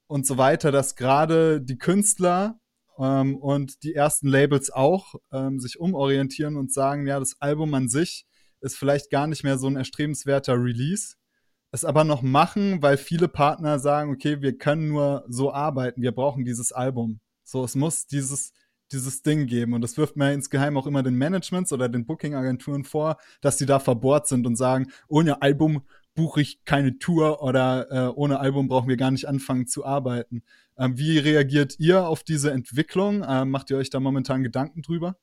und 0.08 0.26
so 0.26 0.38
weiter, 0.38 0.72
dass 0.72 0.96
gerade 0.96 1.62
die 1.62 1.78
Künstler 1.78 2.60
ähm, 3.00 3.38
und 3.38 3.84
die 3.84 3.94
ersten 3.94 4.28
Labels 4.28 4.72
auch 4.72 5.16
ähm, 5.32 5.60
sich 5.60 5.80
umorientieren 5.80 6.58
und 6.58 6.74
sagen, 6.74 7.08
ja, 7.08 7.20
das 7.20 7.36
Album 7.40 7.74
an 7.74 7.90
sich 7.90 8.26
ist 8.62 8.78
vielleicht 8.78 9.10
gar 9.10 9.28
nicht 9.28 9.44
mehr 9.44 9.58
so 9.58 9.68
ein 9.68 9.76
erstrebenswerter 9.76 10.54
Release, 10.54 11.16
es 11.72 11.86
aber 11.86 12.04
noch 12.04 12.22
machen, 12.22 12.82
weil 12.82 12.98
viele 12.98 13.28
Partner 13.28 13.80
sagen, 13.80 14.12
okay, 14.12 14.42
wir 14.42 14.58
können 14.58 14.88
nur 14.88 15.26
so 15.28 15.52
arbeiten, 15.52 16.02
wir 16.02 16.14
brauchen 16.14 16.46
dieses 16.46 16.72
Album. 16.72 17.20
So, 17.44 17.64
es 17.64 17.76
muss 17.76 18.08
dieses, 18.08 18.54
dieses 18.92 19.22
Ding 19.22 19.46
geben. 19.46 19.74
Und 19.74 19.82
das 19.82 19.98
wirft 19.98 20.16
mir 20.16 20.34
insgeheim 20.34 20.78
auch 20.78 20.88
immer 20.88 21.04
den 21.04 21.18
Managements 21.18 21.74
oder 21.74 21.90
den 21.90 22.06
Booking-Agenturen 22.06 22.86
vor, 22.86 23.18
dass 23.42 23.58
die 23.58 23.66
da 23.66 23.80
verbohrt 23.80 24.28
sind 24.28 24.48
und 24.48 24.56
sagen, 24.56 24.88
ohne 25.08 25.42
Album 25.42 25.84
buche 26.16 26.42
ich 26.42 26.64
keine 26.66 26.98
Tour 26.98 27.44
oder 27.44 27.88
äh, 27.92 28.14
ohne 28.16 28.40
Album 28.40 28.68
brauchen 28.68 28.90
wir 28.90 28.98
gar 28.98 29.12
nicht 29.12 29.28
anfangen 29.28 29.68
zu 29.68 29.86
arbeiten. 29.86 30.44
Ähm, 30.78 30.98
wie 30.98 31.20
reagiert 31.20 31.76
ihr 31.80 32.08
auf 32.08 32.24
diese 32.24 32.52
Entwicklung? 32.52 33.24
Ähm, 33.28 33.52
macht 33.52 33.70
ihr 33.70 33.78
euch 33.78 33.90
da 33.90 34.00
momentan 34.00 34.44
Gedanken 34.44 34.82
drüber? 34.82 35.18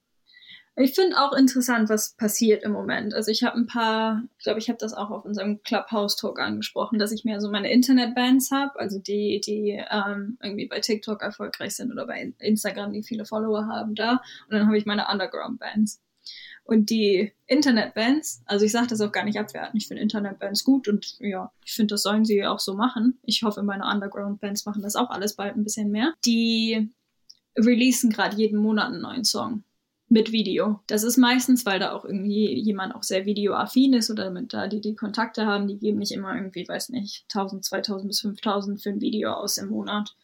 Ich 0.75 0.95
finde 0.95 1.19
auch 1.19 1.35
interessant, 1.35 1.91
was 1.91 2.15
passiert 2.17 2.63
im 2.63 2.73
Moment. 2.73 3.13
Also 3.13 3.31
ich 3.31 3.43
habe 3.43 3.59
ein 3.59 3.67
paar, 3.67 4.23
ich 4.39 4.45
glaube, 4.45 4.59
ich 4.59 4.71
habe 4.71 4.79
das 4.79 4.95
auch 4.95 5.11
auf 5.11 5.27
unserem 5.27 5.63
Clubhouse-Talk 5.63 6.41
angesprochen, 6.41 6.99
dass 6.99 7.13
ich 7.13 7.25
mehr 7.25 7.43
so 7.43 7.51
meine 7.51 7.71
Internet-Bands 7.71 8.51
habe, 8.51 8.79
also 8.79 8.99
die, 8.99 9.43
die 9.45 9.79
ähm, 9.91 10.39
irgendwie 10.43 10.69
bei 10.69 10.81
TikTok 10.81 11.21
erfolgreich 11.21 11.77
sind 11.77 11.93
oder 11.93 12.07
bei 12.07 12.33
Instagram, 12.39 12.95
die 12.95 13.03
viele 13.03 13.27
Follower 13.27 13.67
haben 13.67 13.95
da. 13.95 14.23
Und 14.49 14.55
dann 14.57 14.67
habe 14.67 14.79
ich 14.79 14.87
meine 14.87 15.09
Underground-Bands. 15.09 16.01
Und 16.65 16.91
die 16.91 17.33
Internet-Bands, 17.47 18.43
also 18.47 18.65
ich 18.65 18.73
sage 18.73 18.87
das 18.87 19.01
auch 19.01 19.13
gar 19.13 19.25
nicht 19.25 19.39
abwerten, 19.39 19.77
ich 19.77 19.89
finde 19.89 20.03
Internet-Bands 20.03 20.65
gut 20.65 20.89
und 20.89 21.17
ja, 21.19 21.53
ich 21.65 21.73
finde, 21.73 21.95
das 21.95 22.03
sollen 22.03 22.25
sie 22.25 22.47
auch 22.47 22.61
so 22.61 22.75
machen. 22.75 23.19
Ich 23.25 23.43
hoffe, 23.43 23.63
meine 23.63 23.85
Underground-Bands 23.85 24.65
machen 24.65 24.83
das 24.83 24.97
auch 24.97 25.11
alles 25.11 25.35
bald 25.35 25.57
ein 25.57 25.65
bisschen 25.65 25.91
mehr. 25.91 26.15
Die 26.25 26.91
releasen 27.59 28.11
gerade 28.11 28.37
jeden 28.37 28.59
Monat 28.59 28.87
einen 28.87 29.03
neuen 29.03 29.25
Song 29.25 29.65
mit 30.13 30.31
Video. 30.31 30.81
Das 30.87 31.05
ist 31.05 31.17
meistens, 31.17 31.65
weil 31.65 31.79
da 31.79 31.93
auch 31.93 32.05
irgendwie 32.05 32.53
jemand 32.61 32.95
auch 32.95 33.03
sehr 33.03 33.25
videoaffin 33.25 33.95
ist 33.95 34.11
oder 34.11 34.31
mit 34.31 34.53
da 34.53 34.69
die 34.69 34.83
die 34.83 34.95
Kontakte 34.95 35.47
haben, 35.47 35.67
die 35.67 35.79
geben 35.79 35.99
nicht 35.99 36.13
immer 36.13 36.35
irgendwie, 36.35 36.69
weiß 36.69 36.91
nicht, 36.91 37.25
1000, 37.35 37.65
2000 37.65 38.09
bis 38.09 38.21
5000 38.21 38.83
für 38.83 38.91
ein 38.91 39.01
Video 39.01 39.33
aus 39.33 39.57
im 39.57 39.71
Monat. 39.71 40.15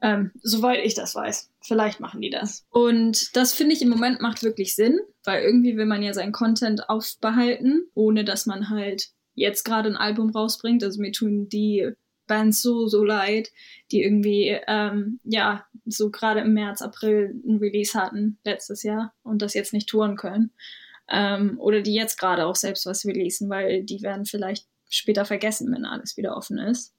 Ähm, 0.00 0.30
soweit 0.42 0.82
ich 0.84 0.94
das 0.94 1.14
weiß. 1.14 1.50
Vielleicht 1.60 2.00
machen 2.00 2.22
die 2.22 2.30
das. 2.30 2.64
Und 2.70 3.36
das 3.36 3.52
finde 3.52 3.74
ich 3.74 3.82
im 3.82 3.90
Moment 3.90 4.22
macht 4.22 4.42
wirklich 4.42 4.74
Sinn, 4.74 5.00
weil 5.22 5.42
irgendwie 5.42 5.76
will 5.76 5.86
man 5.86 6.02
ja 6.02 6.14
seinen 6.14 6.32
Content 6.32 6.88
aufbehalten, 6.88 7.86
ohne 7.94 8.24
dass 8.24 8.46
man 8.46 8.70
halt 8.70 9.10
jetzt 9.34 9.64
gerade 9.64 9.90
ein 9.90 9.96
Album 9.96 10.30
rausbringt. 10.30 10.82
Also 10.82 10.98
mir 10.98 11.12
tun 11.12 11.50
die 11.50 11.92
Bands 12.26 12.62
so, 12.62 12.86
so 12.86 13.04
leid, 13.04 13.50
die 13.90 14.02
irgendwie, 14.02 14.58
ähm, 14.66 15.20
ja, 15.24 15.66
so 15.84 16.10
gerade 16.10 16.40
im 16.40 16.52
März, 16.52 16.82
April 16.82 17.40
ein 17.46 17.58
Release 17.58 17.98
hatten 17.98 18.38
letztes 18.44 18.82
Jahr 18.82 19.14
und 19.22 19.42
das 19.42 19.54
jetzt 19.54 19.72
nicht 19.72 19.88
touren 19.88 20.16
können. 20.16 20.50
Ähm, 21.08 21.58
oder 21.60 21.82
die 21.82 21.94
jetzt 21.94 22.18
gerade 22.18 22.46
auch 22.46 22.56
selbst 22.56 22.86
was 22.86 23.04
releasen, 23.04 23.48
weil 23.48 23.84
die 23.84 24.02
werden 24.02 24.26
vielleicht 24.26 24.66
später 24.88 25.24
vergessen, 25.24 25.72
wenn 25.72 25.84
alles 25.84 26.16
wieder 26.16 26.36
offen 26.36 26.58
ist. 26.58 26.92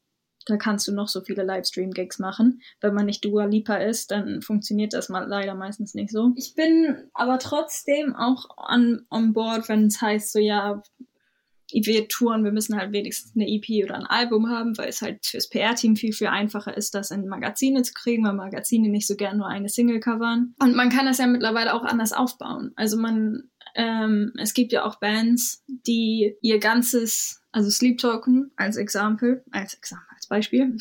Da 0.46 0.56
kannst 0.56 0.88
du 0.88 0.94
noch 0.94 1.10
so 1.10 1.22
viele 1.22 1.44
Livestream-Gigs 1.44 2.20
machen. 2.20 2.62
Wenn 2.80 2.94
man 2.94 3.06
nicht 3.06 3.26
Dua 3.26 3.44
Lipa 3.46 3.76
ist, 3.76 4.12
dann 4.12 4.42
funktioniert 4.42 4.94
das 4.94 5.10
mal 5.10 5.28
leider 5.28 5.56
meistens 5.56 5.94
nicht 5.94 6.10
so. 6.10 6.32
Ich 6.38 6.56
bin 6.56 7.10
aber 7.14 7.38
trotzdem 7.38 8.16
auch 8.16 8.46
an 8.56 9.06
on 9.12 9.34
board, 9.34 9.68
wenn 9.68 9.88
es 9.88 10.02
heißt, 10.02 10.32
so 10.32 10.40
ja, 10.40 10.82
wir 11.72 12.08
touren, 12.08 12.44
wir 12.44 12.52
müssen 12.52 12.78
halt 12.78 12.94
wenigstens 12.94 13.36
eine 13.36 13.48
EP 13.48 13.84
oder 13.84 13.96
ein 13.96 14.06
Album 14.06 14.50
haben, 14.50 14.78
weil 14.78 14.90
es 14.90 15.02
halt 15.02 15.26
fürs 15.26 15.50
PR-Team 15.50 15.96
viel, 15.96 16.14
viel 16.14 16.28
einfacher 16.28 16.76
ist, 16.76 16.96
das 16.96 17.12
in 17.12 17.28
Magazine 17.28 17.82
zu 17.82 17.94
kriegen, 17.94 18.26
weil 18.26 18.34
Magazine 18.34 18.90
nicht 18.90 19.08
so 19.08 19.16
gern 19.16 19.38
nur 19.38 19.48
eine 19.48 19.70
Single 19.70 20.00
covern. 20.00 20.54
Und 20.60 20.76
man 20.76 20.90
kann 20.90 21.06
das 21.06 21.18
ja 21.18 21.28
mittlerweile 21.28 21.74
auch 21.74 21.84
anders 21.84 22.14
aufbauen. 22.14 22.72
Also 22.76 22.98
man, 22.98 23.50
ähm, 23.76 24.34
es 24.38 24.54
gibt 24.54 24.72
ja 24.72 24.86
auch 24.86 25.00
Bands, 25.00 25.64
die 25.68 26.36
ihr 26.42 26.60
ganzes, 26.60 27.42
also 27.52 27.70
Sleep 27.70 27.98
Token 27.98 28.52
als 28.56 28.78
Example, 28.78 29.44
als 29.52 29.74
Example, 29.74 30.08
als 30.16 30.28
Beispiel, 30.28 30.78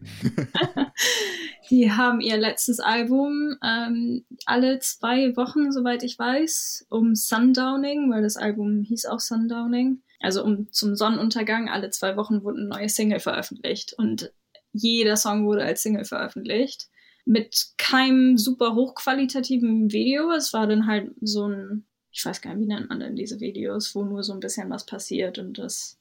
die 1.70 1.92
haben 1.92 2.20
ihr 2.20 2.36
letztes 2.36 2.80
Album 2.80 3.56
ähm, 3.62 4.24
alle 4.46 4.78
zwei 4.80 5.36
Wochen, 5.36 5.72
soweit 5.72 6.02
ich 6.02 6.18
weiß, 6.18 6.86
um 6.88 7.14
Sundowning, 7.14 8.10
weil 8.10 8.22
das 8.22 8.36
Album 8.36 8.82
hieß 8.82 9.06
auch 9.06 9.20
Sundowning, 9.20 10.02
also 10.20 10.44
um 10.44 10.70
zum 10.72 10.96
Sonnenuntergang, 10.96 11.68
alle 11.68 11.90
zwei 11.90 12.16
Wochen 12.16 12.42
wurde 12.42 12.58
eine 12.58 12.68
neue 12.68 12.88
Single 12.88 13.20
veröffentlicht 13.20 13.94
und 13.94 14.32
jeder 14.72 15.16
Song 15.16 15.46
wurde 15.46 15.64
als 15.64 15.82
Single 15.82 16.04
veröffentlicht. 16.04 16.88
Mit 17.24 17.72
keinem 17.76 18.38
super 18.38 18.74
hochqualitativen 18.74 19.92
Video. 19.92 20.30
Es 20.32 20.52
war 20.52 20.66
dann 20.66 20.86
halt 20.86 21.12
so 21.20 21.48
ein, 21.48 21.84
ich 22.12 22.24
weiß 22.24 22.40
gar 22.40 22.54
nicht, 22.54 22.62
wie 22.62 22.72
nennt 22.72 22.88
man 22.88 23.00
denn 23.00 23.16
diese 23.16 23.40
Videos, 23.40 23.94
wo 23.94 24.04
nur 24.04 24.22
so 24.22 24.32
ein 24.32 24.40
bisschen 24.40 24.70
was 24.70 24.86
passiert 24.86 25.38
und 25.38 25.58
das 25.58 25.98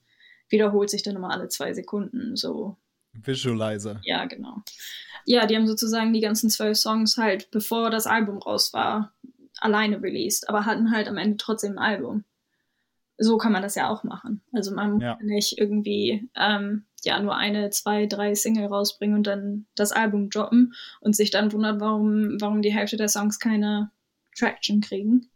wiederholt 0.49 0.89
sich 0.89 1.03
dann 1.03 1.15
immer 1.15 1.31
alle 1.31 1.47
zwei 1.47 1.73
Sekunden. 1.73 2.35
So 2.35 2.77
Visualizer. 3.25 3.99
Ja, 4.03 4.25
genau. 4.25 4.63
Ja, 5.25 5.45
die 5.45 5.55
haben 5.55 5.67
sozusagen 5.67 6.13
die 6.13 6.21
ganzen 6.21 6.49
zwölf 6.49 6.77
Songs 6.77 7.17
halt, 7.17 7.51
bevor 7.51 7.89
das 7.89 8.07
Album 8.07 8.37
raus 8.39 8.73
war, 8.73 9.13
alleine 9.59 10.01
released, 10.01 10.49
aber 10.49 10.65
hatten 10.65 10.91
halt 10.91 11.07
am 11.07 11.17
Ende 11.17 11.37
trotzdem 11.37 11.73
ein 11.73 11.79
Album 11.79 12.23
so 13.19 13.37
kann 13.37 13.51
man 13.51 13.61
das 13.61 13.75
ja 13.75 13.89
auch 13.89 14.03
machen. 14.03 14.41
Also 14.53 14.73
man 14.73 14.93
muss 14.93 15.03
ja. 15.03 15.17
nicht 15.21 15.57
irgendwie 15.57 16.29
ähm, 16.35 16.85
ja 17.03 17.19
nur 17.21 17.35
eine, 17.35 17.69
zwei, 17.69 18.05
drei 18.05 18.33
Single 18.33 18.67
rausbringen 18.67 19.17
und 19.17 19.27
dann 19.27 19.67
das 19.75 19.91
Album 19.91 20.29
droppen 20.29 20.73
und 21.01 21.15
sich 21.15 21.29
dann 21.29 21.51
wundert, 21.51 21.81
warum, 21.81 22.37
warum 22.39 22.61
die 22.61 22.73
Hälfte 22.73 22.97
der 22.97 23.09
Songs 23.09 23.39
keine 23.39 23.91
Traction 24.37 24.79
kriegen. 24.79 25.29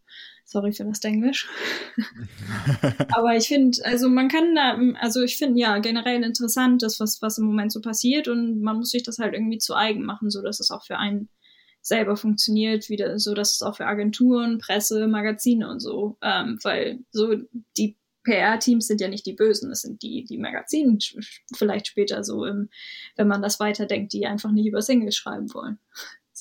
Sorry 0.45 0.73
für 0.73 0.83
das 0.83 1.03
Englisch. 1.03 1.49
Aber 3.15 3.35
ich 3.35 3.47
finde, 3.47 3.77
also 3.85 4.09
man 4.09 4.27
kann 4.27 4.53
da, 4.55 4.77
also 4.99 5.21
ich 5.21 5.37
finde 5.37 5.59
ja 5.59 5.79
generell 5.79 6.23
interessant, 6.23 6.83
das, 6.83 6.99
was, 6.99 7.21
was 7.21 7.37
im 7.37 7.45
Moment 7.45 7.71
so 7.71 7.81
passiert 7.81 8.27
und 8.27 8.61
man 8.61 8.77
muss 8.77 8.91
sich 8.91 9.03
das 9.03 9.19
halt 9.19 9.33
irgendwie 9.33 9.57
zu 9.57 9.73
eigen 9.73 10.03
machen, 10.03 10.29
so 10.29 10.41
dass 10.41 10.59
es 10.59 10.69
auch 10.69 10.85
für 10.85 10.97
einen 10.97 11.29
selber 11.81 12.15
funktioniert, 12.15 12.89
wieder 12.89 13.19
so, 13.19 13.33
dass 13.33 13.55
es 13.55 13.61
auch 13.61 13.77
für 13.77 13.85
Agenturen, 13.85 14.57
Presse, 14.57 15.07
Magazine 15.07 15.69
und 15.69 15.79
so, 15.79 16.17
ähm, 16.21 16.57
weil 16.63 16.99
so 17.11 17.35
die 17.77 17.97
PR-Teams 18.23 18.87
sind 18.87 19.01
ja 19.01 19.09
nicht 19.09 19.25
die 19.25 19.33
Bösen, 19.33 19.71
es 19.71 19.81
sind 19.81 20.01
die, 20.01 20.23
die 20.23 20.37
Magazine 20.37 20.97
vielleicht 21.53 21.87
später 21.87 22.23
so, 22.23 22.45
im, 22.45 22.69
wenn 23.17 23.27
man 23.27 23.41
das 23.41 23.59
weiterdenkt, 23.59 24.13
die 24.13 24.25
einfach 24.25 24.51
nicht 24.51 24.67
über 24.67 24.81
Singles 24.81 25.15
schreiben 25.15 25.53
wollen. 25.53 25.77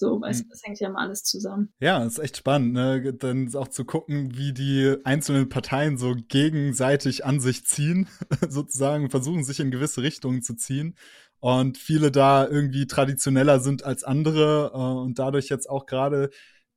So, 0.03 0.20
weißt 0.20 0.40
du, 0.40 0.44
hm. 0.46 0.50
das 0.50 0.62
hängt 0.64 0.80
ja 0.80 0.90
mal 0.90 1.05
alles 1.07 1.22
zusammen. 1.22 1.72
Ja, 1.78 2.03
ist 2.03 2.18
echt 2.18 2.36
spannend, 2.36 2.72
ne? 2.72 3.14
Dann 3.14 3.55
auch 3.55 3.68
zu 3.68 3.84
gucken, 3.84 4.36
wie 4.36 4.53
die 4.53 4.96
einzelnen 5.05 5.48
Parteien 5.48 5.96
so 5.96 6.16
gegenseitig 6.26 7.24
an 7.24 7.38
sich 7.38 7.64
ziehen, 7.66 8.09
sozusagen, 8.48 9.11
versuchen 9.11 9.44
sich 9.44 9.61
in 9.61 9.70
gewisse 9.70 10.03
Richtungen 10.03 10.42
zu 10.42 10.57
ziehen 10.57 10.96
und 11.38 11.78
viele 11.78 12.11
da 12.11 12.48
irgendwie 12.48 12.88
traditioneller 12.88 13.61
sind 13.61 13.84
als 13.84 14.03
andere 14.03 14.72
äh, 14.74 14.76
und 14.76 15.20
dadurch 15.20 15.48
jetzt 15.48 15.70
auch 15.70 15.86
gerade 15.86 16.30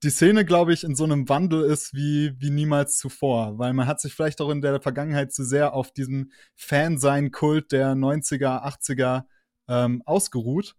die 0.03 0.11
Szene, 0.11 0.45
glaube 0.45 0.73
ich, 0.73 0.83
in 0.83 0.95
so 0.95 1.03
einem 1.03 1.27
Wandel 1.27 1.63
ist 1.63 1.95
wie, 1.95 2.39
wie 2.39 2.51
niemals 2.51 2.99
zuvor, 2.99 3.57
weil 3.57 3.73
man 3.73 3.87
hat 3.87 4.01
sich 4.01 4.13
vielleicht 4.13 4.39
auch 4.39 4.51
in 4.51 4.61
der 4.61 4.79
Vergangenheit 4.81 5.33
zu 5.33 5.43
sehr 5.43 5.73
auf 5.73 5.91
diesen 5.91 6.31
Fansein-Kult 6.57 7.71
der 7.71 7.95
90er, 7.95 8.63
80er 8.63 9.23
ähm, 9.67 10.03
ausgeruht 10.05 10.75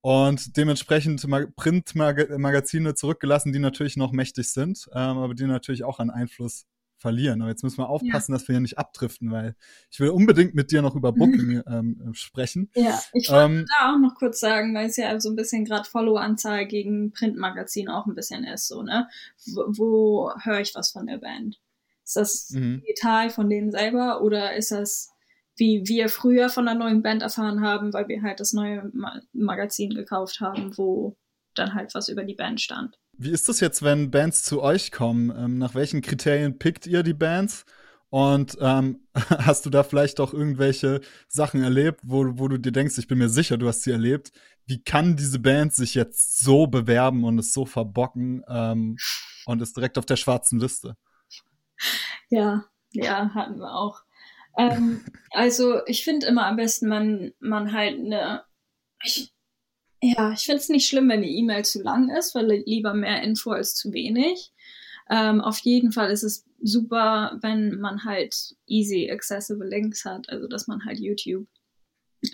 und 0.00 0.56
dementsprechend 0.56 1.26
Printmagazine 1.56 2.94
zurückgelassen, 2.94 3.52
die 3.52 3.58
natürlich 3.58 3.96
noch 3.96 4.12
mächtig 4.12 4.52
sind, 4.52 4.88
ähm, 4.92 5.18
aber 5.18 5.34
die 5.34 5.44
natürlich 5.44 5.84
auch 5.84 5.98
an 5.98 6.10
Einfluss 6.10 6.66
verlieren. 6.98 7.40
Aber 7.40 7.50
jetzt 7.50 7.62
müssen 7.62 7.78
wir 7.78 7.88
aufpassen, 7.88 8.32
ja. 8.32 8.38
dass 8.38 8.48
wir 8.48 8.54
hier 8.54 8.60
nicht 8.60 8.78
abdriften, 8.78 9.30
weil 9.30 9.54
ich 9.90 10.00
will 10.00 10.10
unbedingt 10.10 10.54
mit 10.54 10.70
dir 10.70 10.82
noch 10.82 10.94
über 10.94 11.12
Booking 11.14 11.62
ähm, 11.66 12.10
sprechen. 12.12 12.70
Ja, 12.74 13.00
ich 13.12 13.28
wollte 13.30 13.52
ähm, 13.52 13.66
da 13.78 13.94
auch 13.94 13.98
noch 13.98 14.14
kurz 14.14 14.40
sagen, 14.40 14.74
weil 14.74 14.86
es 14.86 14.96
ja 14.96 15.18
so 15.20 15.30
ein 15.30 15.36
bisschen 15.36 15.64
gerade 15.64 15.88
Follow-Anzahl 15.88 16.66
gegen 16.66 17.12
Printmagazin 17.12 17.88
auch 17.88 18.06
ein 18.06 18.14
bisschen 18.14 18.44
ist, 18.44 18.68
so, 18.68 18.82
ne? 18.82 19.08
Wo, 19.46 19.64
wo 19.68 20.32
höre 20.42 20.60
ich 20.60 20.74
was 20.74 20.90
von 20.90 21.06
der 21.06 21.18
Band? 21.18 21.60
Ist 22.04 22.16
das 22.16 22.50
mhm. 22.50 22.80
digital 22.80 23.30
von 23.30 23.48
denen 23.48 23.70
selber 23.70 24.22
oder 24.22 24.56
ist 24.56 24.70
das 24.70 25.10
wie 25.58 25.82
wir 25.86 26.08
früher 26.08 26.48
von 26.48 26.66
einer 26.66 26.78
neuen 26.78 27.02
Band 27.02 27.22
erfahren 27.22 27.60
haben, 27.60 27.92
weil 27.92 28.08
wir 28.08 28.22
halt 28.22 28.40
das 28.40 28.52
neue 28.52 28.90
Ma 28.94 29.20
Magazin 29.32 29.90
gekauft 29.90 30.40
haben, 30.40 30.76
wo 30.76 31.16
dann 31.54 31.74
halt 31.74 31.94
was 31.94 32.08
über 32.08 32.24
die 32.24 32.34
Band 32.34 32.60
stand? 32.60 32.98
Wie 33.12 33.30
ist 33.30 33.48
das 33.48 33.60
jetzt, 33.60 33.82
wenn 33.82 34.10
Bands 34.10 34.44
zu 34.44 34.62
euch 34.62 34.92
kommen? 34.92 35.32
Ähm, 35.36 35.58
nach 35.58 35.74
welchen 35.74 36.02
Kriterien 36.02 36.58
pickt 36.58 36.86
ihr 36.86 37.02
die 37.02 37.14
Bands? 37.14 37.64
Und 38.10 38.56
ähm, 38.60 39.00
hast 39.14 39.66
du 39.66 39.70
da 39.70 39.82
vielleicht 39.82 40.20
auch 40.20 40.32
irgendwelche 40.32 41.00
Sachen 41.28 41.62
erlebt, 41.62 42.00
wo, 42.04 42.38
wo 42.38 42.48
du 42.48 42.58
dir 42.58 42.72
denkst, 42.72 42.96
ich 42.98 43.08
bin 43.08 43.18
mir 43.18 43.28
sicher, 43.28 43.58
du 43.58 43.68
hast 43.68 43.82
sie 43.82 43.90
erlebt. 43.90 44.32
Wie 44.66 44.82
kann 44.82 45.16
diese 45.16 45.40
Band 45.40 45.74
sich 45.74 45.94
jetzt 45.94 46.38
so 46.40 46.66
bewerben 46.66 47.24
und 47.24 47.38
es 47.38 47.52
so 47.52 47.66
verbocken 47.66 48.44
ähm, 48.48 48.96
und 49.46 49.62
ist 49.62 49.76
direkt 49.76 49.98
auf 49.98 50.06
der 50.06 50.16
schwarzen 50.16 50.60
Liste? 50.60 50.96
Ja, 52.30 52.64
ja, 52.92 53.30
hatten 53.34 53.58
wir 53.58 53.74
auch. 53.74 54.02
Ähm, 54.58 55.04
also 55.30 55.86
ich 55.86 56.04
finde 56.04 56.26
immer 56.26 56.46
am 56.46 56.56
besten, 56.56 56.88
man, 56.88 57.32
man 57.40 57.72
halt 57.72 57.98
eine, 57.98 58.44
ich, 59.04 59.32
Ja, 60.02 60.32
ich 60.32 60.40
finde 60.44 60.58
es 60.60 60.68
nicht 60.68 60.88
schlimm, 60.88 61.08
wenn 61.08 61.22
die 61.22 61.36
E-Mail 61.38 61.64
zu 61.64 61.82
lang 61.82 62.10
ist, 62.10 62.34
weil 62.34 62.62
lieber 62.66 62.94
mehr 62.94 63.22
Info 63.22 63.50
als 63.52 63.74
zu 63.74 63.92
wenig. 63.92 64.52
Ähm, 65.10 65.40
auf 65.40 65.58
jeden 65.60 65.92
Fall 65.92 66.10
ist 66.10 66.22
es 66.24 66.46
super, 66.62 67.38
wenn 67.42 67.80
man 67.80 68.04
halt 68.04 68.56
easy 68.66 69.10
accessible 69.10 69.68
Links 69.68 70.04
hat, 70.04 70.28
also 70.30 70.48
dass 70.48 70.68
man 70.68 70.84
halt 70.84 71.00
YouTube 71.00 71.48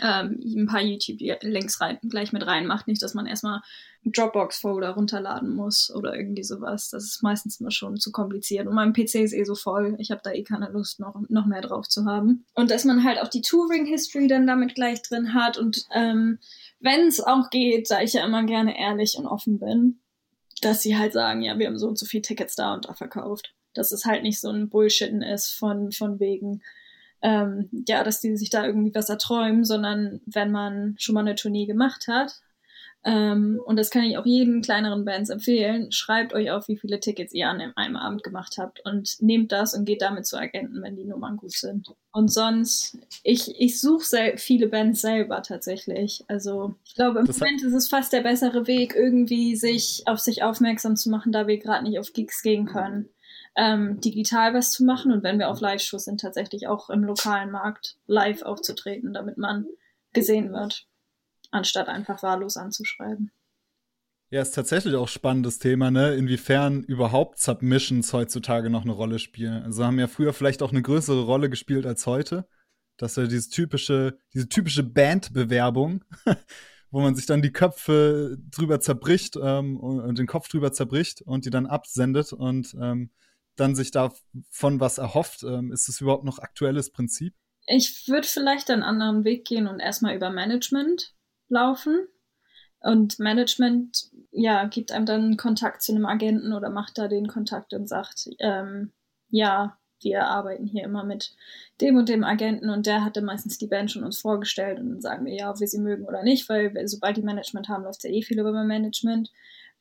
ähm, 0.01 0.41
ein 0.43 0.67
paar 0.67 0.81
YouTube-Links 0.81 1.81
rein, 1.81 1.99
gleich 2.09 2.33
mit 2.33 2.47
reinmacht. 2.47 2.89
Nicht, 2.89 3.03
dass 3.03 3.15
man 3.15 3.27
erstmal 3.27 3.61
Dropbox-Folder 4.05 4.91
runterladen 4.91 5.55
muss 5.55 5.93
oder 5.95 6.15
irgendwie 6.17 6.43
sowas. 6.43 6.91
Das 6.91 7.05
ist 7.05 7.23
meistens 7.23 7.61
immer 7.61 7.71
schon 7.71 7.99
zu 7.99 8.11
kompliziert. 8.11 8.67
Und 8.67 8.75
mein 8.75 8.93
PC 8.93 9.17
ist 9.17 9.33
eh 9.33 9.45
so 9.45 9.55
voll. 9.55 9.97
Ich 9.99 10.11
habe 10.11 10.21
da 10.25 10.33
eh 10.33 10.43
keine 10.43 10.71
Lust, 10.71 11.01
noch, 11.01 11.15
noch 11.29 11.47
mehr 11.47 11.61
drauf 11.61 11.89
zu 11.89 12.05
haben. 12.07 12.45
Und 12.55 12.71
dass 12.71 12.85
man 12.85 13.05
halt 13.05 13.21
auch 13.21 13.29
die 13.29 13.43
Touring-History 13.43 14.27
dann 14.27 14.47
damit 14.47 14.75
gleich 14.75 15.03
drin 15.03 15.35
hat. 15.35 15.59
Und 15.59 15.85
ähm, 15.93 16.39
wenn 16.81 17.09
es 17.09 17.21
auch 17.21 17.51
geht, 17.51 17.91
da 17.91 18.01
ich 18.01 18.15
ja 18.15 18.25
immer 18.25 18.45
gerne 18.45 18.79
ehrlich 18.79 19.17
und 19.19 19.27
offen 19.27 19.59
bin, 19.59 20.01
dass 20.61 20.83
sie 20.83 20.97
halt 20.97 21.13
sagen, 21.13 21.43
ja, 21.43 21.59
wir 21.59 21.67
haben 21.67 21.79
so 21.79 21.89
und 21.89 21.99
so 21.99 22.07
viele 22.07 22.23
Tickets 22.23 22.55
da 22.55 22.75
und 22.75 22.87
da 22.87 22.95
verkauft. 22.95 23.55
Dass 23.75 23.93
es 23.93 24.05
halt 24.05 24.23
nicht 24.23 24.41
so 24.41 24.51
ein 24.51 24.69
Bullshitten 24.69 25.23
ist 25.23 25.51
von, 25.51 25.93
von 25.93 26.21
wegen, 26.21 26.63
ähm, 27.25 27.71
ja, 27.89 28.05
dass 28.05 28.21
die 28.21 28.37
sich 28.37 28.51
da 28.51 28.65
irgendwie 28.65 28.95
was 28.95 29.09
erträumen, 29.09 29.65
sondern 29.65 30.21
wenn 30.27 30.53
man 30.53 30.95
schon 30.99 31.15
mal 31.15 31.23
eine 31.23 31.35
Tournee 31.35 31.65
gemacht 31.65 32.07
hat, 32.07 32.41
ähm, 33.07 33.61
und 33.65 33.79
das 33.79 33.91
kann 33.91 34.05
ich 34.05 34.17
auch 34.17 34.25
jedem 34.25 34.63
kleineren 34.63 35.05
Bands 35.05 35.29
empfehlen, 35.29 35.93
schreibt 35.93 36.33
euch 36.33 36.51
auf, 36.51 36.69
wie 36.69 36.77
viele 36.77 37.01
Tickets 37.01 37.35
ihr 37.35 37.51
an 37.51 37.61
einem 37.77 37.97
Abend 37.97 38.23
gemacht 38.23 38.57
habt 38.59 38.81
und 38.87 39.17
nehmt 39.21 39.53
das 39.53 39.75
und 39.75 39.85
geht 39.85 40.01
damit 40.01 40.27
zu 40.27 40.39
Agenten, 40.39 40.83
wenn 40.83 40.97
die 40.97 41.05
Nummern 41.05 41.37
gut 41.37 41.53
sind. 41.53 41.93
Und 42.13 42.33
sonst, 42.33 42.97
ich, 43.23 43.61
ich 43.61 43.79
suche 43.79 44.35
viele 44.37 44.69
Bands 44.69 45.03
selber 45.03 45.43
tatsächlich. 45.43 46.25
Also 46.29 46.77
ich 46.87 46.95
glaube, 46.95 47.21
im 47.21 47.27
das 47.27 47.41
Moment 47.41 47.63
ist 47.63 47.75
es 47.75 47.89
fast 47.89 48.13
der 48.13 48.23
bessere 48.23 48.67
Weg, 48.67 48.95
irgendwie 48.95 49.55
sich 49.55 50.05
auf 50.07 50.19
sich 50.19 50.43
aufmerksam 50.43 50.97
zu 50.97 51.11
machen, 51.11 51.31
da 51.31 51.47
wir 51.47 51.59
gerade 51.59 51.85
nicht 51.85 51.99
auf 51.99 52.15
Gigs 52.15 52.43
gehen 52.43 52.65
können 52.65 53.11
ähm, 53.57 54.01
digital 54.01 54.55
was 54.55 54.73
zu 54.73 54.85
machen 54.85 55.13
und 55.13 55.23
wenn 55.23 55.39
wir 55.39 55.49
auf 55.49 55.61
Live-Shows 55.61 56.05
sind, 56.05 56.21
tatsächlich 56.21 56.67
auch 56.67 56.91
im 56.91 57.05
lokalen 57.05 57.51
Markt 57.51 57.97
live 58.07 58.43
aufzutreten, 58.43 59.13
damit 59.13 59.39
man 59.39 59.67
gesehen 60.13 60.53
wird, 60.53 60.87
anstatt 61.51 61.89
einfach 61.89 62.23
wahllos 62.23 62.57
anzuschreiben. 62.57 63.31
Ja, 64.31 64.43
ist 64.43 64.53
tatsächlich 64.53 64.97
auch 64.97 65.07
spannendes 65.07 65.61
Thema, 65.61 65.93
ne? 65.93 66.15
Inwiefern 66.15 66.83
überhaupt 66.83 67.39
Submissions 67.39 68.13
heutzutage 68.13 68.69
noch 68.69 68.83
eine 68.83 68.93
Rolle 68.93 69.21
spielen. 69.21 69.63
Also 69.63 69.85
haben 69.85 69.99
ja 70.01 70.09
früher 70.09 70.33
vielleicht 70.33 70.63
auch 70.63 70.73
eine 70.73 70.83
größere 70.83 71.23
Rolle 71.23 71.49
gespielt 71.49 71.87
als 71.87 72.07
heute. 72.07 72.49
Dass 72.97 73.15
ja 73.15 73.27
diese 73.27 73.51
typische, 73.51 74.19
diese 74.33 74.49
typische 74.49 74.83
Bandbewerbung, 74.83 76.05
wo 76.91 77.01
man 77.01 77.15
sich 77.15 77.27
dann 77.27 77.43
die 77.43 77.53
Köpfe 77.53 78.37
drüber 78.51 78.81
zerbricht 78.81 79.37
ähm, 79.41 79.79
und, 79.79 80.19
den 80.19 80.27
Kopf 80.27 80.49
drüber 80.49 80.73
zerbricht 80.73 81.23
und 81.23 81.45
die 81.45 81.51
dann 81.51 81.67
absendet 81.67 82.33
und 82.33 82.75
ähm, 82.81 83.11
dann 83.57 83.75
sich 83.75 83.91
davon 83.91 84.81
was 84.81 84.99
erhofft. 84.99 85.43
Ähm, 85.43 85.73
ist 85.73 85.89
es 85.89 86.01
überhaupt 86.01 86.25
noch 86.25 86.39
aktuelles 86.39 86.91
Prinzip? 86.91 87.35
Ich 87.67 88.09
würde 88.09 88.27
vielleicht 88.27 88.71
einen 88.71 88.83
anderen 88.83 89.25
Weg 89.25 89.45
gehen 89.45 89.67
und 89.67 89.81
erstmal 89.81 90.15
über 90.15 90.31
Management 90.31 91.15
laufen. 91.49 92.07
Und 92.81 93.19
Management, 93.19 94.11
ja, 94.31 94.67
gibt 94.67 94.93
einem 94.93 95.07
dann 95.07 95.37
Kontakt 95.39 95.83
zu 95.83 95.93
einem 95.93 96.05
Agenten 96.05 96.53
oder 96.53 96.69
macht 96.69 96.99
da 96.99 97.09
den 97.09 97.29
Kontakt 97.29 97.73
und 97.73 97.89
sagt, 97.89 98.29
ähm, 98.41 98.93
ja, 99.31 99.79
wir 100.03 100.27
arbeiten 100.27 100.67
hier 100.67 100.85
immer 100.85 101.03
mit 101.03 101.35
dem 101.81 101.97
und 101.97 102.11
dem 102.11 102.25
Agenten 102.25 102.69
und 102.69 102.85
der 102.85 103.03
hatte 103.03 103.23
meistens 103.23 103.57
die 103.57 103.67
Band 103.67 103.91
schon 103.91 104.05
uns 104.05 104.21
vorgestellt 104.21 104.79
und 104.79 104.91
dann 104.91 105.01
sagen 105.01 105.25
wir 105.25 105.35
ja, 105.35 105.51
ob 105.51 105.61
wir 105.61 105.67
sie 105.67 105.81
mögen 105.81 106.05
oder 106.05 106.23
nicht, 106.23 106.49
weil 106.51 106.73
sobald 106.87 107.17
die 107.17 107.23
Management 107.23 107.69
haben, 107.69 107.85
läuft 107.85 108.05
ja 108.05 108.11
eh 108.11 108.21
viel 108.21 108.39
über 108.39 108.53
Management. 108.53 109.31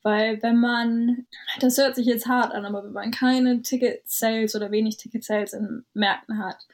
Weil 0.04 0.42
wenn 0.44 0.60
man, 0.60 1.28
das 1.60 1.78
hört 1.78 1.96
sich 1.96 2.06
jetzt 2.06 2.28
hart 2.28 2.54
an, 2.54 2.66
aber 2.66 2.84
wenn 2.84 2.92
man 2.92 3.12
keine 3.12 3.62
Ticket-Sales 3.62 4.56
oder 4.56 4.70
wenig 4.70 4.98
Ticket-Sales 4.98 5.54
in 5.54 5.86
Märkten 5.94 6.38
hat, 6.38 6.68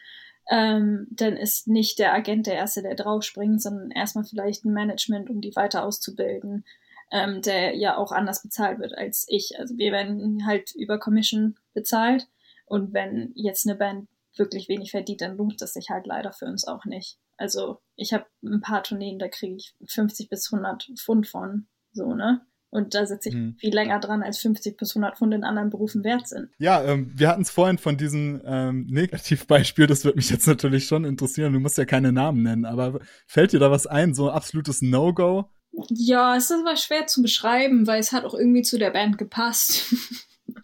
ähm, 0.49 1.07
dann 1.11 1.38
ist 1.38 1.67
nicht 1.67 1.99
der 1.99 2.13
Agent 2.13 2.47
der 2.47 2.55
Erste, 2.55 2.82
der 2.82 2.95
draufspringt, 2.95 3.61
sondern 3.61 3.91
erstmal 3.91 4.25
vielleicht 4.25 4.65
ein 4.65 4.73
Management, 4.73 5.30
um 5.30 5.41
die 5.41 5.55
weiter 5.55 5.86
auszubilden, 5.86 6.65
ähm, 7.11 7.41
der 7.43 7.75
ja 7.75 7.97
auch 7.97 8.11
anders 8.11 8.41
bezahlt 8.41 8.80
wird 8.80 8.97
als 8.97 9.25
ich. 9.30 9.59
Also 9.59 9.77
wir 9.77 9.91
werden 9.91 10.45
halt 10.47 10.73
über 10.75 10.97
Commission 10.97 11.55
bezahlt 11.73 12.27
und 12.65 12.93
wenn 12.93 13.32
jetzt 13.36 13.67
eine 13.67 13.77
Band 13.77 14.09
wirklich 14.38 14.69
wenig 14.69 14.91
verdient, 14.91 15.21
dann 15.21 15.38
lohnt 15.38 15.61
das 15.61 15.73
sich 15.73 15.89
halt 15.89 16.07
leider 16.07 16.34
für 16.34 16.45
uns 16.45 16.67
auch 16.67 16.86
nicht. 16.86 17.19
Also 17.38 17.80
ich 17.95 18.13
habe 18.13 18.25
ein 18.43 18.61
paar 18.61 18.84
Tourneen, 18.84 19.19
da 19.19 19.27
kriege 19.27 19.55
ich 19.55 19.75
50 19.88 20.30
bis 20.30 20.51
100 20.51 20.91
Pfund 20.97 21.27
von, 21.27 21.67
so, 21.91 22.13
ne? 22.13 22.41
Und 22.72 22.93
da 22.93 23.05
sitze 23.05 23.30
ich 23.30 23.36
hm. 23.36 23.55
viel 23.59 23.74
länger 23.74 23.99
dran, 23.99 24.22
als 24.22 24.38
50 24.39 24.78
bis 24.78 24.91
100 24.91 25.17
Pfund 25.17 25.34
in 25.34 25.43
anderen 25.43 25.70
Berufen 25.70 26.03
wert 26.03 26.28
sind. 26.28 26.49
Ja, 26.59 26.84
ähm, 26.84 27.11
wir 27.15 27.30
hatten 27.30 27.41
es 27.41 27.49
vorhin 27.49 27.80
von 27.80 27.97
diesem 27.97 28.41
ähm, 28.45 28.86
Negativbeispiel, 28.89 29.88
das 29.88 30.05
würde 30.05 30.17
mich 30.17 30.30
jetzt 30.30 30.47
natürlich 30.47 30.86
schon 30.86 31.03
interessieren. 31.03 31.53
Du 31.53 31.59
musst 31.59 31.78
ja 31.78 31.86
keine 31.86 32.11
Namen 32.11 32.43
nennen, 32.43 32.65
aber 32.65 32.99
fällt 33.26 33.53
dir 33.53 33.59
da 33.59 33.72
was 33.72 33.88
ein, 33.88 34.13
so 34.13 34.30
ein 34.30 34.36
absolutes 34.36 34.82
No-Go? 34.82 35.49
Ja, 35.89 36.36
es 36.36 36.51
ist 36.51 36.59
aber 36.59 36.76
schwer 36.76 37.07
zu 37.07 37.22
beschreiben, 37.22 37.88
weil 37.88 37.99
es 37.99 38.11
hat 38.11 38.26
auch 38.26 38.34
irgendwie 38.34 38.63
zu 38.63 38.78
der 38.78 38.91
Band 38.91 39.17
gepasst. 39.17 39.93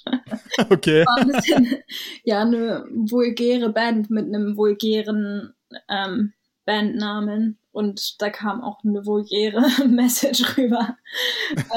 okay. 0.70 1.06
War 1.06 1.18
ein 1.18 1.28
bisschen, 1.28 1.78
ja, 2.24 2.42
eine 2.42 2.86
vulgäre 2.92 3.72
Band 3.72 4.10
mit 4.10 4.26
einem 4.26 4.58
vulgären 4.58 5.54
ähm, 5.90 6.34
Bandnamen 6.66 7.60
und 7.76 8.22
da 8.22 8.30
kam 8.30 8.64
auch 8.64 8.84
eine 8.86 9.06
vulgäre 9.06 9.62
Message 9.88 10.58
rüber. 10.58 10.98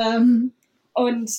ähm, 0.01 0.53
und 0.95 1.31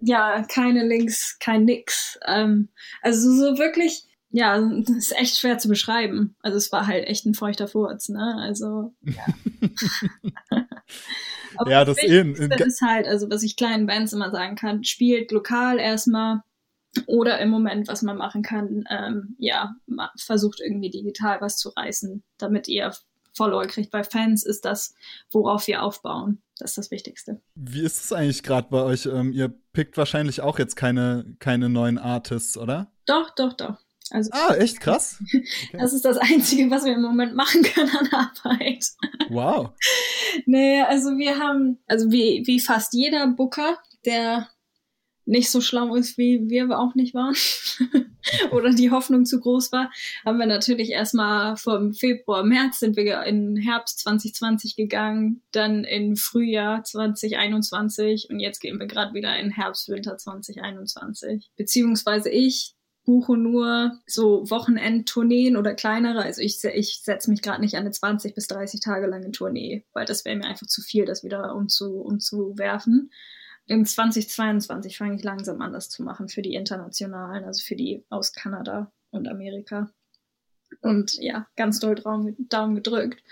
ja, 0.00 0.42
keine 0.44 0.86
Links, 0.86 1.38
kein 1.38 1.64
Nix. 1.64 2.18
Ähm, 2.26 2.68
also 3.02 3.30
so 3.30 3.58
wirklich, 3.58 4.04
ja, 4.30 4.58
das 4.58 4.96
ist 4.96 5.18
echt 5.18 5.38
schwer 5.38 5.58
zu 5.58 5.68
beschreiben. 5.68 6.36
Also 6.40 6.56
es 6.56 6.72
war 6.72 6.86
halt 6.86 7.06
echt 7.06 7.26
ein 7.26 7.34
feuchter 7.34 7.68
Furz, 7.68 8.08
ne? 8.08 8.36
Also, 8.40 8.94
ja. 9.02 9.26
Aber 11.58 11.70
ja, 11.70 11.84
das, 11.84 11.96
das 11.96 12.04
eben. 12.04 12.34
ist 12.34 12.80
halt, 12.80 13.06
also 13.06 13.30
was 13.30 13.42
ich 13.42 13.56
kleinen 13.56 13.86
Bands 13.86 14.12
immer 14.12 14.30
sagen 14.30 14.56
kann, 14.56 14.84
spielt 14.84 15.30
lokal 15.32 15.78
erstmal 15.78 16.40
oder 17.06 17.38
im 17.40 17.50
Moment, 17.50 17.88
was 17.88 18.00
man 18.00 18.16
machen 18.16 18.42
kann, 18.42 18.84
ähm, 18.88 19.36
ja, 19.38 19.74
versucht 20.16 20.60
irgendwie 20.60 20.90
digital 20.90 21.42
was 21.42 21.58
zu 21.58 21.70
reißen, 21.70 22.22
damit 22.38 22.68
ihr 22.68 22.92
Follower 23.36 23.66
kriegt. 23.66 23.90
Bei 23.90 24.02
Fans 24.02 24.44
ist 24.44 24.64
das, 24.64 24.94
worauf 25.30 25.66
wir 25.66 25.82
aufbauen. 25.82 26.42
Das 26.58 26.70
ist 26.72 26.78
das 26.78 26.90
Wichtigste. 26.90 27.40
Wie 27.54 27.82
ist 27.82 28.04
es 28.04 28.12
eigentlich 28.12 28.42
gerade 28.42 28.68
bei 28.70 28.82
euch? 28.82 29.06
Ähm, 29.06 29.32
ihr 29.32 29.54
pickt 29.72 29.96
wahrscheinlich 29.96 30.40
auch 30.40 30.58
jetzt 30.58 30.74
keine, 30.74 31.36
keine 31.38 31.68
neuen 31.68 31.98
Artists, 31.98 32.56
oder? 32.56 32.90
Doch, 33.06 33.30
doch, 33.34 33.52
doch. 33.52 33.76
Also, 34.10 34.30
ah, 34.32 34.54
echt 34.54 34.80
krass. 34.80 35.22
Okay. 35.32 35.78
Das 35.78 35.92
ist 35.92 36.04
das 36.04 36.16
Einzige, 36.16 36.70
was 36.70 36.84
wir 36.84 36.94
im 36.94 37.02
Moment 37.02 37.34
machen 37.34 37.62
können 37.62 37.90
an 37.90 38.08
Arbeit. 38.12 38.86
Wow. 39.28 39.70
nee, 40.46 40.80
also 40.80 41.10
wir 41.18 41.38
haben, 41.38 41.78
also 41.86 42.10
wie, 42.10 42.42
wie 42.46 42.60
fast 42.60 42.94
jeder 42.94 43.26
Booker, 43.26 43.78
der 44.04 44.48
nicht 45.26 45.50
so 45.50 45.60
schlau 45.60 45.94
ist, 45.96 46.16
wie 46.16 46.48
wir 46.48 46.78
auch 46.78 46.94
nicht 46.94 47.12
waren 47.14 47.34
oder 48.52 48.70
die 48.70 48.90
Hoffnung 48.90 49.26
zu 49.26 49.40
groß 49.40 49.72
war, 49.72 49.90
haben 50.24 50.38
wir 50.38 50.46
natürlich 50.46 50.90
erstmal 50.90 51.56
vom 51.56 51.92
Februar, 51.92 52.44
März 52.44 52.78
sind 52.78 52.96
wir 52.96 53.22
in 53.24 53.56
Herbst 53.56 53.98
2020 54.00 54.76
gegangen, 54.76 55.42
dann 55.52 55.84
in 55.84 56.16
Frühjahr 56.16 56.84
2021 56.84 58.28
und 58.30 58.40
jetzt 58.40 58.60
gehen 58.60 58.78
wir 58.78 58.86
gerade 58.86 59.14
wieder 59.14 59.36
in 59.38 59.50
Herbst, 59.50 59.88
Winter 59.88 60.16
2021. 60.16 61.50
Beziehungsweise 61.56 62.30
ich 62.30 62.74
buche 63.04 63.36
nur 63.36 63.92
so 64.06 64.50
Wochenendtourneen 64.50 65.56
oder 65.56 65.74
kleinere. 65.74 66.22
Also 66.22 66.42
ich, 66.42 66.62
ich 66.64 67.00
setze 67.02 67.30
mich 67.30 67.40
gerade 67.40 67.60
nicht 67.60 67.76
an 67.76 67.82
eine 67.82 67.92
20 67.92 68.34
bis 68.34 68.48
30 68.48 68.80
Tage 68.80 69.06
lange 69.06 69.30
Tournee, 69.30 69.84
weil 69.92 70.04
das 70.04 70.24
wäre 70.24 70.36
mir 70.36 70.44
einfach 70.44 70.66
zu 70.66 70.82
viel, 70.82 71.04
das 71.04 71.22
wieder 71.22 71.54
umzu, 71.54 72.00
umzuwerfen 72.00 73.10
in 73.66 73.84
2022 73.84 74.96
fange 74.96 75.16
ich 75.16 75.24
langsam 75.24 75.60
an, 75.60 75.72
das 75.72 75.88
zu 75.88 76.02
machen 76.02 76.28
für 76.28 76.42
die 76.42 76.54
internationalen, 76.54 77.44
also 77.44 77.62
für 77.64 77.76
die 77.76 78.04
aus 78.08 78.32
Kanada 78.32 78.92
und 79.10 79.28
Amerika. 79.28 79.90
Und 80.80 81.14
ja, 81.14 81.46
ganz 81.56 81.80
doll 81.80 81.94
Daumen 81.94 82.74
gedrückt. 82.74 83.22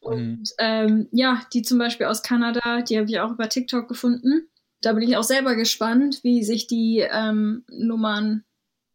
Und 0.00 0.40
mhm. 0.40 0.44
ähm, 0.58 1.08
ja, 1.12 1.42
die 1.52 1.62
zum 1.62 1.78
Beispiel 1.78 2.06
aus 2.06 2.22
Kanada, 2.22 2.82
die 2.82 2.98
habe 2.98 3.08
ich 3.08 3.20
auch 3.20 3.32
über 3.32 3.48
TikTok 3.48 3.88
gefunden. 3.88 4.48
Da 4.80 4.92
bin 4.92 5.02
ich 5.02 5.16
auch 5.16 5.24
selber 5.24 5.56
gespannt, 5.56 6.20
wie 6.22 6.42
sich 6.42 6.66
die 6.66 6.98
ähm, 6.98 7.64
Nummern 7.68 8.44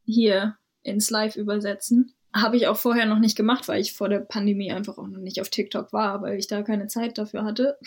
hier 0.05 0.57
ins 0.83 1.09
Live 1.09 1.35
übersetzen. 1.35 2.13
Habe 2.33 2.57
ich 2.57 2.67
auch 2.67 2.77
vorher 2.77 3.05
noch 3.05 3.19
nicht 3.19 3.37
gemacht, 3.37 3.67
weil 3.67 3.81
ich 3.81 3.93
vor 3.93 4.09
der 4.09 4.19
Pandemie 4.19 4.71
einfach 4.71 4.97
auch 4.97 5.07
noch 5.07 5.21
nicht 5.21 5.39
auf 5.39 5.49
TikTok 5.49 5.93
war, 5.93 6.21
weil 6.21 6.37
ich 6.37 6.47
da 6.47 6.63
keine 6.63 6.87
Zeit 6.87 7.17
dafür 7.17 7.43
hatte. 7.43 7.77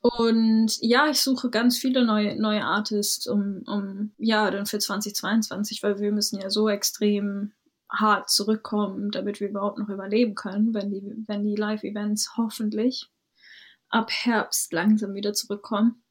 Und 0.00 0.76
ja, 0.80 1.08
ich 1.08 1.20
suche 1.20 1.50
ganz 1.50 1.78
viele 1.78 2.04
neue, 2.04 2.40
neue 2.40 2.64
Artists, 2.64 3.26
um, 3.26 3.62
um, 3.66 4.12
ja, 4.18 4.50
dann 4.50 4.66
für 4.66 4.78
2022, 4.78 5.82
weil 5.82 5.98
wir 5.98 6.12
müssen 6.12 6.40
ja 6.40 6.50
so 6.50 6.68
extrem 6.68 7.52
hart 7.90 8.30
zurückkommen, 8.30 9.10
damit 9.10 9.40
wir 9.40 9.48
überhaupt 9.48 9.78
noch 9.78 9.88
überleben 9.88 10.34
können, 10.34 10.74
wenn 10.74 10.90
die, 10.90 11.24
wenn 11.26 11.44
die 11.44 11.56
Live-Events 11.56 12.36
hoffentlich 12.36 13.08
ab 13.88 14.10
Herbst 14.10 14.72
langsam 14.72 15.14
wieder 15.14 15.32
zurückkommen. 15.32 16.02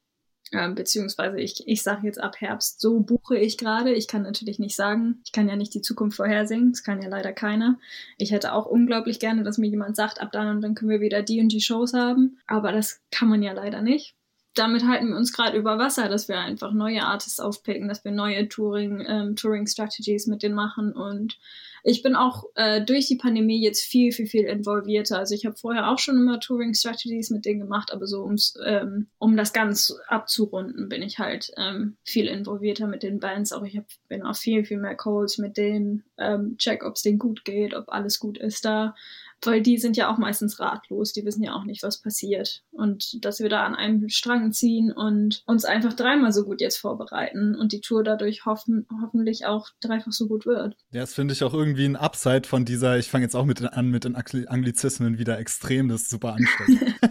Ähm, 0.52 0.74
beziehungsweise 0.74 1.40
ich, 1.40 1.66
ich 1.66 1.82
sage 1.82 2.06
jetzt 2.06 2.20
ab 2.20 2.40
Herbst, 2.40 2.80
so 2.80 3.00
buche 3.00 3.36
ich 3.36 3.58
gerade. 3.58 3.92
Ich 3.92 4.06
kann 4.06 4.22
natürlich 4.22 4.58
nicht 4.58 4.76
sagen, 4.76 5.20
ich 5.24 5.32
kann 5.32 5.48
ja 5.48 5.56
nicht 5.56 5.74
die 5.74 5.82
Zukunft 5.82 6.16
vorhersehen, 6.16 6.70
das 6.72 6.84
kann 6.84 7.02
ja 7.02 7.08
leider 7.08 7.32
keiner. 7.32 7.78
Ich 8.16 8.30
hätte 8.30 8.52
auch 8.52 8.66
unglaublich 8.66 9.18
gerne, 9.18 9.42
dass 9.42 9.58
mir 9.58 9.68
jemand 9.68 9.96
sagt, 9.96 10.20
ab 10.20 10.30
dann 10.32 10.48
und 10.48 10.60
dann 10.62 10.74
können 10.74 10.90
wir 10.90 11.00
wieder 11.00 11.22
die 11.22 11.40
und 11.40 11.50
die 11.50 11.60
Shows 11.60 11.94
haben, 11.94 12.38
aber 12.46 12.72
das 12.72 13.00
kann 13.10 13.28
man 13.28 13.42
ja 13.42 13.52
leider 13.52 13.82
nicht 13.82 14.15
damit 14.56 14.86
halten 14.86 15.08
wir 15.08 15.16
uns 15.16 15.32
gerade 15.32 15.56
über 15.56 15.78
Wasser, 15.78 16.08
dass 16.08 16.28
wir 16.28 16.38
einfach 16.38 16.72
neue 16.72 17.02
Artists 17.02 17.40
aufpicken, 17.40 17.88
dass 17.88 18.04
wir 18.04 18.12
neue 18.12 18.48
Touring, 18.48 19.04
ähm, 19.06 19.36
Touring 19.36 19.66
Strategies 19.66 20.26
mit 20.26 20.42
denen 20.42 20.54
machen. 20.54 20.92
Und 20.92 21.38
ich 21.84 22.02
bin 22.02 22.16
auch 22.16 22.44
äh, 22.56 22.82
durch 22.82 23.06
die 23.06 23.16
Pandemie 23.16 23.62
jetzt 23.62 23.82
viel, 23.82 24.10
viel, 24.12 24.26
viel 24.26 24.44
involvierter. 24.44 25.18
Also 25.18 25.34
ich 25.34 25.46
habe 25.46 25.56
vorher 25.56 25.90
auch 25.90 25.98
schon 25.98 26.16
immer 26.16 26.40
Touring 26.40 26.74
Strategies 26.74 27.30
mit 27.30 27.44
denen 27.44 27.60
gemacht, 27.60 27.92
aber 27.92 28.06
so 28.06 28.24
ums, 28.24 28.58
ähm, 28.64 29.06
um 29.18 29.36
das 29.36 29.52
ganz 29.52 29.94
abzurunden, 30.08 30.88
bin 30.88 31.02
ich 31.02 31.18
halt 31.18 31.52
ähm, 31.56 31.96
viel 32.02 32.26
involvierter 32.26 32.86
mit 32.86 33.02
den 33.02 33.20
Bands. 33.20 33.52
Auch 33.52 33.62
ich 33.62 33.76
hab, 33.76 33.86
bin 34.08 34.22
auch 34.22 34.36
viel, 34.36 34.64
viel 34.64 34.78
mehr 34.78 34.96
Calls 34.96 35.38
mit 35.38 35.56
denen, 35.56 36.02
ähm, 36.18 36.56
check, 36.58 36.84
ob 36.84 36.96
es 36.96 37.02
denen 37.02 37.18
gut 37.18 37.44
geht, 37.44 37.74
ob 37.74 37.88
alles 37.88 38.18
gut 38.18 38.38
ist 38.38 38.64
da 38.64 38.94
weil 39.42 39.62
die 39.62 39.78
sind 39.78 39.96
ja 39.96 40.12
auch 40.12 40.18
meistens 40.18 40.58
ratlos, 40.58 41.12
die 41.12 41.24
wissen 41.24 41.42
ja 41.42 41.54
auch 41.54 41.64
nicht, 41.64 41.82
was 41.82 42.00
passiert. 42.00 42.62
Und 42.70 43.24
dass 43.24 43.40
wir 43.40 43.48
da 43.48 43.64
an 43.64 43.74
einem 43.74 44.08
Strang 44.08 44.52
ziehen 44.52 44.92
und 44.92 45.42
uns 45.46 45.64
einfach 45.64 45.92
dreimal 45.92 46.32
so 46.32 46.44
gut 46.44 46.60
jetzt 46.60 46.78
vorbereiten 46.78 47.54
und 47.54 47.72
die 47.72 47.80
Tour 47.80 48.02
dadurch 48.02 48.46
hoffen, 48.46 48.86
hoffentlich 49.02 49.46
auch 49.46 49.68
dreifach 49.80 50.12
so 50.12 50.26
gut 50.26 50.46
wird. 50.46 50.76
Ja, 50.90 51.00
das 51.02 51.14
finde 51.14 51.34
ich 51.34 51.44
auch 51.44 51.54
irgendwie 51.54 51.84
ein 51.84 51.96
Upside 51.96 52.48
von 52.48 52.64
dieser, 52.64 52.98
ich 52.98 53.08
fange 53.08 53.24
jetzt 53.24 53.36
auch 53.36 53.44
mit 53.44 53.62
an 53.62 53.90
mit 53.90 54.04
den 54.04 54.16
Anglizismen 54.16 55.18
wieder 55.18 55.38
extrem, 55.38 55.88
das 55.88 56.02
ist 56.02 56.10
super 56.10 56.34
anstrengend. 56.34 56.94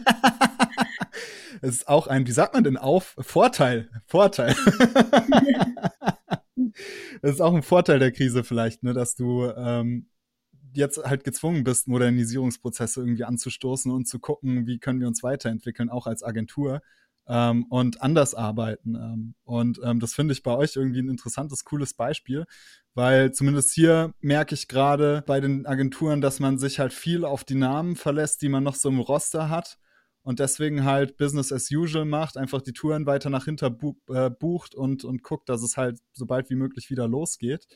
Es 1.62 1.78
ist 1.78 1.88
auch 1.88 2.06
ein, 2.08 2.28
wie 2.28 2.32
sagt 2.32 2.54
man 2.54 2.64
denn 2.64 2.78
auf? 2.78 3.16
Vorteil. 3.20 3.90
Vorteil. 4.06 4.56
das 7.22 7.32
ist 7.32 7.42
auch 7.42 7.56
ein 7.56 7.64
Vorteil 7.64 7.98
der 7.98 8.12
Krise 8.12 8.44
vielleicht, 8.44 8.84
ne, 8.84 8.94
dass 8.94 9.16
du 9.16 9.46
ähm, 9.46 10.08
jetzt 10.78 10.98
halt 11.04 11.24
gezwungen 11.24 11.64
bist, 11.64 11.88
Modernisierungsprozesse 11.88 13.02
irgendwie 13.02 13.24
anzustoßen 13.24 13.92
und 13.92 14.08
zu 14.08 14.20
gucken, 14.20 14.68
wie 14.68 14.80
können 14.80 15.00
wir 15.00 15.08
uns 15.08 15.24
weiterentwickeln, 15.24 15.90
auch 15.90 16.08
als 16.08 16.24
Agentur 16.24 16.82
ähm, 17.28 17.66
und 17.70 18.02
anders 18.02 18.36
arbeiten. 18.36 18.96
Ähm, 18.96 19.36
und 19.44 19.80
ähm, 19.84 20.00
das 20.00 20.14
finde 20.14 20.34
ich 20.34 20.44
bei 20.44 20.56
euch 20.56 20.76
irgendwie 20.76 21.02
ein 21.02 21.10
interessantes, 21.10 21.66
cooles 21.66 21.94
Beispiel, 21.94 22.46
weil 22.94 23.32
zumindest 23.32 23.74
hier 23.74 24.14
merke 24.22 24.56
ich 24.56 24.68
gerade 24.68 25.24
bei 25.26 25.40
den 25.40 25.66
Agenturen, 25.66 26.22
dass 26.22 26.40
man 26.40 26.58
sich 26.58 26.80
halt 26.80 26.94
viel 26.94 27.26
auf 27.26 27.44
die 27.44 27.56
Namen 27.56 27.96
verlässt, 27.96 28.42
die 28.42 28.50
man 28.50 28.64
noch 28.64 28.76
so 28.76 28.90
im 28.90 29.00
Roster 29.00 29.50
hat 29.50 29.78
und 30.26 30.40
deswegen 30.40 30.86
halt 30.86 31.18
Business 31.18 31.52
as 31.52 31.70
usual 31.72 32.06
macht, 32.06 32.38
einfach 32.38 32.62
die 32.62 32.74
Touren 32.74 33.06
weiter 33.06 33.30
nach 33.30 33.46
hinter 33.46 33.70
bu 33.70 33.96
äh, 34.10 34.30
bucht 34.30 34.74
und, 34.76 35.04
und 35.04 35.24
guckt, 35.24 35.50
dass 35.50 35.62
es 35.62 35.78
halt 35.78 36.00
so 36.14 36.26
bald 36.26 36.50
wie 36.50 36.56
möglich 36.56 36.90
wieder 36.90 37.08
losgeht. 37.08 37.68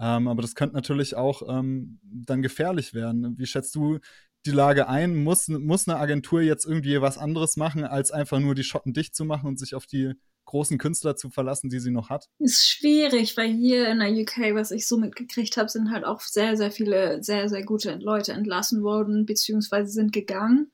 Ähm, 0.00 0.28
aber 0.28 0.42
das 0.42 0.54
könnte 0.54 0.76
natürlich 0.76 1.16
auch 1.16 1.42
ähm, 1.48 1.98
dann 2.02 2.42
gefährlich 2.42 2.94
werden. 2.94 3.36
Wie 3.38 3.46
schätzt 3.46 3.74
du 3.74 3.98
die 4.46 4.52
Lage 4.52 4.88
ein? 4.88 5.16
Muss, 5.16 5.48
muss 5.48 5.88
eine 5.88 5.98
Agentur 5.98 6.40
jetzt 6.40 6.64
irgendwie 6.64 7.00
was 7.00 7.18
anderes 7.18 7.56
machen, 7.56 7.84
als 7.84 8.10
einfach 8.10 8.38
nur 8.38 8.54
die 8.54 8.64
Schotten 8.64 8.92
dicht 8.92 9.14
zu 9.14 9.24
machen 9.24 9.48
und 9.48 9.58
sich 9.58 9.74
auf 9.74 9.86
die 9.86 10.14
großen 10.44 10.78
Künstler 10.78 11.14
zu 11.14 11.30
verlassen, 11.30 11.68
die 11.68 11.80
sie 11.80 11.90
noch 11.90 12.08
hat? 12.08 12.28
Ist 12.38 12.66
schwierig, 12.66 13.36
weil 13.36 13.52
hier 13.52 13.88
in 13.88 13.98
der 13.98 14.10
UK, 14.10 14.54
was 14.54 14.70
ich 14.70 14.88
so 14.88 14.96
mitgekriegt 14.96 15.56
habe, 15.56 15.68
sind 15.68 15.90
halt 15.90 16.04
auch 16.04 16.20
sehr, 16.20 16.56
sehr 16.56 16.70
viele 16.70 17.22
sehr, 17.22 17.48
sehr 17.48 17.64
gute 17.64 17.96
Leute 17.96 18.32
entlassen 18.32 18.82
worden, 18.82 19.26
beziehungsweise 19.26 19.90
sind 19.90 20.12
gegangen. 20.12 20.72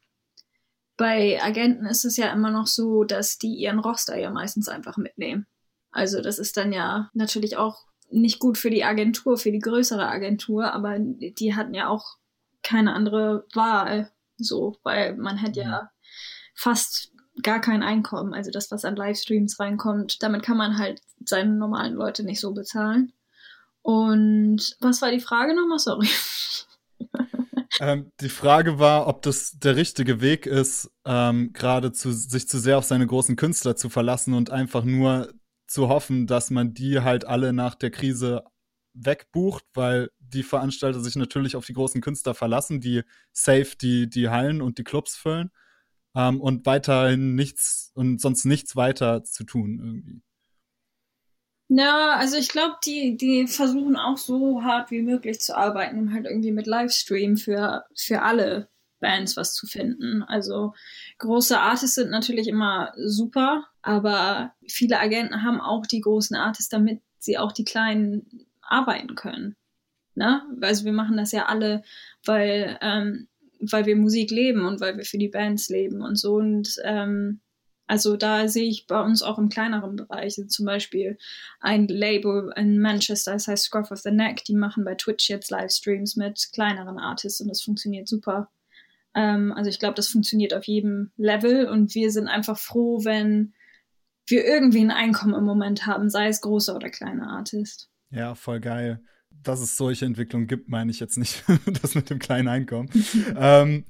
Bei 0.97 1.43
Agenten 1.43 1.87
ist 1.87 2.05
es 2.05 2.17
ja 2.17 2.33
immer 2.33 2.53
noch 2.53 2.69
so, 2.69 3.03
dass 3.03 3.39
die 3.39 3.55
ihren 3.55 3.81
Roster 3.81 4.17
ja 4.17 4.31
meistens 4.31 4.69
einfach 4.69 4.97
mitnehmen. 4.97 5.47
Also 5.91 6.21
das 6.21 6.39
ist 6.39 6.57
dann 6.57 6.73
ja 6.73 7.11
natürlich 7.15 7.57
auch 7.57 7.85
nicht 8.15 8.39
gut 8.39 8.59
für 8.59 8.71
die 8.71 8.85
Agentur, 8.85 9.37
für 9.37 9.51
die 9.51 9.59
größere 9.59 10.07
Agentur, 10.07 10.73
aber 10.73 10.97
die 10.99 11.55
hatten 11.55 11.75
ja 11.75 11.89
auch 11.89 12.17
keine 12.63 12.95
andere 12.95 13.47
Wahl, 13.53 14.11
so, 14.37 14.77
weil 14.83 15.17
man 15.17 15.43
hat 15.43 15.57
ja 15.57 15.91
fast 16.55 17.13
gar 17.43 17.61
kein 17.61 17.83
Einkommen, 17.83 18.33
also 18.33 18.51
das, 18.51 18.71
was 18.71 18.85
an 18.85 18.97
Livestreams 18.97 19.59
reinkommt, 19.59 20.23
damit 20.23 20.43
kann 20.43 20.57
man 20.57 20.79
halt 20.79 21.01
seine 21.25 21.53
normalen 21.53 21.95
Leute 21.95 22.23
nicht 22.23 22.41
so 22.41 22.55
bezahlen. 22.55 23.13
Und 23.83 24.77
was 24.81 25.03
war 25.03 25.11
die 25.11 25.21
Frage 25.21 25.55
nochmal? 25.55 25.79
Sorry. 25.79 26.09
Ähm, 27.81 28.13
die 28.21 28.29
Frage 28.29 28.79
war, 28.79 29.09
ob 29.09 29.23
das 29.23 29.59
der 29.59 29.75
richtige 29.75 30.21
Weg 30.21 30.47
ist, 30.47 30.93
ähm, 31.05 31.53
gerade 31.53 31.93
sich 31.93 32.49
zu 32.49 32.59
sehr 32.61 32.79
auf 32.79 32.85
seine 32.85 33.05
großen 33.05 33.35
Künstler 33.35 33.75
zu 33.75 33.89
verlassen 33.89 34.35
und 34.35 34.51
einfach 34.51 34.85
nur 34.85 35.33
zu 35.67 35.89
hoffen, 35.89 36.27
dass 36.27 36.51
man 36.51 36.75
die 36.75 37.01
halt 37.01 37.25
alle 37.25 37.53
nach 37.53 37.75
der 37.75 37.91
Krise 37.91 38.45
wegbucht, 38.95 39.65
weil 39.75 40.11
die 40.19 40.43
Veranstalter 40.43 41.01
sich 41.01 41.17
natürlich 41.17 41.57
auf 41.57 41.67
die 41.67 41.73
großen 41.73 42.01
Künstler 42.01 42.35
verlassen, 42.35 42.81
die 42.81 43.03
safe 43.33 43.77
die, 43.81 44.09
die 44.09 44.29
Hallen 44.29 44.63
und 44.63 44.79
die 44.79 44.85
Clubs 44.85 45.17
füllen 45.17 45.51
ähm, 46.15 46.41
und 46.41 46.65
weiterhin 46.67 47.35
nichts 47.35 47.91
und 47.95 48.21
sonst 48.21 48.45
nichts 48.45 48.77
weiter 48.77 49.25
zu 49.25 49.45
tun 49.45 49.79
irgendwie. 49.83 50.23
Ja, 51.69 52.17
also 52.17 52.37
ich 52.37 52.51
glaube, 52.51 52.77
die, 52.85 53.17
die 53.17 53.47
versuchen 53.47 53.97
auch 53.97 54.19
so 54.19 54.63
hart 54.63 54.91
wie 54.91 55.03
möglich 55.03 55.41
zu 55.41 55.57
arbeiten, 55.57 55.99
um 55.99 56.13
halt 56.13 56.27
irgendwie 56.27 56.53
mit 56.53 56.67
Livestream 56.67 57.37
für, 57.37 57.85
für 57.97 58.23
alle 58.23 58.69
Bands 59.05 59.37
was 59.37 59.53
zu 59.53 59.67
finden. 59.67 60.23
Also 60.23 60.73
große 61.19 61.61
Artists 61.61 61.97
sind 61.97 62.11
natürlich 62.11 62.49
immer 62.49 62.95
super, 62.97 63.67
aber 63.83 64.55
viele 64.67 64.99
Agenten 64.99 65.43
haben 65.43 65.61
auch 65.61 65.87
die 65.87 66.01
großen 66.01 66.35
Artists, 66.35 66.71
damit 66.71 67.03
sie 67.19 67.37
auch 67.37 67.53
die 67.53 67.65
kleinen 67.65 68.47
arbeiten 68.63 69.15
können. 69.15 69.57
Ne? 70.15 70.41
Also 70.63 70.87
wir 70.87 70.93
machen 70.93 71.19
das 71.19 71.33
ja 71.33 71.45
alle, 71.45 71.83
weil, 72.25 72.79
ähm, 72.81 73.29
weil 73.61 73.85
wir 73.85 73.97
Musik 73.97 74.31
leben 74.31 74.65
und 74.65 74.81
weil 74.81 74.97
wir 74.97 75.05
für 75.05 75.19
die 75.19 75.29
Bands 75.29 75.69
leben 75.69 76.01
und 76.01 76.17
so. 76.17 76.37
Und 76.37 76.77
ähm, 76.83 77.41
also 77.87 78.17
da 78.17 78.49
sehe 78.49 78.71
ich 78.71 78.87
bei 78.87 79.03
uns 79.03 79.23
auch 79.23 79.39
im 79.39 79.51
kleineren 79.51 79.97
Bereich, 79.97 80.39
also 80.39 80.47
zum 80.47 80.65
Beispiel 80.65 81.19
ein 81.61 81.89
Label 81.89 82.55
in 82.57 82.81
Manchester, 82.81 83.33
das 83.33 83.49
heißt 83.49 83.65
Scruff 83.65 83.91
of 83.91 84.01
the 84.01 84.11
Neck, 84.11 84.45
die 84.45 84.55
machen 84.55 84.83
bei 84.83 84.95
Twitch 84.95 85.29
jetzt 85.29 85.51
Livestreams 85.51 86.17
mit 86.17 86.49
kleineren 86.55 86.99
Artists 86.99 87.43
und 87.43 87.49
das 87.49 87.61
funktioniert 87.61 88.09
super. 88.09 88.49
Ähm, 89.15 89.53
also 89.53 89.71
ich 89.71 89.79
glaube, 89.79 89.95
das 89.95 90.09
funktioniert 90.09 90.55
auf 90.55 90.65
jedem 90.65 91.13
Level 91.17 91.67
und 91.67 91.95
wir 91.95 92.11
sind 92.11 92.29
einfach 92.29 92.59
froh, 92.59 93.05
wenn 93.05 93.55
wir 94.27 94.45
irgendwie 94.45 94.81
ein 94.81 94.91
Einkommen 94.91 95.35
im 95.35 95.45
Moment 95.45 95.87
haben, 95.87 96.09
sei 96.11 96.29
es 96.29 96.41
großer 96.41 96.75
oder 96.75 96.91
kleiner 96.91 97.29
Artist. 97.29 97.91
Ja, 98.11 98.35
voll 98.35 98.61
geil. 98.61 99.01
Dass 99.43 99.61
es 99.61 99.77
solche 99.77 100.07
Entwicklungen 100.07 100.47
gibt, 100.47 100.69
meine 100.69 100.91
ich 100.91 101.01
jetzt 101.01 101.19
nicht, 101.19 101.45
das 101.83 101.95
mit 101.95 102.09
dem 102.09 102.19
kleinen 102.19 102.49
Einkommen. 102.49 102.89
ähm, 103.37 103.85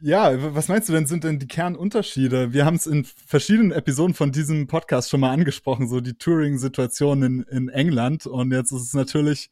ja, 0.00 0.54
was 0.54 0.68
meinst 0.68 0.88
du 0.88 0.92
denn, 0.92 1.06
sind 1.06 1.24
denn 1.24 1.38
die 1.38 1.46
Kernunterschiede? 1.46 2.52
Wir 2.52 2.66
haben 2.66 2.76
es 2.76 2.86
in 2.86 3.04
verschiedenen 3.04 3.72
Episoden 3.72 4.14
von 4.14 4.32
diesem 4.32 4.66
Podcast 4.66 5.08
schon 5.08 5.20
mal 5.20 5.32
angesprochen, 5.32 5.88
so 5.88 6.00
die 6.00 6.14
Touring-Situation 6.14 7.22
in, 7.22 7.42
in 7.44 7.68
England. 7.68 8.26
Und 8.26 8.52
jetzt 8.52 8.72
ist 8.72 8.82
es 8.82 8.94
natürlich 8.94 9.50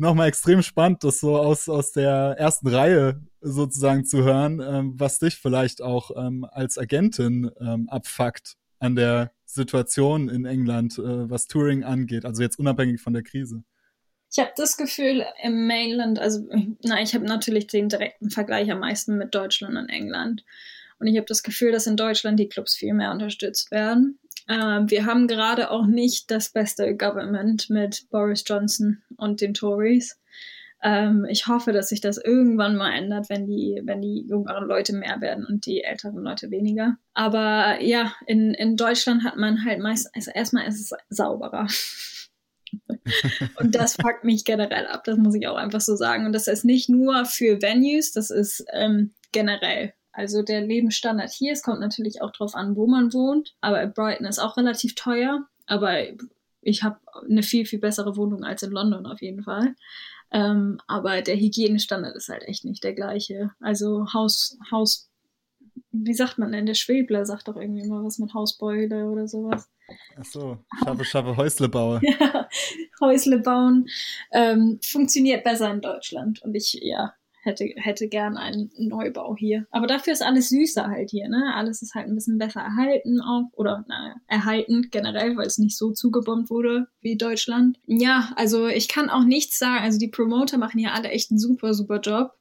nochmal 0.00 0.28
extrem 0.28 0.62
spannend, 0.62 1.04
das 1.04 1.20
so 1.20 1.36
aus, 1.36 1.68
aus 1.68 1.92
der 1.92 2.36
ersten 2.38 2.68
Reihe 2.68 3.20
sozusagen 3.40 4.04
zu 4.04 4.24
hören, 4.24 4.60
ähm, 4.60 4.94
was 4.96 5.18
dich 5.18 5.36
vielleicht 5.36 5.82
auch 5.82 6.10
ähm, 6.16 6.46
als 6.50 6.78
Agentin 6.78 7.50
ähm, 7.60 7.88
abfuckt 7.88 8.56
an 8.78 8.96
der 8.96 9.32
Situation 9.44 10.28
in 10.28 10.44
England, 10.44 10.98
äh, 10.98 11.30
was 11.30 11.46
Touring 11.46 11.84
angeht, 11.84 12.24
also 12.24 12.42
jetzt 12.42 12.58
unabhängig 12.58 13.00
von 13.00 13.12
der 13.12 13.22
Krise. 13.22 13.62
Ich 14.32 14.38
habe 14.38 14.52
das 14.56 14.76
Gefühl 14.76 15.24
im 15.42 15.66
Mainland, 15.66 16.18
also 16.18 16.48
na, 16.82 17.02
ich 17.02 17.14
habe 17.14 17.24
natürlich 17.24 17.66
den 17.66 17.88
direkten 17.88 18.30
Vergleich 18.30 18.70
am 18.70 18.80
meisten 18.80 19.18
mit 19.18 19.34
Deutschland 19.34 19.76
und 19.76 19.88
England. 19.88 20.44
Und 21.00 21.06
ich 21.06 21.16
habe 21.16 21.26
das 21.26 21.42
Gefühl, 21.42 21.72
dass 21.72 21.86
in 21.86 21.96
Deutschland 21.96 22.38
die 22.38 22.48
Clubs 22.48 22.76
viel 22.76 22.94
mehr 22.94 23.10
unterstützt 23.10 23.70
werden. 23.70 24.18
Ähm, 24.50 24.90
wir 24.90 25.06
haben 25.06 25.28
gerade 25.28 25.70
auch 25.70 25.86
nicht 25.86 26.30
das 26.30 26.50
beste 26.50 26.96
Government 26.96 27.70
mit 27.70 28.10
Boris 28.10 28.42
Johnson 28.44 29.00
und 29.16 29.40
den 29.40 29.54
Tories. 29.54 30.18
Ähm, 30.82 31.24
ich 31.30 31.46
hoffe, 31.46 31.72
dass 31.72 31.90
sich 31.90 32.00
das 32.00 32.18
irgendwann 32.18 32.76
mal 32.76 32.92
ändert, 32.92 33.28
wenn 33.28 33.46
die, 33.46 33.80
wenn 33.84 34.02
die 34.02 34.26
jüngeren 34.28 34.66
Leute 34.66 34.92
mehr 34.92 35.20
werden 35.20 35.46
und 35.46 35.66
die 35.66 35.84
älteren 35.84 36.24
Leute 36.24 36.50
weniger. 36.50 36.96
Aber 37.14 37.80
ja, 37.80 38.12
in, 38.26 38.52
in 38.54 38.76
Deutschland 38.76 39.22
hat 39.22 39.36
man 39.36 39.64
halt 39.64 39.78
meist, 39.78 40.10
also 40.16 40.32
erstmal 40.32 40.66
ist 40.66 40.80
es 40.80 40.98
sauberer. 41.10 41.68
und 43.56 43.74
das 43.76 43.96
packt 43.96 44.24
mich 44.24 44.44
generell 44.44 44.86
ab, 44.86 45.04
das 45.04 45.16
muss 45.16 45.36
ich 45.36 45.46
auch 45.46 45.56
einfach 45.56 45.80
so 45.80 45.94
sagen. 45.94 46.26
Und 46.26 46.32
das 46.32 46.48
ist 46.48 46.64
nicht 46.64 46.88
nur 46.88 47.24
für 47.24 47.62
Venues, 47.62 48.10
das 48.10 48.30
ist 48.30 48.64
ähm, 48.72 49.12
generell. 49.30 49.92
Also 50.12 50.42
der 50.42 50.60
Lebensstandard 50.60 51.30
hier, 51.30 51.52
es 51.52 51.62
kommt 51.62 51.80
natürlich 51.80 52.20
auch 52.22 52.32
drauf 52.32 52.54
an, 52.54 52.76
wo 52.76 52.86
man 52.86 53.12
wohnt, 53.12 53.54
aber 53.60 53.86
Brighton 53.86 54.26
ist 54.26 54.38
auch 54.38 54.56
relativ 54.56 54.94
teuer, 54.94 55.46
aber 55.66 55.98
ich 56.62 56.82
habe 56.82 56.98
eine 57.28 57.42
viel, 57.42 57.64
viel 57.64 57.78
bessere 57.78 58.16
Wohnung 58.16 58.44
als 58.44 58.62
in 58.62 58.72
London 58.72 59.06
auf 59.06 59.22
jeden 59.22 59.42
Fall. 59.42 59.74
Ähm, 60.32 60.80
aber 60.86 61.22
der 61.22 61.36
Hygienestandard 61.36 62.16
ist 62.16 62.28
halt 62.28 62.44
echt 62.44 62.64
nicht 62.64 62.84
der 62.84 62.94
gleiche. 62.94 63.50
Also 63.60 64.12
Haus, 64.12 64.58
Haus, 64.70 65.10
wie 65.92 66.14
sagt 66.14 66.38
man 66.38 66.52
denn? 66.52 66.66
Der 66.66 66.74
Schwebler 66.74 67.24
sagt 67.26 67.48
doch 67.48 67.56
irgendwie 67.56 67.82
immer 67.82 68.04
was 68.04 68.18
mit 68.18 68.34
Hausbeule 68.34 69.06
oder 69.06 69.26
sowas. 69.26 69.68
Ach 70.16 70.24
so, 70.24 70.58
schaffe, 70.84 71.04
schaffe 71.04 71.36
Häusle 71.36 71.68
baue. 71.68 72.00
ja, 72.02 72.48
Häusle 73.00 73.38
bauen 73.38 73.88
ähm, 74.30 74.78
funktioniert 74.82 75.42
besser 75.42 75.72
in 75.72 75.80
Deutschland. 75.80 76.42
Und 76.42 76.54
ich, 76.54 76.74
ja, 76.74 77.14
hätte, 77.42 77.64
hätte 77.76 78.08
gern 78.08 78.36
einen 78.36 78.70
Neubau 78.76 79.36
hier. 79.36 79.66
Aber 79.70 79.86
dafür 79.86 80.12
ist 80.12 80.22
alles 80.22 80.48
süßer 80.48 80.88
halt 80.88 81.10
hier, 81.10 81.28
ne? 81.28 81.54
Alles 81.54 81.82
ist 81.82 81.94
halt 81.94 82.08
ein 82.08 82.14
bisschen 82.14 82.38
besser 82.38 82.60
erhalten 82.60 83.20
auch. 83.20 83.50
Oder, 83.52 83.84
naja, 83.88 84.14
erhalten 84.26 84.88
generell, 84.90 85.36
weil 85.36 85.46
es 85.46 85.58
nicht 85.58 85.76
so 85.76 85.92
zugebombt 85.92 86.50
wurde 86.50 86.88
wie 87.00 87.16
Deutschland. 87.16 87.78
Ja, 87.86 88.32
also 88.36 88.66
ich 88.66 88.88
kann 88.88 89.10
auch 89.10 89.24
nichts 89.24 89.58
sagen. 89.58 89.84
Also 89.84 89.98
die 89.98 90.08
Promoter 90.08 90.58
machen 90.58 90.78
hier 90.78 90.94
alle 90.94 91.08
echt 91.08 91.30
einen 91.30 91.38
super, 91.38 91.74
super 91.74 92.00
Job. 92.00 92.32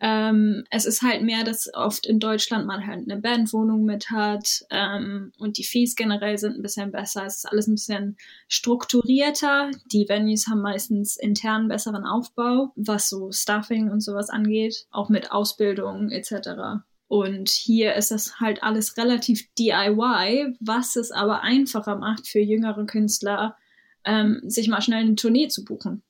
Ähm, 0.00 0.64
es 0.70 0.86
ist 0.86 1.02
halt 1.02 1.22
mehr, 1.22 1.44
dass 1.44 1.72
oft 1.72 2.06
in 2.06 2.18
Deutschland 2.18 2.66
man 2.66 2.86
halt 2.86 3.08
eine 3.08 3.20
Bandwohnung 3.20 3.84
mit 3.84 4.10
hat 4.10 4.64
ähm, 4.70 5.32
und 5.38 5.56
die 5.56 5.64
Fees 5.64 5.94
generell 5.94 6.36
sind 6.36 6.56
ein 6.56 6.62
bisschen 6.62 6.90
besser. 6.90 7.24
Es 7.24 7.36
ist 7.36 7.48
alles 7.50 7.68
ein 7.68 7.74
bisschen 7.74 8.16
strukturierter. 8.48 9.70
Die 9.92 10.08
Venues 10.08 10.48
haben 10.48 10.62
meistens 10.62 11.16
intern 11.16 11.68
besseren 11.68 12.04
Aufbau, 12.04 12.72
was 12.76 13.08
so 13.08 13.30
Stuffing 13.30 13.90
und 13.90 14.00
sowas 14.00 14.30
angeht, 14.30 14.86
auch 14.90 15.08
mit 15.08 15.30
Ausbildung 15.30 16.10
etc. 16.10 16.82
Und 17.06 17.50
hier 17.50 17.94
ist 17.94 18.10
das 18.10 18.40
halt 18.40 18.62
alles 18.62 18.96
relativ 18.96 19.48
DIY, 19.54 20.56
was 20.60 20.96
es 20.96 21.12
aber 21.12 21.42
einfacher 21.42 21.96
macht 21.96 22.26
für 22.26 22.40
jüngere 22.40 22.86
Künstler, 22.86 23.56
ähm, 24.04 24.40
sich 24.44 24.68
mal 24.68 24.82
schnell 24.82 25.04
eine 25.04 25.14
Tournee 25.14 25.48
zu 25.48 25.64
buchen. 25.64 26.02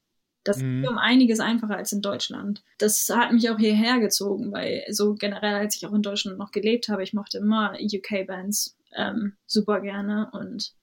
Das 0.44 0.58
mhm. 0.58 0.84
ist 0.84 0.90
um 0.90 0.98
einiges 0.98 1.40
einfacher 1.40 1.76
als 1.76 1.92
in 1.92 2.02
Deutschland. 2.02 2.62
Das 2.78 3.08
hat 3.08 3.32
mich 3.32 3.48
auch 3.50 3.58
hierher 3.58 3.98
gezogen, 3.98 4.52
weil 4.52 4.84
so 4.90 5.14
generell, 5.14 5.54
als 5.54 5.76
ich 5.76 5.86
auch 5.86 5.92
in 5.92 6.02
Deutschland 6.02 6.38
noch 6.38 6.52
gelebt 6.52 6.88
habe, 6.88 7.02
ich 7.02 7.14
mochte 7.14 7.38
immer 7.38 7.76
UK-Bands 7.80 8.76
ähm, 8.94 9.36
super 9.46 9.80
gerne 9.80 10.30
und 10.32 10.74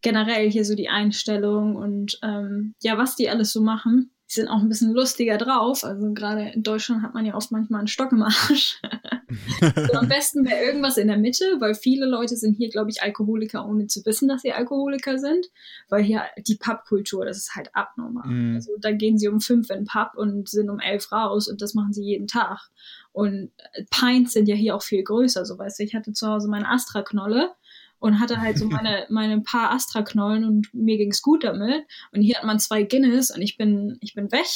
generell 0.00 0.50
hier 0.50 0.64
so 0.64 0.74
die 0.74 0.88
Einstellung 0.88 1.76
und 1.76 2.18
ähm, 2.22 2.74
ja, 2.82 2.98
was 2.98 3.16
die 3.16 3.28
alles 3.28 3.52
so 3.52 3.60
machen 3.60 4.10
die 4.28 4.34
sind 4.34 4.48
auch 4.48 4.60
ein 4.60 4.68
bisschen 4.68 4.92
lustiger 4.92 5.38
drauf. 5.38 5.84
Also 5.84 6.12
gerade 6.12 6.50
in 6.50 6.62
Deutschland 6.62 7.02
hat 7.02 7.14
man 7.14 7.24
ja 7.24 7.34
oft 7.34 7.50
manchmal 7.50 7.80
einen 7.80 7.88
Stock 7.88 8.12
im 8.12 8.22
Arsch. 8.22 8.80
so, 9.60 9.92
am 9.94 10.08
besten 10.08 10.44
wäre 10.44 10.62
irgendwas 10.62 10.98
in 10.98 11.08
der 11.08 11.16
Mitte, 11.16 11.44
weil 11.60 11.74
viele 11.74 12.04
Leute 12.04 12.36
sind 12.36 12.54
hier, 12.54 12.68
glaube 12.68 12.90
ich, 12.90 13.02
Alkoholiker, 13.02 13.66
ohne 13.66 13.86
zu 13.86 14.04
wissen, 14.04 14.28
dass 14.28 14.42
sie 14.42 14.52
Alkoholiker 14.52 15.18
sind. 15.18 15.46
Weil 15.88 16.02
hier 16.02 16.24
die 16.46 16.56
Pubkultur, 16.56 17.24
das 17.24 17.38
ist 17.38 17.54
halt 17.56 17.74
abnormal. 17.74 18.28
Mm. 18.28 18.54
Also 18.56 18.72
da 18.78 18.92
gehen 18.92 19.16
sie 19.16 19.28
um 19.28 19.40
fünf 19.40 19.70
in 19.70 19.78
den 19.78 19.86
Pub 19.86 20.10
und 20.14 20.46
sind 20.46 20.68
um 20.68 20.78
elf 20.78 21.10
raus 21.10 21.48
und 21.48 21.62
das 21.62 21.72
machen 21.72 21.94
sie 21.94 22.04
jeden 22.04 22.26
Tag. 22.26 22.68
Und 23.12 23.50
Pints 23.90 24.34
sind 24.34 24.46
ja 24.46 24.54
hier 24.54 24.76
auch 24.76 24.82
viel 24.82 25.02
größer. 25.02 25.46
So 25.46 25.58
weißt 25.58 25.78
du, 25.78 25.84
ich 25.84 25.94
hatte 25.94 26.12
zu 26.12 26.28
Hause 26.28 26.48
meine 26.48 26.68
Astra-Knolle 26.68 27.50
und 27.98 28.20
hatte 28.20 28.40
halt 28.40 28.58
so 28.58 28.66
meine, 28.66 29.06
meine 29.10 29.40
paar 29.40 29.72
Astra-Knollen 29.72 30.44
und 30.44 30.72
mir 30.72 30.96
ging's 30.96 31.22
gut 31.22 31.44
damit. 31.44 31.84
Und 32.12 32.22
hier 32.22 32.36
hat 32.36 32.44
man 32.44 32.60
zwei 32.60 32.82
Guinness 32.82 33.30
und 33.30 33.42
ich 33.42 33.56
bin, 33.56 33.98
ich 34.00 34.14
bin 34.14 34.30
weg. 34.32 34.46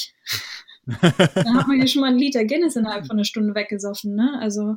Dann 1.34 1.56
hat 1.56 1.68
man 1.68 1.78
ja 1.78 1.86
schon 1.86 2.00
mal 2.00 2.08
einen 2.08 2.18
Liter 2.18 2.44
Guinness 2.44 2.76
innerhalb 2.76 3.06
von 3.06 3.16
einer 3.16 3.24
Stunde 3.24 3.54
weggesoffen, 3.54 4.16
ne? 4.16 4.38
Also, 4.40 4.76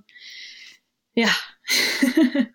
ja. 1.16 1.30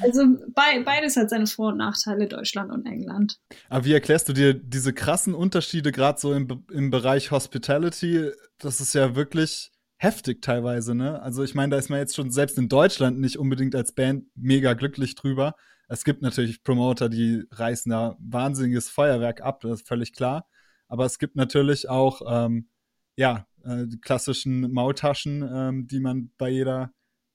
also 0.00 0.26
be 0.26 0.82
beides 0.84 1.16
hat 1.16 1.30
seine 1.30 1.46
Vor- 1.46 1.68
und 1.68 1.78
Nachteile, 1.78 2.26
Deutschland 2.26 2.72
und 2.72 2.86
England. 2.86 3.38
Aber 3.68 3.84
wie 3.84 3.92
erklärst 3.92 4.28
du 4.28 4.32
dir 4.32 4.54
diese 4.54 4.92
krassen 4.92 5.34
Unterschiede 5.34 5.92
gerade 5.92 6.18
so 6.18 6.32
im, 6.32 6.64
im 6.72 6.90
Bereich 6.90 7.30
Hospitality? 7.30 8.30
Das 8.58 8.80
ist 8.80 8.94
ja 8.94 9.14
wirklich 9.14 9.70
heftig 10.02 10.42
teilweise, 10.42 10.94
ne? 10.94 11.22
Also 11.22 11.44
ich 11.44 11.54
meine, 11.54 11.70
da 11.70 11.78
ist 11.78 11.88
man 11.88 12.00
jetzt 12.00 12.16
schon 12.16 12.30
selbst 12.30 12.58
in 12.58 12.68
Deutschland 12.68 13.20
nicht 13.20 13.38
unbedingt 13.38 13.74
als 13.74 13.92
Band 13.92 14.24
mega 14.34 14.74
glücklich 14.74 15.14
drüber. 15.14 15.54
Es 15.88 16.04
gibt 16.04 16.22
natürlich 16.22 16.64
Promoter, 16.64 17.08
die 17.08 17.44
reißen 17.50 17.90
da 17.90 18.16
wahnsinniges 18.18 18.88
Feuerwerk 18.88 19.42
ab, 19.42 19.60
das 19.60 19.80
ist 19.80 19.88
völlig 19.88 20.12
klar. 20.12 20.48
Aber 20.88 21.04
es 21.04 21.18
gibt 21.18 21.36
natürlich 21.36 21.88
auch, 21.88 22.20
ähm, 22.28 22.68
ja, 23.16 23.46
äh, 23.64 23.86
die 23.86 24.00
klassischen 24.00 24.72
Maultaschen, 24.72 25.48
ähm, 25.50 25.86
die 25.86 26.00
man 26.00 26.32
bei 26.36 26.50
jeder, 26.50 26.92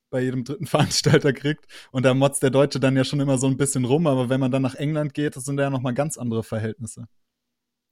bei 0.09 0.21
jedem 0.21 0.43
dritten 0.43 0.67
Veranstalter 0.67 1.33
kriegt. 1.33 1.65
Und 1.91 2.03
da 2.03 2.13
motzt 2.13 2.43
der 2.43 2.49
Deutsche 2.49 2.79
dann 2.79 2.97
ja 2.97 3.05
schon 3.05 3.19
immer 3.19 3.37
so 3.37 3.47
ein 3.47 3.57
bisschen 3.57 3.85
rum. 3.85 4.07
Aber 4.07 4.29
wenn 4.29 4.39
man 4.39 4.51
dann 4.51 4.61
nach 4.61 4.75
England 4.75 5.13
geht, 5.13 5.35
das 5.35 5.45
sind 5.45 5.59
ja 5.59 5.69
nochmal 5.69 5.93
ganz 5.93 6.17
andere 6.17 6.43
Verhältnisse. 6.43 7.07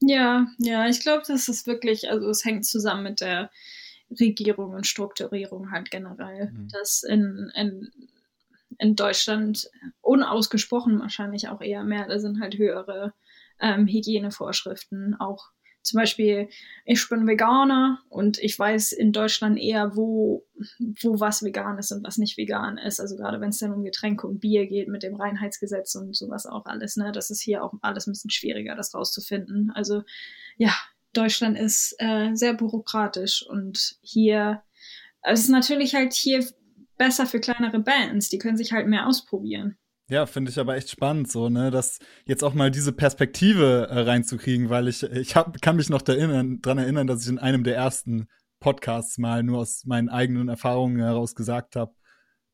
Ja, 0.01 0.47
ja, 0.59 0.88
ich 0.88 0.99
glaube, 0.99 1.23
das 1.26 1.47
ist 1.47 1.65
wirklich, 1.65 2.09
also 2.09 2.30
es 2.30 2.43
hängt 2.43 2.65
zusammen 2.65 3.03
mit 3.03 3.21
der 3.21 3.49
Regierung 4.10 4.74
und 4.74 4.88
Strukturierung 4.88 5.72
halt 5.72 5.91
generell. 5.91 6.51
Mhm. 6.51 6.68
Dass 6.70 7.03
in, 7.03 7.51
in, 7.56 7.91
in 8.78 8.95
Deutschland 8.95 9.70
unausgesprochen 10.01 10.99
wahrscheinlich 10.99 11.49
auch 11.49 11.62
eher 11.62 11.84
mehr, 11.84 12.08
da 12.08 12.20
sind 12.20 12.39
halt 12.39 12.58
höhere 12.58 13.14
ähm, 13.60 13.88
Hygienevorschriften, 13.88 15.16
auch 15.20 15.51
zum 15.86 15.99
Beispiel, 15.99 16.49
ich 16.84 17.08
bin 17.10 17.28
Veganer 17.28 17.99
und 18.10 18.39
ich 18.39 18.58
weiß 18.58 18.91
in 18.91 19.12
Deutschland 19.12 19.60
eher, 19.60 19.95
wo, 19.95 20.43
wo 21.01 21.20
was 21.20 21.43
vegan 21.43 21.78
ist 21.78 21.91
und 21.91 22.03
was 22.03 22.18
nicht 22.18 22.38
vegan 22.38 22.80
ist. 22.80 22.99
Also 22.99 23.16
gerade 23.16 23.39
wenn 23.39 23.49
es 23.49 23.60
dann 23.60 23.72
um 23.72 23.84
Getränke 23.84 24.26
und 24.26 24.39
Bier 24.39 24.66
geht 24.66 24.88
mit 24.88 25.03
dem 25.03 25.16
Reinheitsgesetz 25.16 25.93
und 25.93 26.16
sowas 26.16 26.47
auch 26.47 26.66
alles, 26.66 26.97
ne, 26.97 27.12
das 27.12 27.30
ist 27.30 27.41
hier 27.41 27.64
auch 27.64 27.74
alles 27.82 28.08
ein 28.08 28.14
bisschen 28.14 28.32
schwieriger, 28.32 28.76
das 28.76 28.95
rauszufinden. 28.95 29.72
Also 29.76 30.01
ja, 30.58 30.74
Deutschland 31.18 31.57
ist 31.57 31.95
äh, 31.99 32.34
sehr 32.34 32.53
bürokratisch 32.53 33.45
und 33.47 33.97
hier, 34.01 34.61
also 35.22 35.39
es 35.39 35.45
ist 35.45 35.51
natürlich 35.51 35.95
halt 35.95 36.13
hier 36.13 36.45
besser 36.97 37.26
für 37.26 37.39
kleinere 37.39 37.80
Bands, 37.80 38.30
die 38.30 38.38
können 38.38 38.57
sich 38.57 38.72
halt 38.72 38.88
mehr 38.88 39.07
ausprobieren. 39.07 39.78
Ja, 40.07 40.28
finde 40.28 40.51
ich 40.51 40.59
aber 40.59 40.76
echt 40.76 40.91
spannend, 40.91 41.32
so, 41.32 41.49
ne, 41.49 41.72
dass 41.72 41.97
jetzt 42.26 42.43
auch 42.43 42.53
mal 42.53 42.70
diese 42.70 42.93
Perspektive 42.93 43.88
äh, 43.89 44.01
reinzukriegen, 44.01 44.70
weil 44.70 44.88
ich, 44.88 45.01
ich 45.01 45.36
hab, 45.36 45.59
kann 45.61 45.78
mich 45.78 45.89
noch 45.89 46.03
daran 46.03 46.61
erinnern, 46.61 47.07
dass 47.07 47.24
ich 47.24 47.30
in 47.30 47.39
einem 47.39 47.63
der 47.63 47.76
ersten 47.76 48.28
Podcasts 48.59 49.18
mal 49.18 49.41
nur 49.41 49.59
aus 49.59 49.84
meinen 49.86 50.09
eigenen 50.09 50.47
Erfahrungen 50.47 50.99
heraus 50.99 51.34
gesagt 51.34 51.76
habe, 51.76 51.95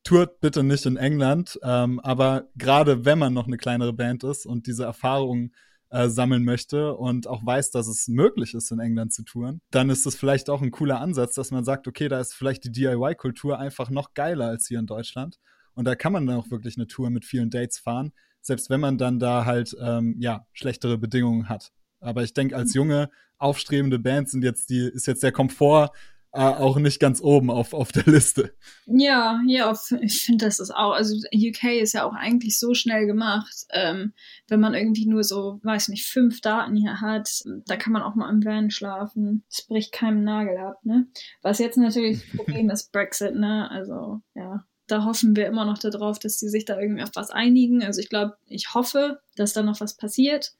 tourt 0.02 0.40
bitte 0.40 0.62
nicht 0.62 0.86
in 0.86 0.96
England, 0.96 1.58
ähm, 1.62 2.00
aber 2.00 2.48
gerade 2.56 3.04
wenn 3.04 3.18
man 3.18 3.34
noch 3.34 3.46
eine 3.46 3.58
kleinere 3.58 3.92
Band 3.92 4.24
ist 4.24 4.46
und 4.46 4.66
diese 4.66 4.84
Erfahrungen 4.84 5.54
äh, 5.92 6.08
sammeln 6.08 6.44
möchte 6.44 6.94
und 6.94 7.26
auch 7.26 7.44
weiß, 7.44 7.70
dass 7.70 7.86
es 7.86 8.08
möglich 8.08 8.54
ist, 8.54 8.70
in 8.72 8.80
England 8.80 9.12
zu 9.12 9.24
touren, 9.24 9.60
dann 9.70 9.90
ist 9.90 10.06
es 10.06 10.16
vielleicht 10.16 10.48
auch 10.48 10.62
ein 10.62 10.70
cooler 10.70 11.00
Ansatz, 11.00 11.34
dass 11.34 11.50
man 11.50 11.64
sagt, 11.64 11.86
okay, 11.86 12.08
da 12.08 12.18
ist 12.18 12.32
vielleicht 12.32 12.64
die 12.64 12.72
DIY-Kultur 12.72 13.58
einfach 13.58 13.90
noch 13.90 14.14
geiler 14.14 14.46
als 14.46 14.66
hier 14.66 14.78
in 14.78 14.86
Deutschland. 14.86 15.38
Und 15.74 15.84
da 15.84 15.94
kann 15.94 16.12
man 16.12 16.26
dann 16.26 16.36
auch 16.36 16.50
wirklich 16.50 16.76
eine 16.76 16.86
Tour 16.86 17.10
mit 17.10 17.24
vielen 17.24 17.50
Dates 17.50 17.78
fahren, 17.78 18.12
selbst 18.40 18.70
wenn 18.70 18.80
man 18.80 18.96
dann 18.96 19.18
da 19.18 19.44
halt 19.44 19.76
ähm, 19.80 20.16
ja 20.18 20.46
schlechtere 20.52 20.96
Bedingungen 20.96 21.48
hat. 21.48 21.72
Aber 22.00 22.22
ich 22.22 22.32
denke, 22.32 22.56
als 22.56 22.74
junge, 22.74 23.10
aufstrebende 23.38 23.98
Band 23.98 24.30
sind 24.30 24.44
jetzt 24.44 24.70
die, 24.70 24.88
ist 24.88 25.06
jetzt 25.06 25.22
der 25.22 25.32
Komfort 25.32 25.90
auch 26.32 26.78
nicht 26.78 26.98
ganz 26.98 27.20
oben 27.20 27.50
auf, 27.50 27.74
auf 27.74 27.92
der 27.92 28.04
Liste. 28.04 28.54
Ja, 28.86 29.40
ja, 29.46 29.76
ich 30.00 30.22
finde, 30.22 30.46
das 30.46 30.60
ist 30.60 30.70
auch, 30.70 30.92
also 30.92 31.14
UK 31.34 31.64
ist 31.80 31.92
ja 31.92 32.04
auch 32.04 32.14
eigentlich 32.14 32.58
so 32.58 32.72
schnell 32.72 33.06
gemacht. 33.06 33.66
Ähm, 33.70 34.14
wenn 34.48 34.60
man 34.60 34.74
irgendwie 34.74 35.06
nur 35.06 35.24
so, 35.24 35.60
weiß 35.62 35.88
nicht, 35.88 36.06
fünf 36.06 36.40
Daten 36.40 36.74
hier 36.74 37.00
hat, 37.00 37.42
da 37.66 37.76
kann 37.76 37.92
man 37.92 38.02
auch 38.02 38.14
mal 38.14 38.30
im 38.30 38.44
Van 38.44 38.70
schlafen. 38.70 39.44
Es 39.50 39.66
bricht 39.66 39.92
keinem 39.92 40.24
Nagel 40.24 40.56
ab, 40.56 40.78
ne? 40.84 41.06
Was 41.42 41.58
jetzt 41.58 41.76
natürlich 41.76 42.20
das 42.20 42.36
Problem 42.36 42.70
ist, 42.70 42.92
Brexit, 42.92 43.34
ne? 43.34 43.70
Also, 43.70 44.22
ja. 44.34 44.64
Da 44.86 45.04
hoffen 45.04 45.36
wir 45.36 45.46
immer 45.46 45.64
noch 45.64 45.78
darauf, 45.78 46.18
dass 46.18 46.38
die 46.38 46.48
sich 46.48 46.64
da 46.64 46.78
irgendwie 46.78 47.02
auf 47.02 47.12
was 47.14 47.30
einigen. 47.30 47.82
Also 47.82 48.00
ich 48.00 48.08
glaube, 48.08 48.36
ich 48.46 48.74
hoffe, 48.74 49.20
dass 49.36 49.52
da 49.52 49.62
noch 49.62 49.80
was 49.80 49.96
passiert, 49.96 50.54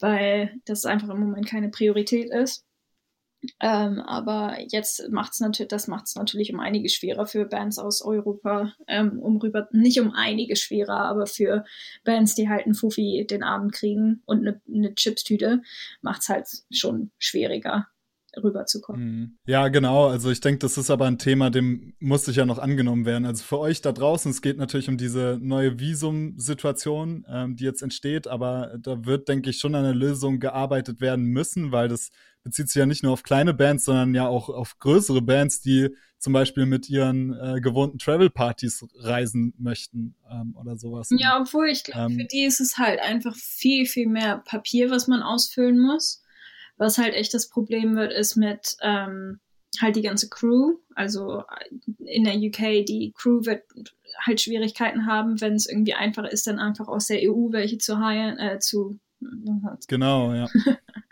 weil 0.00 0.60
das 0.64 0.84
einfach 0.84 1.08
im 1.10 1.20
Moment 1.20 1.46
keine 1.46 1.68
Priorität 1.68 2.30
ist. 2.30 2.66
Ähm, 3.60 4.00
aber 4.00 4.58
jetzt 4.68 5.08
macht 5.10 5.32
es 5.32 5.40
natürlich, 5.40 5.68
das 5.68 5.88
macht 5.88 6.06
es 6.06 6.14
natürlich 6.14 6.52
um 6.52 6.60
einiges 6.60 6.94
schwerer 6.94 7.26
für 7.26 7.46
Bands 7.46 7.78
aus 7.78 8.02
Europa, 8.02 8.72
ähm, 8.86 9.18
um 9.18 9.38
rüber, 9.38 9.68
nicht 9.72 10.00
um 10.00 10.12
einiges 10.12 10.60
schwerer, 10.60 11.00
aber 11.00 11.26
für 11.26 11.64
Bands, 12.04 12.34
die 12.34 12.48
halt 12.48 12.66
einen 12.66 12.74
Fuffi 12.74 13.26
den 13.28 13.42
Abend 13.42 13.72
kriegen 13.72 14.22
und 14.26 14.46
eine, 14.46 14.60
eine 14.68 14.94
Chipstüte, 14.94 15.62
macht 16.02 16.22
es 16.22 16.28
halt 16.28 16.48
schon 16.70 17.10
schwieriger 17.18 17.86
rüberzukommen. 18.36 19.04
Mhm. 19.04 19.38
Ja, 19.46 19.68
genau. 19.68 20.06
Also 20.06 20.30
ich 20.30 20.40
denke, 20.40 20.60
das 20.60 20.78
ist 20.78 20.90
aber 20.90 21.06
ein 21.06 21.18
Thema, 21.18 21.50
dem 21.50 21.94
muss 21.98 22.24
sich 22.24 22.36
ja 22.36 22.46
noch 22.46 22.58
angenommen 22.58 23.04
werden. 23.04 23.24
Also 23.24 23.42
für 23.42 23.58
euch 23.58 23.80
da 23.80 23.92
draußen, 23.92 24.30
es 24.30 24.42
geht 24.42 24.56
natürlich 24.56 24.88
um 24.88 24.96
diese 24.96 25.38
neue 25.40 25.78
Visum-Situation, 25.78 27.24
ähm, 27.28 27.56
die 27.56 27.64
jetzt 27.64 27.82
entsteht, 27.82 28.28
aber 28.28 28.78
da 28.80 29.04
wird, 29.04 29.28
denke 29.28 29.50
ich, 29.50 29.58
schon 29.58 29.74
an 29.74 29.84
einer 29.84 29.94
Lösung 29.94 30.38
gearbeitet 30.38 31.00
werden 31.00 31.24
müssen, 31.24 31.72
weil 31.72 31.88
das 31.88 32.10
bezieht 32.42 32.68
sich 32.68 32.76
ja 32.76 32.86
nicht 32.86 33.02
nur 33.02 33.12
auf 33.12 33.22
kleine 33.22 33.54
Bands, 33.54 33.84
sondern 33.84 34.14
ja 34.14 34.26
auch 34.26 34.48
auf 34.48 34.78
größere 34.78 35.22
Bands, 35.22 35.60
die 35.60 35.90
zum 36.18 36.32
Beispiel 36.32 36.66
mit 36.66 36.88
ihren 36.88 37.32
äh, 37.34 37.60
gewohnten 37.60 37.98
Travel-Partys 37.98 38.86
reisen 38.96 39.54
möchten 39.58 40.14
ähm, 40.30 40.54
oder 40.56 40.76
sowas. 40.76 41.08
Ja, 41.16 41.40
obwohl 41.40 41.68
ich 41.68 41.84
glaube, 41.84 42.12
ähm, 42.12 42.18
für 42.18 42.26
die 42.26 42.44
ist 42.44 42.60
es 42.60 42.76
halt 42.76 43.00
einfach 43.00 43.34
viel, 43.36 43.86
viel 43.86 44.06
mehr 44.06 44.38
Papier, 44.38 44.90
was 44.90 45.08
man 45.08 45.22
ausfüllen 45.22 45.78
muss. 45.78 46.22
Was 46.76 46.98
halt 46.98 47.14
echt 47.14 47.34
das 47.34 47.48
Problem 47.48 47.96
wird, 47.96 48.12
ist 48.12 48.36
mit, 48.36 48.76
ähm, 48.82 49.40
halt 49.80 49.96
die 49.96 50.02
ganze 50.02 50.28
Crew, 50.28 50.78
also 50.94 51.44
in 51.98 52.24
der 52.24 52.36
UK, 52.36 52.84
die 52.84 53.12
Crew 53.14 53.44
wird 53.44 53.62
halt 54.18 54.40
Schwierigkeiten 54.40 55.06
haben, 55.06 55.40
wenn 55.40 55.54
es 55.54 55.66
irgendwie 55.66 55.94
einfach 55.94 56.24
ist, 56.24 56.46
dann 56.46 56.58
einfach 56.58 56.88
aus 56.88 57.06
der 57.06 57.20
EU 57.22 57.52
welche 57.52 57.78
zu 57.78 57.98
heilen, 57.98 58.38
äh, 58.38 58.58
zu 58.58 58.98
Genau, 59.88 60.32
ja. 60.34 60.48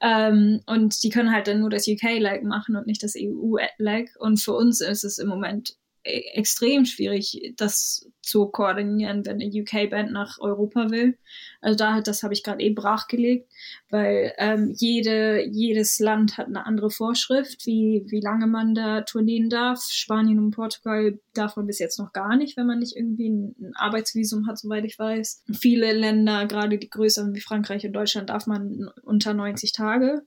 ähm, 0.00 0.60
und 0.66 1.02
die 1.02 1.10
können 1.10 1.32
halt 1.32 1.48
dann 1.48 1.60
nur 1.60 1.70
das 1.70 1.86
UK-Leg 1.88 2.44
machen 2.44 2.76
und 2.76 2.86
nicht 2.86 3.02
das 3.02 3.14
EU-Leg. 3.16 4.14
Und 4.18 4.40
für 4.40 4.52
uns 4.52 4.80
ist 4.80 5.04
es 5.04 5.18
im 5.18 5.28
Moment 5.28 5.76
extrem 6.08 6.84
schwierig, 6.84 7.54
das 7.56 8.08
zu 8.22 8.46
koordinieren, 8.46 9.24
wenn 9.24 9.40
eine 9.40 9.50
UK-Band 9.50 10.12
nach 10.12 10.38
Europa 10.38 10.90
will. 10.90 11.16
Also 11.60 11.76
da 11.76 12.00
das 12.00 12.22
habe 12.22 12.34
ich 12.34 12.42
gerade 12.42 12.62
eben 12.62 12.74
brachgelegt, 12.74 13.50
weil 13.90 14.32
ähm, 14.38 14.74
jede, 14.76 15.46
jedes 15.46 15.98
Land 15.98 16.36
hat 16.36 16.46
eine 16.46 16.66
andere 16.66 16.90
Vorschrift, 16.90 17.66
wie, 17.66 18.04
wie 18.08 18.20
lange 18.20 18.46
man 18.46 18.74
da 18.74 19.02
turnieren 19.02 19.48
darf. 19.48 19.82
Spanien 19.90 20.38
und 20.38 20.50
Portugal 20.50 21.18
darf 21.34 21.56
man 21.56 21.66
bis 21.66 21.78
jetzt 21.78 21.98
noch 21.98 22.12
gar 22.12 22.36
nicht, 22.36 22.56
wenn 22.56 22.66
man 22.66 22.80
nicht 22.80 22.96
irgendwie 22.96 23.28
ein 23.28 23.72
Arbeitsvisum 23.74 24.46
hat, 24.46 24.58
soweit 24.58 24.84
ich 24.84 24.98
weiß. 24.98 25.44
Viele 25.58 25.92
Länder, 25.92 26.46
gerade 26.46 26.78
die 26.78 26.90
größeren 26.90 27.34
wie 27.34 27.40
Frankreich 27.40 27.86
und 27.86 27.92
Deutschland, 27.92 28.30
darf 28.30 28.46
man 28.46 28.90
unter 29.02 29.34
90 29.34 29.72
Tage 29.72 30.22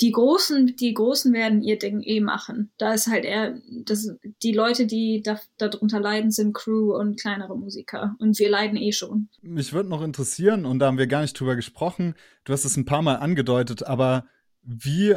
die 0.00 0.12
Großen, 0.12 0.74
die 0.76 0.94
Großen 0.94 1.32
werden 1.32 1.62
ihr 1.62 1.78
Ding 1.78 2.00
eh 2.02 2.20
machen. 2.20 2.72
Da 2.78 2.92
ist 2.92 3.06
halt 3.06 3.24
eher, 3.24 3.58
das, 3.84 4.10
die 4.42 4.52
Leute, 4.52 4.86
die 4.86 5.22
da, 5.22 5.38
darunter 5.58 6.00
leiden, 6.00 6.30
sind 6.30 6.54
Crew 6.54 6.96
und 6.96 7.20
kleinere 7.20 7.56
Musiker. 7.56 8.16
Und 8.18 8.38
wir 8.38 8.50
leiden 8.50 8.76
eh 8.76 8.92
schon. 8.92 9.28
Mich 9.42 9.72
würde 9.72 9.88
noch 9.88 10.02
interessieren, 10.02 10.64
und 10.64 10.78
da 10.78 10.86
haben 10.86 10.98
wir 10.98 11.06
gar 11.06 11.22
nicht 11.22 11.38
drüber 11.38 11.56
gesprochen, 11.56 12.14
du 12.44 12.52
hast 12.52 12.64
es 12.64 12.76
ein 12.76 12.84
paar 12.84 13.02
Mal 13.02 13.16
angedeutet, 13.16 13.84
aber 13.84 14.26
wie 14.62 15.16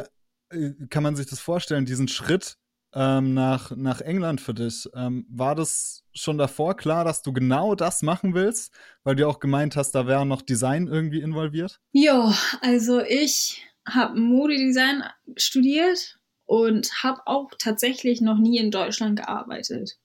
äh, 0.50 0.72
kann 0.90 1.02
man 1.02 1.16
sich 1.16 1.26
das 1.26 1.40
vorstellen, 1.40 1.86
diesen 1.86 2.08
Schritt 2.08 2.58
ähm, 2.94 3.34
nach, 3.34 3.74
nach 3.76 4.00
England 4.00 4.40
für 4.40 4.54
dich? 4.54 4.88
Ähm, 4.94 5.26
war 5.28 5.54
das 5.54 6.04
schon 6.12 6.38
davor 6.38 6.76
klar, 6.76 7.04
dass 7.04 7.22
du 7.22 7.32
genau 7.32 7.74
das 7.74 8.02
machen 8.02 8.34
willst? 8.34 8.72
Weil 9.04 9.16
du 9.16 9.28
auch 9.28 9.40
gemeint 9.40 9.76
hast, 9.76 9.92
da 9.92 10.06
wäre 10.06 10.26
noch 10.26 10.42
Design 10.42 10.86
irgendwie 10.86 11.20
involviert? 11.20 11.80
Jo, 11.92 12.32
also 12.60 13.00
ich 13.00 13.62
habe 13.86 14.18
Modedesign 14.18 15.04
studiert 15.36 16.18
und 16.44 17.02
habe 17.02 17.22
auch 17.26 17.50
tatsächlich 17.58 18.20
noch 18.20 18.38
nie 18.38 18.58
in 18.58 18.70
Deutschland 18.70 19.18
gearbeitet. 19.18 19.98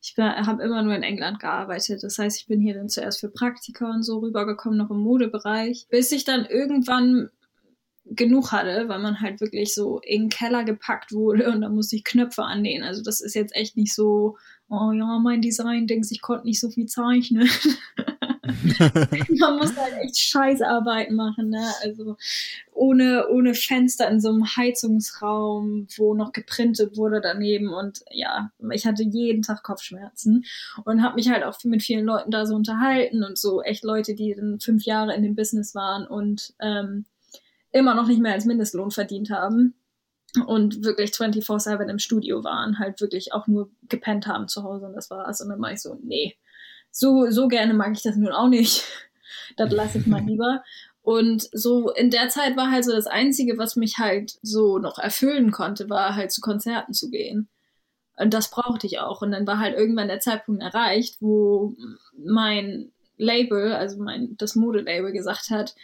Ich 0.00 0.16
habe 0.18 0.62
immer 0.64 0.82
nur 0.82 0.96
in 0.96 1.04
England 1.04 1.38
gearbeitet. 1.38 2.02
Das 2.02 2.18
heißt, 2.18 2.40
ich 2.40 2.46
bin 2.48 2.60
hier 2.60 2.74
dann 2.74 2.88
zuerst 2.88 3.20
für 3.20 3.28
Praktika 3.28 3.88
und 3.88 4.02
so 4.02 4.18
rübergekommen, 4.18 4.78
noch 4.78 4.90
im 4.90 4.98
Modebereich, 4.98 5.86
bis 5.90 6.10
ich 6.10 6.24
dann 6.24 6.44
irgendwann 6.44 7.30
genug 8.04 8.50
hatte, 8.50 8.88
weil 8.88 8.98
man 8.98 9.20
halt 9.20 9.40
wirklich 9.40 9.74
so 9.74 10.00
in 10.00 10.22
den 10.22 10.28
Keller 10.28 10.64
gepackt 10.64 11.12
wurde 11.12 11.50
und 11.52 11.60
da 11.60 11.68
musste 11.68 11.94
ich 11.94 12.04
Knöpfe 12.04 12.42
annähen. 12.42 12.82
Also 12.82 13.02
das 13.02 13.20
ist 13.20 13.34
jetzt 13.34 13.54
echt 13.54 13.76
nicht 13.76 13.94
so, 13.94 14.36
oh 14.68 14.90
ja, 14.90 15.18
mein 15.20 15.40
Design, 15.40 15.86
denkst 15.86 16.08
ich 16.10 16.20
konnte 16.20 16.46
nicht 16.46 16.60
so 16.60 16.68
viel 16.68 16.86
zeichnen. 16.86 17.48
man 19.38 19.56
muss 19.56 19.76
halt 19.76 19.94
echt 20.00 20.18
Scheißarbeit 20.18 21.12
machen, 21.12 21.50
ne? 21.50 21.64
Also 21.82 22.16
ohne, 22.72 23.28
ohne 23.28 23.54
Fenster 23.54 24.10
in 24.10 24.20
so 24.20 24.30
einem 24.30 24.44
Heizungsraum, 24.56 25.86
wo 25.96 26.14
noch 26.14 26.32
geprintet 26.32 26.96
wurde 26.96 27.20
daneben 27.20 27.72
und 27.72 28.02
ja, 28.10 28.50
ich 28.72 28.84
hatte 28.84 29.04
jeden 29.04 29.42
Tag 29.42 29.62
Kopfschmerzen 29.62 30.44
und 30.84 31.02
habe 31.02 31.14
mich 31.14 31.30
halt 31.30 31.44
auch 31.44 31.62
mit 31.62 31.82
vielen 31.82 32.04
Leuten 32.04 32.32
da 32.32 32.44
so 32.44 32.56
unterhalten 32.56 33.22
und 33.22 33.38
so 33.38 33.62
echt 33.62 33.84
Leute, 33.84 34.14
die 34.14 34.34
dann 34.34 34.58
fünf 34.58 34.84
Jahre 34.84 35.14
in 35.14 35.22
dem 35.22 35.36
Business 35.36 35.76
waren 35.76 36.04
und 36.04 36.54
ähm, 36.60 37.04
immer 37.70 37.94
noch 37.94 38.08
nicht 38.08 38.20
mehr 38.20 38.32
als 38.32 38.44
Mindestlohn 38.44 38.90
verdient 38.90 39.30
haben 39.30 39.74
und 40.46 40.82
wirklich 40.82 41.10
24-7 41.10 41.88
im 41.88 41.98
Studio 41.98 42.42
waren, 42.42 42.78
halt 42.78 43.00
wirklich 43.00 43.32
auch 43.32 43.46
nur 43.46 43.70
gepennt 43.88 44.26
haben 44.26 44.48
zu 44.48 44.62
Hause 44.62 44.86
und 44.86 44.94
das 44.94 45.10
war's. 45.10 45.40
Und 45.40 45.50
dann 45.50 45.60
war 45.60 45.72
ich 45.72 45.80
so, 45.80 45.98
nee, 46.02 46.36
so, 46.92 47.30
so 47.30 47.48
gerne 47.48 47.74
mag 47.74 47.92
ich 47.92 48.02
das 48.02 48.16
nun 48.16 48.30
auch 48.30 48.48
nicht. 48.48 48.84
das 49.56 49.72
lasse 49.72 49.98
ich 49.98 50.06
mal 50.06 50.22
lieber. 50.22 50.62
Und 51.02 51.48
so 51.52 51.90
in 51.90 52.10
der 52.10 52.28
Zeit 52.28 52.56
war 52.56 52.70
halt 52.70 52.84
so 52.84 52.92
das 52.92 53.08
Einzige, 53.08 53.58
was 53.58 53.74
mich 53.74 53.98
halt 53.98 54.38
so 54.42 54.78
noch 54.78 54.98
erfüllen 54.98 55.50
konnte, 55.50 55.90
war 55.90 56.14
halt 56.14 56.30
zu 56.30 56.40
Konzerten 56.40 56.94
zu 56.94 57.10
gehen. 57.10 57.48
Und 58.16 58.32
das 58.34 58.50
brauchte 58.50 58.86
ich 58.86 59.00
auch. 59.00 59.22
Und 59.22 59.32
dann 59.32 59.46
war 59.46 59.58
halt 59.58 59.76
irgendwann 59.76 60.06
der 60.06 60.20
Zeitpunkt 60.20 60.62
erreicht, 60.62 61.16
wo 61.20 61.74
mein 62.16 62.92
Label, 63.16 63.72
also 63.72 64.00
mein, 64.00 64.36
das 64.36 64.54
Modelabel 64.54 65.10
gesagt 65.12 65.50
hat, 65.50 65.74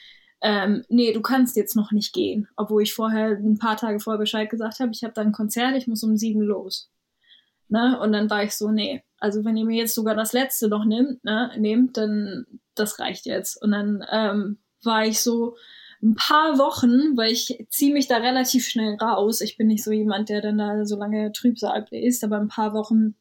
ähm, 0.40 0.84
nee, 0.88 1.12
du 1.12 1.20
kannst 1.20 1.56
jetzt 1.56 1.74
noch 1.74 1.90
nicht 1.90 2.12
gehen. 2.12 2.46
Obwohl 2.56 2.82
ich 2.82 2.94
vorher 2.94 3.30
ein 3.30 3.59
paar 3.59 3.76
Tage 3.76 3.98
vorher 3.98 4.20
Bescheid 4.20 4.48
gesagt 4.48 4.78
habe, 4.78 4.92
ich 4.92 5.02
habe 5.02 5.14
dann 5.14 5.28
ein 5.28 5.32
Konzert, 5.32 5.74
ich 5.76 5.88
muss 5.88 6.04
um 6.04 6.16
sieben 6.16 6.42
los. 6.42 6.90
Ne? 7.68 7.98
Und 8.00 8.12
dann 8.12 8.30
war 8.30 8.42
ich 8.42 8.56
so, 8.56 8.70
nee, 8.70 9.02
also 9.18 9.44
wenn 9.44 9.56
ihr 9.56 9.64
mir 9.64 9.76
jetzt 9.76 9.94
sogar 9.94 10.14
das 10.14 10.32
letzte 10.32 10.68
noch 10.68 10.84
nimmt, 10.84 11.24
ne, 11.24 11.50
nehmt, 11.58 11.96
dann 11.96 12.46
das 12.74 12.98
reicht 12.98 13.26
jetzt. 13.26 13.60
Und 13.60 13.72
dann 13.72 14.04
ähm, 14.10 14.58
war 14.82 15.04
ich 15.04 15.20
so 15.20 15.56
ein 16.02 16.14
paar 16.14 16.58
Wochen, 16.58 17.16
weil 17.16 17.32
ich 17.32 17.66
ziehe 17.70 17.92
mich 17.92 18.06
da 18.06 18.18
relativ 18.18 18.68
schnell 18.68 18.94
raus. 18.94 19.40
Ich 19.40 19.56
bin 19.56 19.66
nicht 19.66 19.82
so 19.82 19.90
jemand, 19.90 20.28
der 20.28 20.40
dann 20.40 20.58
da 20.58 20.84
so 20.84 20.96
lange 20.96 21.32
Trübsal 21.32 21.82
bläst, 21.82 22.22
aber 22.22 22.38
ein 22.38 22.48
paar 22.48 22.72
Wochen 22.72 23.16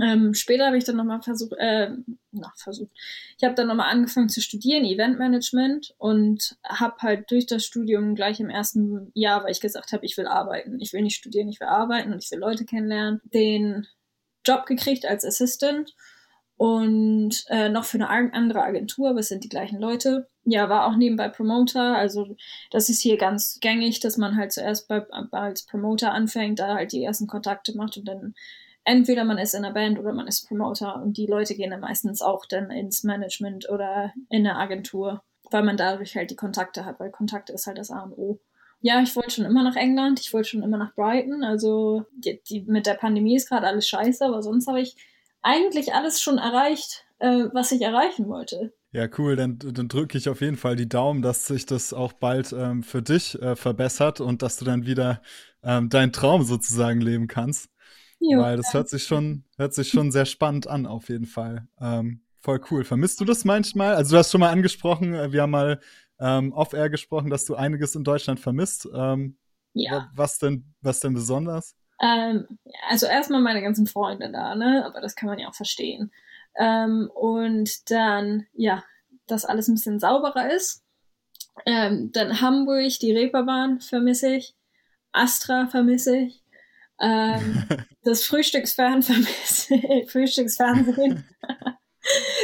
ähm, 0.00 0.32
später 0.32 0.66
habe 0.66 0.78
ich 0.78 0.84
dann 0.84 0.96
nochmal 0.96 1.20
versucht, 1.20 1.52
äh, 1.58 1.90
na, 2.30 2.52
versucht. 2.56 2.90
Ich 3.36 3.44
habe 3.44 3.54
dann 3.54 3.66
nochmal 3.66 3.90
angefangen 3.90 4.30
zu 4.30 4.40
studieren, 4.40 4.84
Eventmanagement 4.84 5.94
und 5.98 6.56
habe 6.64 6.96
halt 7.00 7.30
durch 7.30 7.46
das 7.46 7.64
Studium 7.64 8.14
gleich 8.14 8.40
im 8.40 8.48
ersten 8.48 9.10
Jahr, 9.14 9.44
weil 9.44 9.52
ich 9.52 9.60
gesagt 9.60 9.92
habe, 9.92 10.06
ich 10.06 10.16
will 10.16 10.26
arbeiten. 10.26 10.80
Ich 10.80 10.92
will 10.92 11.02
nicht 11.02 11.16
studieren, 11.16 11.48
ich 11.48 11.60
will 11.60 11.68
arbeiten 11.68 12.12
und 12.12 12.24
ich 12.24 12.30
will 12.30 12.38
Leute 12.38 12.64
kennenlernen, 12.64 13.20
den 13.34 13.86
Job 14.46 14.64
gekriegt 14.66 15.04
als 15.04 15.24
Assistant 15.24 15.94
und 16.56 17.44
äh, 17.48 17.68
noch 17.68 17.84
für 17.84 17.98
eine 17.98 18.08
andere 18.08 18.62
Agentur, 18.62 19.10
aber 19.10 19.20
es 19.20 19.28
sind 19.28 19.44
die 19.44 19.48
gleichen 19.48 19.80
Leute. 19.80 20.28
Ja, 20.44 20.68
war 20.68 20.86
auch 20.86 20.96
nebenbei 20.96 21.28
Promoter, 21.28 21.96
also 21.96 22.36
das 22.70 22.88
ist 22.88 23.00
hier 23.00 23.16
ganz 23.18 23.58
gängig, 23.60 24.00
dass 24.00 24.16
man 24.16 24.36
halt 24.36 24.52
zuerst 24.52 24.88
bei, 24.88 25.04
als 25.32 25.66
Promoter 25.66 26.12
anfängt, 26.12 26.60
da 26.60 26.74
halt 26.74 26.92
die 26.92 27.02
ersten 27.02 27.26
Kontakte 27.26 27.76
macht 27.76 27.96
und 27.96 28.06
dann 28.06 28.34
entweder 28.84 29.24
man 29.24 29.38
ist 29.38 29.54
in 29.54 29.64
einer 29.64 29.74
Band 29.74 29.98
oder 29.98 30.12
man 30.12 30.26
ist 30.26 30.48
Promoter 30.48 31.02
und 31.02 31.16
die 31.16 31.26
Leute 31.26 31.54
gehen 31.54 31.70
dann 31.70 31.80
meistens 31.80 32.22
auch 32.22 32.46
dann 32.46 32.70
ins 32.70 33.04
Management 33.04 33.68
oder 33.68 34.12
in 34.28 34.46
eine 34.46 34.56
Agentur, 34.56 35.22
weil 35.50 35.62
man 35.62 35.76
dadurch 35.76 36.16
halt 36.16 36.30
die 36.30 36.36
Kontakte 36.36 36.84
hat, 36.84 36.98
weil 37.00 37.10
Kontakte 37.10 37.52
ist 37.52 37.66
halt 37.66 37.78
das 37.78 37.90
A 37.90 38.00
und 38.02 38.12
O. 38.12 38.40
Ja, 38.80 39.00
ich 39.00 39.14
wollte 39.14 39.30
schon 39.30 39.44
immer 39.44 39.62
nach 39.62 39.76
England, 39.76 40.18
ich 40.20 40.32
wollte 40.32 40.48
schon 40.48 40.62
immer 40.62 40.76
nach 40.76 40.94
Brighton, 40.94 41.44
also 41.44 42.04
die, 42.16 42.40
die 42.48 42.62
mit 42.62 42.86
der 42.86 42.94
Pandemie 42.94 43.36
ist 43.36 43.48
gerade 43.48 43.66
alles 43.66 43.86
scheiße, 43.86 44.24
aber 44.24 44.42
sonst 44.42 44.66
habe 44.66 44.80
ich 44.80 44.96
eigentlich 45.40 45.94
alles 45.94 46.20
schon 46.20 46.38
erreicht, 46.38 47.04
äh, 47.18 47.44
was 47.52 47.70
ich 47.70 47.82
erreichen 47.82 48.28
wollte. 48.28 48.72
Ja, 48.92 49.08
cool. 49.16 49.36
Dann, 49.36 49.58
dann 49.58 49.88
drücke 49.88 50.18
ich 50.18 50.28
auf 50.28 50.42
jeden 50.42 50.58
Fall 50.58 50.76
die 50.76 50.88
Daumen, 50.88 51.22
dass 51.22 51.46
sich 51.46 51.64
das 51.64 51.94
auch 51.94 52.12
bald 52.12 52.52
ähm, 52.52 52.82
für 52.82 53.00
dich 53.00 53.40
äh, 53.40 53.56
verbessert 53.56 54.20
und 54.20 54.42
dass 54.42 54.58
du 54.58 54.66
dann 54.66 54.84
wieder 54.84 55.22
ähm, 55.62 55.88
deinen 55.88 56.12
Traum 56.12 56.42
sozusagen 56.42 57.00
leben 57.00 57.26
kannst. 57.26 57.70
Jo, 58.24 58.40
Weil 58.40 58.56
das 58.56 58.72
hört 58.72 58.88
sich 58.88 59.02
schon, 59.02 59.44
hört 59.56 59.74
sich 59.74 59.88
schon 59.88 60.12
sehr 60.12 60.26
spannend 60.26 60.68
an, 60.68 60.86
auf 60.86 61.08
jeden 61.08 61.26
Fall. 61.26 61.66
Ähm, 61.80 62.20
voll 62.40 62.60
cool. 62.70 62.84
Vermisst 62.84 63.20
du 63.20 63.24
das 63.24 63.44
manchmal? 63.44 63.96
Also 63.96 64.12
du 64.12 64.18
hast 64.18 64.30
schon 64.30 64.40
mal 64.40 64.50
angesprochen, 64.50 65.12
äh, 65.12 65.32
wir 65.32 65.42
haben 65.42 65.50
mal 65.50 65.80
ähm, 66.20 66.52
off-air 66.52 66.88
gesprochen, 66.88 67.30
dass 67.30 67.44
du 67.44 67.56
einiges 67.56 67.96
in 67.96 68.04
Deutschland 68.04 68.38
vermisst. 68.38 68.88
Ähm, 68.94 69.36
ja. 69.74 70.10
Was 70.14 70.38
denn, 70.38 70.72
was 70.82 71.00
denn 71.00 71.14
besonders? 71.14 71.74
Ähm, 72.00 72.46
also 72.88 73.06
erstmal 73.06 73.40
meine 73.40 73.60
ganzen 73.60 73.86
Freunde 73.88 74.30
da, 74.30 74.54
ne? 74.54 74.84
Aber 74.86 75.00
das 75.00 75.16
kann 75.16 75.28
man 75.28 75.38
ja 75.40 75.48
auch 75.48 75.54
verstehen. 75.54 76.12
Ähm, 76.56 77.10
und 77.14 77.90
dann, 77.90 78.46
ja, 78.52 78.84
dass 79.26 79.44
alles 79.44 79.68
ein 79.68 79.74
bisschen 79.74 79.98
sauberer 79.98 80.52
ist. 80.52 80.84
Ähm, 81.66 82.10
dann 82.12 82.40
Hamburg, 82.40 82.92
die 83.00 83.12
Reeperbahn 83.12 83.80
vermisse 83.80 84.36
ich. 84.36 84.54
Astra 85.12 85.66
vermisse 85.66 86.16
ich. 86.16 86.41
Ähm, 87.02 87.64
das 88.04 88.24
Frühstücksfernsehen 88.24 89.26
Frühstücksfernsehen. 90.06 91.24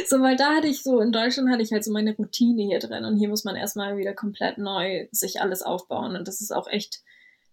so, 0.06 0.20
weil 0.20 0.36
da 0.36 0.56
hatte 0.56 0.66
ich 0.66 0.82
so, 0.82 1.00
in 1.00 1.12
Deutschland 1.12 1.48
hatte 1.48 1.62
ich 1.62 1.72
halt 1.72 1.84
so 1.84 1.92
meine 1.92 2.14
Routine 2.14 2.64
hier 2.64 2.80
drin 2.80 3.04
und 3.04 3.16
hier 3.16 3.28
muss 3.28 3.44
man 3.44 3.56
erstmal 3.56 3.96
wieder 3.96 4.14
komplett 4.14 4.58
neu 4.58 5.06
sich 5.12 5.40
alles 5.40 5.62
aufbauen 5.62 6.16
und 6.16 6.28
das 6.28 6.40
ist 6.40 6.52
auch 6.52 6.68
echt 6.68 7.00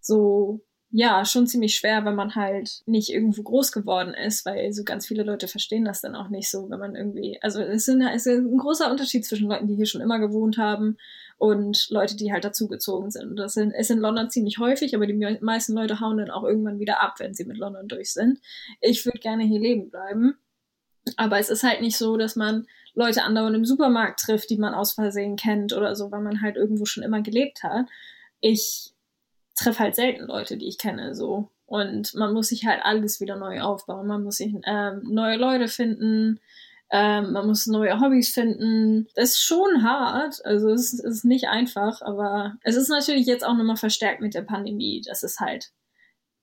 so, 0.02 0.62
ja, 0.92 1.26
schon 1.26 1.48
ziemlich 1.48 1.76
schwer, 1.76 2.06
wenn 2.06 2.16
man 2.16 2.36
halt 2.36 2.82
nicht 2.86 3.10
irgendwo 3.10 3.44
groß 3.44 3.72
geworden 3.72 4.14
ist, 4.14 4.46
weil 4.46 4.72
so 4.72 4.84
ganz 4.84 5.06
viele 5.06 5.24
Leute 5.24 5.48
verstehen 5.48 5.86
das 5.86 6.02
dann 6.02 6.16
auch 6.16 6.30
nicht 6.30 6.50
so, 6.50 6.70
wenn 6.70 6.80
man 6.80 6.96
irgendwie, 6.96 7.40
also 7.42 7.62
es 7.62 7.88
ist, 7.88 8.00
es 8.00 8.26
ist 8.26 8.40
ein 8.40 8.58
großer 8.58 8.90
Unterschied 8.90 9.26
zwischen 9.26 9.50
Leuten, 9.50 9.68
die 9.68 9.76
hier 9.76 9.88
schon 9.88 10.02
immer 10.02 10.20
gewohnt 10.20 10.58
haben 10.58 10.98
und 11.38 11.90
Leute, 11.90 12.16
die 12.16 12.32
halt 12.32 12.46
dazugezogen 12.46 13.12
sind. 13.12 13.36
Das 13.38 13.54
sind, 13.54 13.72
ist 13.72 13.92
in 13.92 14.00
London 14.00 14.30
ziemlich 14.30 14.58
häufig, 14.58 14.96
aber 14.96 15.06
die 15.06 15.38
meisten 15.42 15.74
Leute 15.74 16.00
hauen 16.00 16.18
dann 16.18 16.32
auch 16.32 16.44
irgendwann 16.44 16.80
wieder 16.80 17.02
ab, 17.02 17.16
wenn 17.20 17.34
sie 17.34 17.46
mit 17.46 17.58
London 17.58 17.88
durch 17.88 18.14
sind. 18.14 18.40
Ich 18.82 19.06
würde 19.06 19.20
gerne 19.20 19.44
hier 19.44 19.60
leben 19.60 19.90
bleiben. 19.90 20.38
Aber 21.18 21.38
es 21.38 21.50
ist 21.50 21.64
halt 21.64 21.82
nicht 21.82 21.98
so, 21.98 22.18
dass 22.18 22.36
man 22.36 22.66
Leute 22.96 23.24
andauernd 23.24 23.56
im 23.56 23.66
Supermarkt 23.66 24.22
trifft, 24.22 24.50
die 24.50 24.58
man 24.58 24.74
aus 24.74 24.94
Versehen 24.94 25.36
kennt 25.36 25.74
oder 25.74 25.96
so, 25.96 26.12
weil 26.12 26.22
man 26.22 26.42
halt 26.42 26.56
irgendwo 26.56 26.86
schon 26.86 27.04
immer 27.04 27.22
gelebt 27.22 27.62
hat. 27.64 27.88
Ich 28.40 28.94
treffe 29.56 29.80
halt 29.80 29.96
selten 29.96 30.26
Leute, 30.26 30.58
die 30.58 30.68
ich 30.68 30.78
kenne, 30.78 31.14
so. 31.14 31.52
Und 31.66 32.14
man 32.16 32.34
muss 32.34 32.50
sich 32.50 32.66
halt 32.66 32.82
alles 32.84 33.20
wieder 33.20 33.36
neu 33.38 33.62
aufbauen. 33.62 34.08
Man 34.08 34.24
muss 34.24 34.38
sich 34.38 34.54
ähm, 34.66 35.02
neue 35.04 35.38
Leute 35.38 35.68
finden, 35.68 36.40
ähm, 36.92 37.34
man 37.34 37.48
muss 37.48 37.66
neue 37.66 38.00
Hobbys 38.00 38.30
finden. 38.30 39.08
Das 39.16 39.32
ist 39.32 39.44
schon 39.44 39.84
hart. 39.84 40.46
Also 40.46 40.70
es 40.70 40.94
ist, 40.94 41.26
nicht 41.26 41.48
einfach, 41.48 42.02
aber 42.02 42.56
es 42.62 42.76
ist 42.76 42.90
natürlich 42.90 43.26
jetzt 43.26 43.46
auch 43.46 43.56
nochmal 43.56 43.78
verstärkt 43.78 44.22
mit 44.22 44.34
der 44.34 44.44
Pandemie. 44.44 45.02
Das 45.06 45.24
ist 45.24 45.40
halt, 45.40 45.72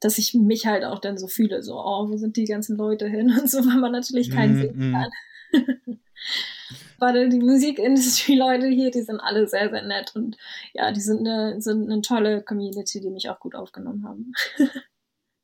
dass 0.01 0.18
ich 0.18 0.34
mich 0.34 0.66
halt 0.66 0.84
auch 0.84 0.99
dann 0.99 1.16
so 1.16 1.28
fühle, 1.28 1.62
so, 1.62 1.78
oh, 1.78 2.09
wo 2.09 2.16
sind 2.16 2.36
die 2.36 2.45
ganzen 2.45 2.76
Leute 2.76 3.07
hin 3.07 3.30
und 3.40 3.49
so, 3.49 3.59
weil 3.59 3.78
man 3.78 3.93
natürlich 3.93 4.30
keinen 4.30 4.57
mm, 4.57 4.61
sehen 4.61 4.90
mm. 4.90 4.93
kann. 4.93 5.11
Weil 6.99 7.28
die 7.28 7.40
Musikindustrie-Leute 7.40 8.68
hier, 8.68 8.93
die 8.93 9.03
sind 9.03 9.18
alle 9.18 9.49
sehr, 9.49 9.70
sehr 9.70 9.82
nett 9.82 10.14
und 10.14 10.36
ja, 10.72 10.93
die 10.93 11.01
sind 11.01 11.26
eine, 11.26 11.61
sind 11.61 11.90
eine 11.90 12.01
tolle 12.01 12.43
Community, 12.43 13.01
die 13.01 13.11
mich 13.11 13.28
auch 13.28 13.40
gut 13.40 13.57
aufgenommen 13.57 14.05
haben. 14.07 14.32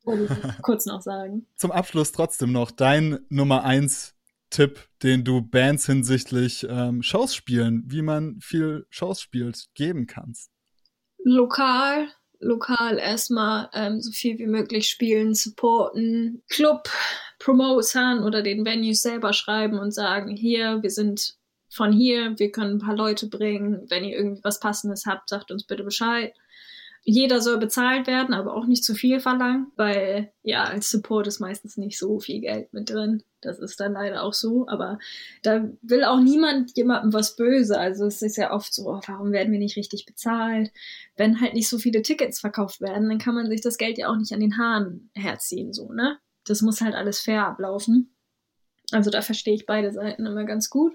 Wollte 0.05 0.33
ich 0.33 0.61
kurz 0.61 0.85
noch 0.85 1.01
sagen. 1.01 1.47
Zum 1.57 1.73
Abschluss 1.73 2.13
trotzdem 2.13 2.53
noch 2.53 2.71
dein 2.71 3.19
Nummer 3.27 3.65
eins 3.65 4.15
Tipp, 4.49 4.87
den 5.03 5.23
du 5.23 5.41
Bands 5.41 5.85
hinsichtlich 5.85 6.65
ähm, 6.69 7.01
Shows 7.01 7.35
spielen, 7.35 7.83
wie 7.85 8.01
man 8.01 8.39
viel 8.41 8.85
Shows 8.89 9.21
spielt, 9.21 9.67
geben 9.75 10.07
kannst? 10.07 10.51
Lokal, 11.23 12.07
lokal 12.39 12.97
erstmal 12.97 13.69
ähm, 13.73 14.01
so 14.01 14.11
viel 14.11 14.37
wie 14.39 14.47
möglich 14.47 14.89
spielen, 14.89 15.33
supporten, 15.33 16.43
Club, 16.49 16.89
Promotern 17.39 18.23
oder 18.23 18.41
den 18.41 18.65
Venues 18.65 19.01
selber 19.01 19.33
schreiben 19.33 19.77
und 19.79 19.93
sagen, 19.93 20.35
hier, 20.35 20.81
wir 20.81 20.89
sind 20.89 21.35
von 21.69 21.91
hier, 21.91 22.37
wir 22.39 22.51
können 22.51 22.77
ein 22.77 22.85
paar 22.85 22.95
Leute 22.95 23.27
bringen, 23.27 23.85
wenn 23.89 24.03
ihr 24.03 24.17
irgendwie 24.17 24.43
was 24.43 24.59
Passendes 24.59 25.05
habt, 25.05 25.29
sagt 25.29 25.51
uns 25.51 25.65
bitte 25.65 25.83
Bescheid. 25.83 26.33
Jeder 27.09 27.41
soll 27.41 27.57
bezahlt 27.57 28.05
werden, 28.05 28.35
aber 28.35 28.53
auch 28.53 28.67
nicht 28.67 28.83
zu 28.83 28.93
viel 28.93 29.19
verlangen, 29.19 29.71
weil 29.75 30.31
ja, 30.43 30.65
als 30.65 30.91
Support 30.91 31.25
ist 31.25 31.39
meistens 31.39 31.75
nicht 31.75 31.97
so 31.97 32.19
viel 32.19 32.39
Geld 32.39 32.71
mit 32.71 32.91
drin. 32.91 33.23
Das 33.41 33.57
ist 33.57 33.79
dann 33.79 33.93
leider 33.93 34.21
auch 34.21 34.33
so, 34.33 34.67
aber 34.67 34.99
da 35.41 35.67
will 35.81 36.03
auch 36.03 36.19
niemand 36.19 36.77
jemandem 36.77 37.11
was 37.11 37.35
böse. 37.35 37.79
Also 37.79 38.05
es 38.05 38.21
ist 38.21 38.37
ja 38.37 38.53
oft 38.53 38.71
so, 38.71 38.87
oh, 38.87 39.01
warum 39.07 39.31
werden 39.31 39.51
wir 39.51 39.57
nicht 39.57 39.75
richtig 39.75 40.05
bezahlt? 40.05 40.71
Wenn 41.17 41.41
halt 41.41 41.55
nicht 41.55 41.67
so 41.67 41.79
viele 41.79 42.03
Tickets 42.03 42.39
verkauft 42.39 42.79
werden, 42.79 43.09
dann 43.09 43.17
kann 43.17 43.33
man 43.33 43.49
sich 43.49 43.61
das 43.61 43.79
Geld 43.79 43.97
ja 43.97 44.07
auch 44.09 44.17
nicht 44.17 44.31
an 44.31 44.41
den 44.41 44.59
Haaren 44.59 45.09
herziehen, 45.15 45.73
so, 45.73 45.91
ne? 45.91 46.19
Das 46.45 46.61
muss 46.61 46.79
halt 46.81 46.93
alles 46.93 47.21
fair 47.21 47.47
ablaufen. 47.47 48.15
Also 48.91 49.09
da 49.09 49.23
verstehe 49.23 49.55
ich 49.55 49.65
beide 49.65 49.91
Seiten 49.91 50.27
immer 50.27 50.45
ganz 50.45 50.69
gut. 50.69 50.93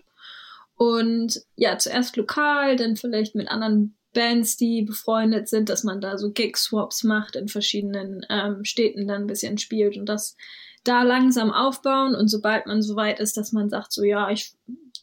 Und 0.76 1.42
ja, 1.56 1.76
zuerst 1.76 2.16
lokal, 2.16 2.76
dann 2.76 2.94
vielleicht 2.94 3.34
mit 3.34 3.48
anderen 3.48 3.96
Bands, 4.14 4.56
die 4.56 4.82
befreundet 4.82 5.48
sind, 5.48 5.68
dass 5.68 5.84
man 5.84 6.00
da 6.00 6.16
so 6.16 6.30
Gig-Swaps 6.30 7.04
macht 7.04 7.36
in 7.36 7.48
verschiedenen 7.48 8.24
ähm, 8.30 8.64
Städten 8.64 9.06
dann 9.06 9.22
ein 9.22 9.26
bisschen 9.26 9.58
spielt 9.58 9.96
und 9.96 10.06
das 10.06 10.36
da 10.84 11.02
langsam 11.02 11.52
aufbauen. 11.52 12.14
Und 12.14 12.28
sobald 12.28 12.66
man 12.66 12.82
so 12.82 12.96
weit 12.96 13.20
ist, 13.20 13.36
dass 13.36 13.52
man 13.52 13.68
sagt, 13.68 13.92
so 13.92 14.02
ja, 14.04 14.30
ich, 14.30 14.54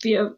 wir 0.01 0.37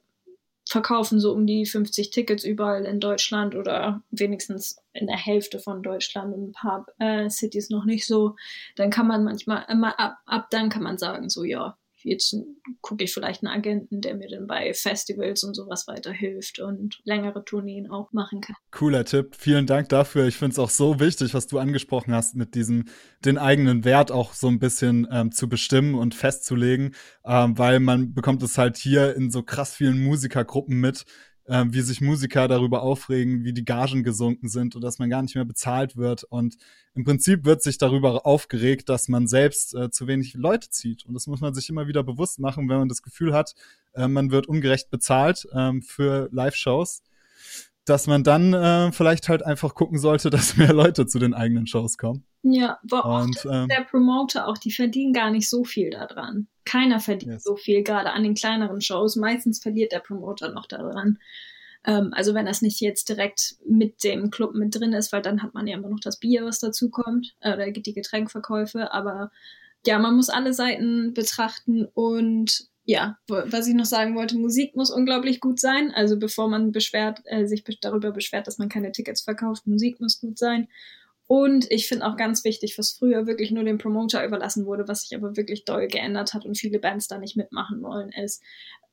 verkaufen 0.68 1.20
so 1.20 1.34
um 1.34 1.46
die 1.46 1.66
50 1.66 2.10
Tickets 2.10 2.44
überall 2.44 2.86
in 2.86 3.00
Deutschland 3.00 3.56
oder 3.56 4.02
wenigstens 4.12 4.78
in 4.94 5.08
der 5.08 5.18
Hälfte 5.18 5.60
von 5.60 5.84
Deutschland 5.84 6.34
und 6.34 6.50
ein 6.50 6.52
paar 6.54 6.86
äh, 7.00 7.30
Cities 7.30 7.70
noch 7.70 7.86
nicht 7.86 8.08
so, 8.08 8.36
dann 8.76 8.90
kann 8.90 9.08
man 9.08 9.24
manchmal, 9.24 9.66
immer 9.70 10.00
ab, 10.00 10.18
ab 10.26 10.48
dann 10.52 10.70
kann 10.70 10.84
man 10.84 10.98
sagen, 10.98 11.30
so 11.30 11.44
ja, 11.44 11.78
jetzt 12.04 12.36
gucke 12.82 13.04
ich 13.04 13.14
vielleicht 13.14 13.44
einen 13.44 13.54
Agenten, 13.54 14.02
der 14.02 14.16
mir 14.16 14.30
dann 14.30 14.48
bei 14.48 14.74
Festivals 14.74 15.44
und 15.44 15.56
sowas 15.56 15.88
weiterhilft 15.88 16.60
und 16.60 17.00
längere 17.04 17.44
Tourneen 17.44 17.90
auch 17.90 18.12
machen 18.14 18.42
kann. 18.42 18.56
Cooler 18.72 19.06
Tipp. 19.06 19.36
Vielen 19.38 19.66
Dank 19.66 19.90
dafür. 19.90 20.28
Ich 20.28 20.38
finde 20.38 20.54
es 20.54 20.60
auch 20.60 20.70
so 20.70 21.00
wichtig, 21.00 21.34
was 21.34 21.48
du 21.48 21.60
angesprochen 21.60 22.14
hast, 22.14 22.36
mit 22.36 22.56
diesem, 22.56 22.86
den 23.26 23.38
eigenen 23.38 23.86
Wert 23.86 24.12
auch 24.12 24.34
so 24.34 24.48
ein 24.48 24.60
bisschen 24.60 25.08
ähm, 25.12 25.32
zu 25.32 25.50
bestimmen 25.50 25.96
und 25.96 26.16
festzulegen, 26.16 26.96
ähm, 27.26 27.58
weil 27.58 27.80
man 27.80 28.14
bekommt 28.14 28.44
es 28.44 28.58
halt 28.58 28.78
hier 28.78 29.16
in 29.16 29.32
so 29.32 29.44
krass 29.44 29.76
vielen 29.76 30.04
Musikergruppen 30.04 30.80
mit, 30.80 31.06
äh, 31.46 31.66
wie 31.70 31.82
sich 31.82 32.02
Musiker 32.02 32.48
darüber 32.48 32.82
aufregen, 32.82 33.44
wie 33.44 33.54
die 33.54 33.66
Gagen 33.66 34.04
gesunken 34.04 34.50
sind 34.50 34.76
und 34.76 34.82
dass 34.82 35.00
man 35.00 35.10
gar 35.10 35.22
nicht 35.22 35.36
mehr 35.36 35.46
bezahlt 35.46 35.98
wird. 35.98 36.24
Und 36.24 36.58
im 36.94 37.04
Prinzip 37.04 37.46
wird 37.46 37.62
sich 37.62 37.78
darüber 37.78 38.26
aufgeregt, 38.26 38.90
dass 38.90 39.08
man 39.08 39.28
selbst 39.28 39.76
äh, 39.76 39.90
zu 39.90 40.08
wenig 40.08 40.34
Leute 40.36 40.70
zieht. 40.70 41.06
Und 41.06 41.14
das 41.14 41.28
muss 41.28 41.42
man 41.42 41.54
sich 41.54 41.70
immer 41.70 41.88
wieder 41.88 42.04
bewusst 42.04 42.40
machen, 42.40 42.70
wenn 42.70 42.80
man 42.80 42.90
das 42.90 43.02
Gefühl 43.02 43.34
hat, 43.34 43.56
äh, 43.94 44.08
man 44.08 44.32
wird 44.32 44.48
ungerecht 44.48 44.90
bezahlt 44.90 45.48
ähm, 45.54 45.82
für 45.82 46.30
Live-Shows 46.32 47.04
dass 47.86 48.08
man 48.08 48.24
dann 48.24 48.54
äh, 48.54 48.92
vielleicht 48.92 49.30
halt 49.30 49.46
einfach 49.46 49.76
gucken 49.76 49.98
sollte, 49.98 50.30
dass 50.32 50.58
mehr 50.58 50.74
Leute 50.74 51.06
zu 51.06 51.20
den 51.20 51.34
eigenen 51.34 51.68
Shows 51.68 51.98
kommen. 51.98 52.26
Ja, 52.44 52.80
aber 52.92 53.22
und, 53.22 53.38
ähm, 53.50 53.68
der 53.70 53.86
Promoter 53.86 54.48
auch, 54.48 54.58
die 54.58 54.72
verdienen 54.72 55.14
gar 55.14 55.32
nicht 55.32 55.50
so 55.50 55.64
viel 55.64 55.92
daran. 55.92 56.48
Keiner 56.66 57.00
verdient 57.00 57.34
yes. 57.34 57.44
so 57.44 57.56
viel, 57.56 57.84
gerade 57.84 58.12
an 58.12 58.24
den 58.24 58.36
kleineren 58.36 58.82
Shows. 58.82 59.16
Meistens 59.16 59.62
verliert 59.62 59.94
der 59.94 60.00
Promoter 60.00 60.52
noch 60.52 60.66
daran. 60.66 61.20
Ähm, 61.86 62.12
also 62.14 62.34
wenn 62.34 62.46
das 62.46 62.62
nicht 62.62 62.82
jetzt 62.82 63.08
direkt 63.10 63.56
mit 63.66 64.04
dem 64.04 64.30
Club 64.30 64.56
mit 64.56 64.76
drin 64.76 64.94
ist, 64.94 65.12
weil 65.14 65.22
dann 65.22 65.42
hat 65.42 65.54
man 65.54 65.68
ja 65.68 65.78
immer 65.78 65.90
noch 65.90 66.00
das 66.02 66.20
Bier, 66.20 66.46
was 66.46 66.60
dazu 66.60 66.90
kommt, 66.90 67.36
äh, 67.40 67.54
oder 67.54 67.72
die 67.72 67.94
Getränkverkäufe. 67.94 68.92
Aber 68.92 69.32
ja, 69.86 70.00
man 70.00 70.16
muss 70.16 70.30
alle 70.30 70.54
Seiten 70.54 71.14
betrachten 71.14 71.86
und 71.94 72.68
ja, 72.86 73.18
was 73.28 73.68
ich 73.68 73.74
noch 73.74 73.86
sagen 73.86 74.16
wollte, 74.16 74.38
Musik 74.38 74.76
muss 74.76 74.92
unglaublich 74.92 75.40
gut 75.40 75.60
sein. 75.60 75.92
Also 75.94 76.18
bevor 76.20 76.50
man 76.50 76.72
beschwert, 76.72 77.22
äh, 77.26 77.46
sich 77.46 77.64
darüber 77.82 78.12
beschwert, 78.12 78.48
dass 78.48 78.58
man 78.58 78.70
keine 78.70 78.92
Tickets 78.92 79.22
verkauft, 79.22 79.66
Musik 79.68 80.02
muss 80.02 80.20
gut 80.20 80.38
sein. 80.38 80.68
Und 81.26 81.72
ich 81.72 81.88
finde 81.88 82.06
auch 82.06 82.18
ganz 82.18 82.44
wichtig, 82.44 82.78
was 82.78 82.92
früher 82.92 83.26
wirklich 83.26 83.52
nur 83.52 83.64
dem 83.64 83.78
Promoter 83.78 84.26
überlassen 84.26 84.66
wurde, 84.66 84.88
was 84.88 85.04
sich 85.04 85.16
aber 85.16 85.38
wirklich 85.38 85.64
doll 85.64 85.88
geändert 85.88 86.34
hat 86.34 86.46
und 86.46 86.58
viele 86.58 86.80
Bands 86.80 87.08
da 87.08 87.18
nicht 87.18 87.38
mitmachen 87.38 87.82
wollen, 87.82 88.12
ist, 88.12 88.44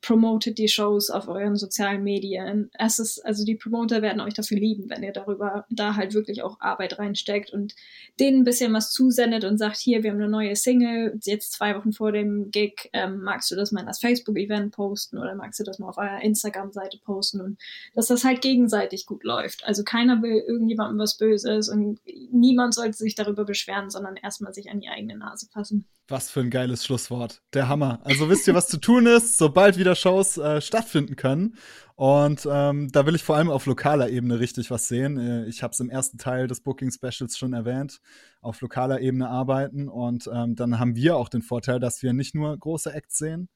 promotet 0.03 0.59
die 0.59 0.69
Shows 0.69 1.11
auf 1.11 1.29
euren 1.29 1.57
sozialen 1.57 2.03
Medien. 2.03 2.71
Es 2.79 2.99
ist, 2.99 3.25
also 3.25 3.45
die 3.45 3.55
Promoter 3.55 4.03
werden 4.03 4.21
euch 4.21 4.35
dafür 4.35 4.59
lieben, 4.59 4.89
wenn 4.89 5.03
ihr 5.03 5.13
darüber 5.13 5.67
da 5.71 5.97
halt 5.97 6.15
wirklich 6.15 6.43
auch 6.43 6.61
Arbeit 6.61 6.99
reinsteckt 6.99 7.53
und 7.53 7.75
denen 8.19 8.41
ein 8.41 8.45
bisschen 8.45 8.73
was 8.73 8.93
zusendet 8.93 9.45
und 9.45 9.59
sagt, 9.59 9.77
hier, 9.77 10.03
wir 10.03 10.11
haben 10.11 10.19
eine 10.19 10.31
neue 10.31 10.57
Single, 10.57 11.19
jetzt 11.23 11.53
zwei 11.53 11.77
Wochen 11.77 11.93
vor 11.93 12.13
dem 12.13 12.51
Gig, 12.51 12.89
ähm, 12.93 13.21
magst 13.23 13.51
du 13.51 13.57
das 13.57 13.73
mal 13.73 13.81
in 13.81 13.87
das 13.87 14.01
Facebook-Event 14.01 14.73
posten 14.73 15.19
oder 15.19 15.35
magst 15.35 15.61
du 15.61 15.65
das 15.65 15.79
mal 15.79 15.89
auf 15.89 15.99
eurer 15.99 16.23
Instagram-Seite 16.23 16.99
posten 17.05 17.41
und 17.41 17.59
dass 17.95 18.07
das 18.07 18.25
halt 18.25 18.41
gegenseitig 18.41 19.07
gut 19.07 19.25
läuft. 19.25 19.65
Also 19.65 19.85
keiner 19.85 20.23
will 20.23 20.43
irgendjemandem 20.47 20.99
was 20.99 21.19
Böses 21.19 21.69
und 21.69 22.01
niemand 22.31 22.75
sollte 22.75 22.97
sich 22.97 23.15
darüber 23.15 23.45
beschweren, 23.45 23.91
sondern 23.91 24.17
erstmal 24.17 24.55
sich 24.55 24.71
an 24.71 24.81
die 24.81 24.89
eigene 24.89 25.17
Nase 25.19 25.47
fassen. 25.53 25.87
Was 26.11 26.29
für 26.29 26.41
ein 26.41 26.51
geiles 26.51 26.85
Schlusswort. 26.85 27.41
Der 27.55 27.69
Hammer. 27.69 28.01
Also 28.03 28.29
wisst 28.29 28.49
ihr, 28.49 28.55
was 28.55 28.67
zu 28.67 28.79
tun 28.79 29.07
ist, 29.07 29.39
sobald 29.39 29.79
wieder 29.79 29.95
Shows 29.95 30.39
äh, 30.39 30.61
stattfinden 30.61 31.15
können. 31.15 31.55
Und 31.95 32.49
ähm, 32.51 32.91
da 32.91 33.07
will 33.07 33.15
ich 33.15 33.23
vor 33.23 33.37
allem 33.37 33.49
auf 33.49 33.67
lokaler 33.67 34.09
Ebene 34.09 34.41
richtig 34.41 34.73
was 34.73 34.89
sehen. 34.89 35.19
Äh, 35.19 35.47
ich 35.47 35.63
habe 35.63 35.71
es 35.71 35.79
im 35.79 35.89
ersten 35.89 36.19
Teil 36.19 36.49
des 36.49 36.63
Booking 36.63 36.91
Specials 36.91 37.39
schon 37.39 37.53
erwähnt, 37.53 38.01
auf 38.41 38.61
lokaler 38.61 39.01
Ebene 39.01 39.29
arbeiten. 39.29 39.89
Und 39.89 40.29
ähm, 40.35 40.57
dann 40.57 40.81
haben 40.81 40.97
wir 40.97 41.17
auch 41.17 41.29
den 41.29 41.43
Vorteil, 41.43 41.79
dass 41.79 42.03
wir 42.03 42.13
nicht 42.13 42.35
nur 42.35 42.59
große 42.59 42.93
Acts 42.93 43.19
sehen, 43.19 43.49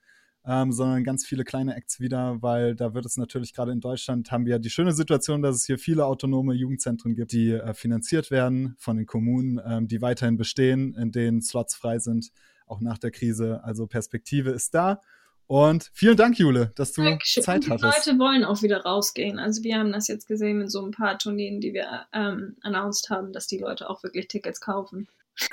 ähm, 0.47 0.73
sondern 0.73 1.05
ganz 1.05 1.25
viele 1.25 1.45
kleine 1.45 1.75
Acts 1.75 2.01
wieder, 2.01 2.43
weil 2.43 2.75
da 2.75 2.93
wird 2.93 3.07
es 3.07 3.17
natürlich 3.17 3.55
gerade 3.55 3.73
in 3.73 3.81
Deutschland 3.81 4.31
haben 4.31 4.45
wir 4.45 4.59
die 4.59 4.71
schöne 4.71 4.93
Situation, 4.93 5.43
dass 5.43 5.57
es 5.57 5.65
hier 5.65 5.79
viele 5.79 6.05
autonome 6.05 6.55
Jugendzentren 6.55 7.15
gibt, 7.15 7.33
die 7.33 7.53
äh, 7.53 7.73
finanziert 7.73 8.31
werden 8.31 8.77
von 8.79 8.97
den 8.97 9.07
Kommunen, 9.07 9.61
ähm, 9.65 9.89
die 9.89 10.03
weiterhin 10.03 10.37
bestehen, 10.37 10.95
in 10.95 11.13
denen 11.13 11.41
Slots 11.41 11.75
frei 11.75 11.99
sind, 11.99 12.31
auch 12.67 12.81
nach 12.81 12.99
der 12.99 13.11
Krise. 13.11 13.63
Also 13.65 13.87
Perspektive 13.87 14.51
ist 14.51 14.75
da. 14.75 15.01
Und 15.47 15.91
vielen 15.93 16.17
Dank, 16.17 16.39
Jule, 16.39 16.73
dass 16.75 16.93
du 16.93 17.03
Dankeschön. 17.03 17.43
Zeit 17.43 17.69
hattest. 17.69 18.07
Die 18.07 18.11
Leute 18.11 18.19
wollen 18.19 18.45
auch 18.45 18.63
wieder 18.63 18.83
rausgehen. 18.83 19.39
Also 19.39 19.63
wir 19.63 19.77
haben 19.77 19.93
das 19.93 20.09
jetzt 20.09 20.27
gesehen 20.27 20.59
mit 20.59 20.71
so 20.71 20.85
ein 20.85 20.91
paar 20.91 21.19
Tourneen, 21.19 21.61
die 21.61 21.75
wir 21.75 22.07
ähm, 22.13 22.57
announced 22.63 23.11
haben, 23.11 23.33
dass 23.33 23.47
die 23.47 23.59
Leute 23.59 23.91
auch 23.91 24.03
wirklich 24.03 24.29
Tickets 24.29 24.61
kaufen. 24.61 25.07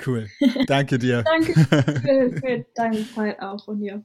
Cool. 0.06 0.28
Danke 0.66 0.98
dir. 0.98 1.22
Danke 1.24 1.52
für, 1.54 2.40
für 2.40 2.66
deine 2.74 3.06
Zeit 3.12 3.40
auch 3.40 3.66
und 3.68 3.80
dir. 3.80 4.04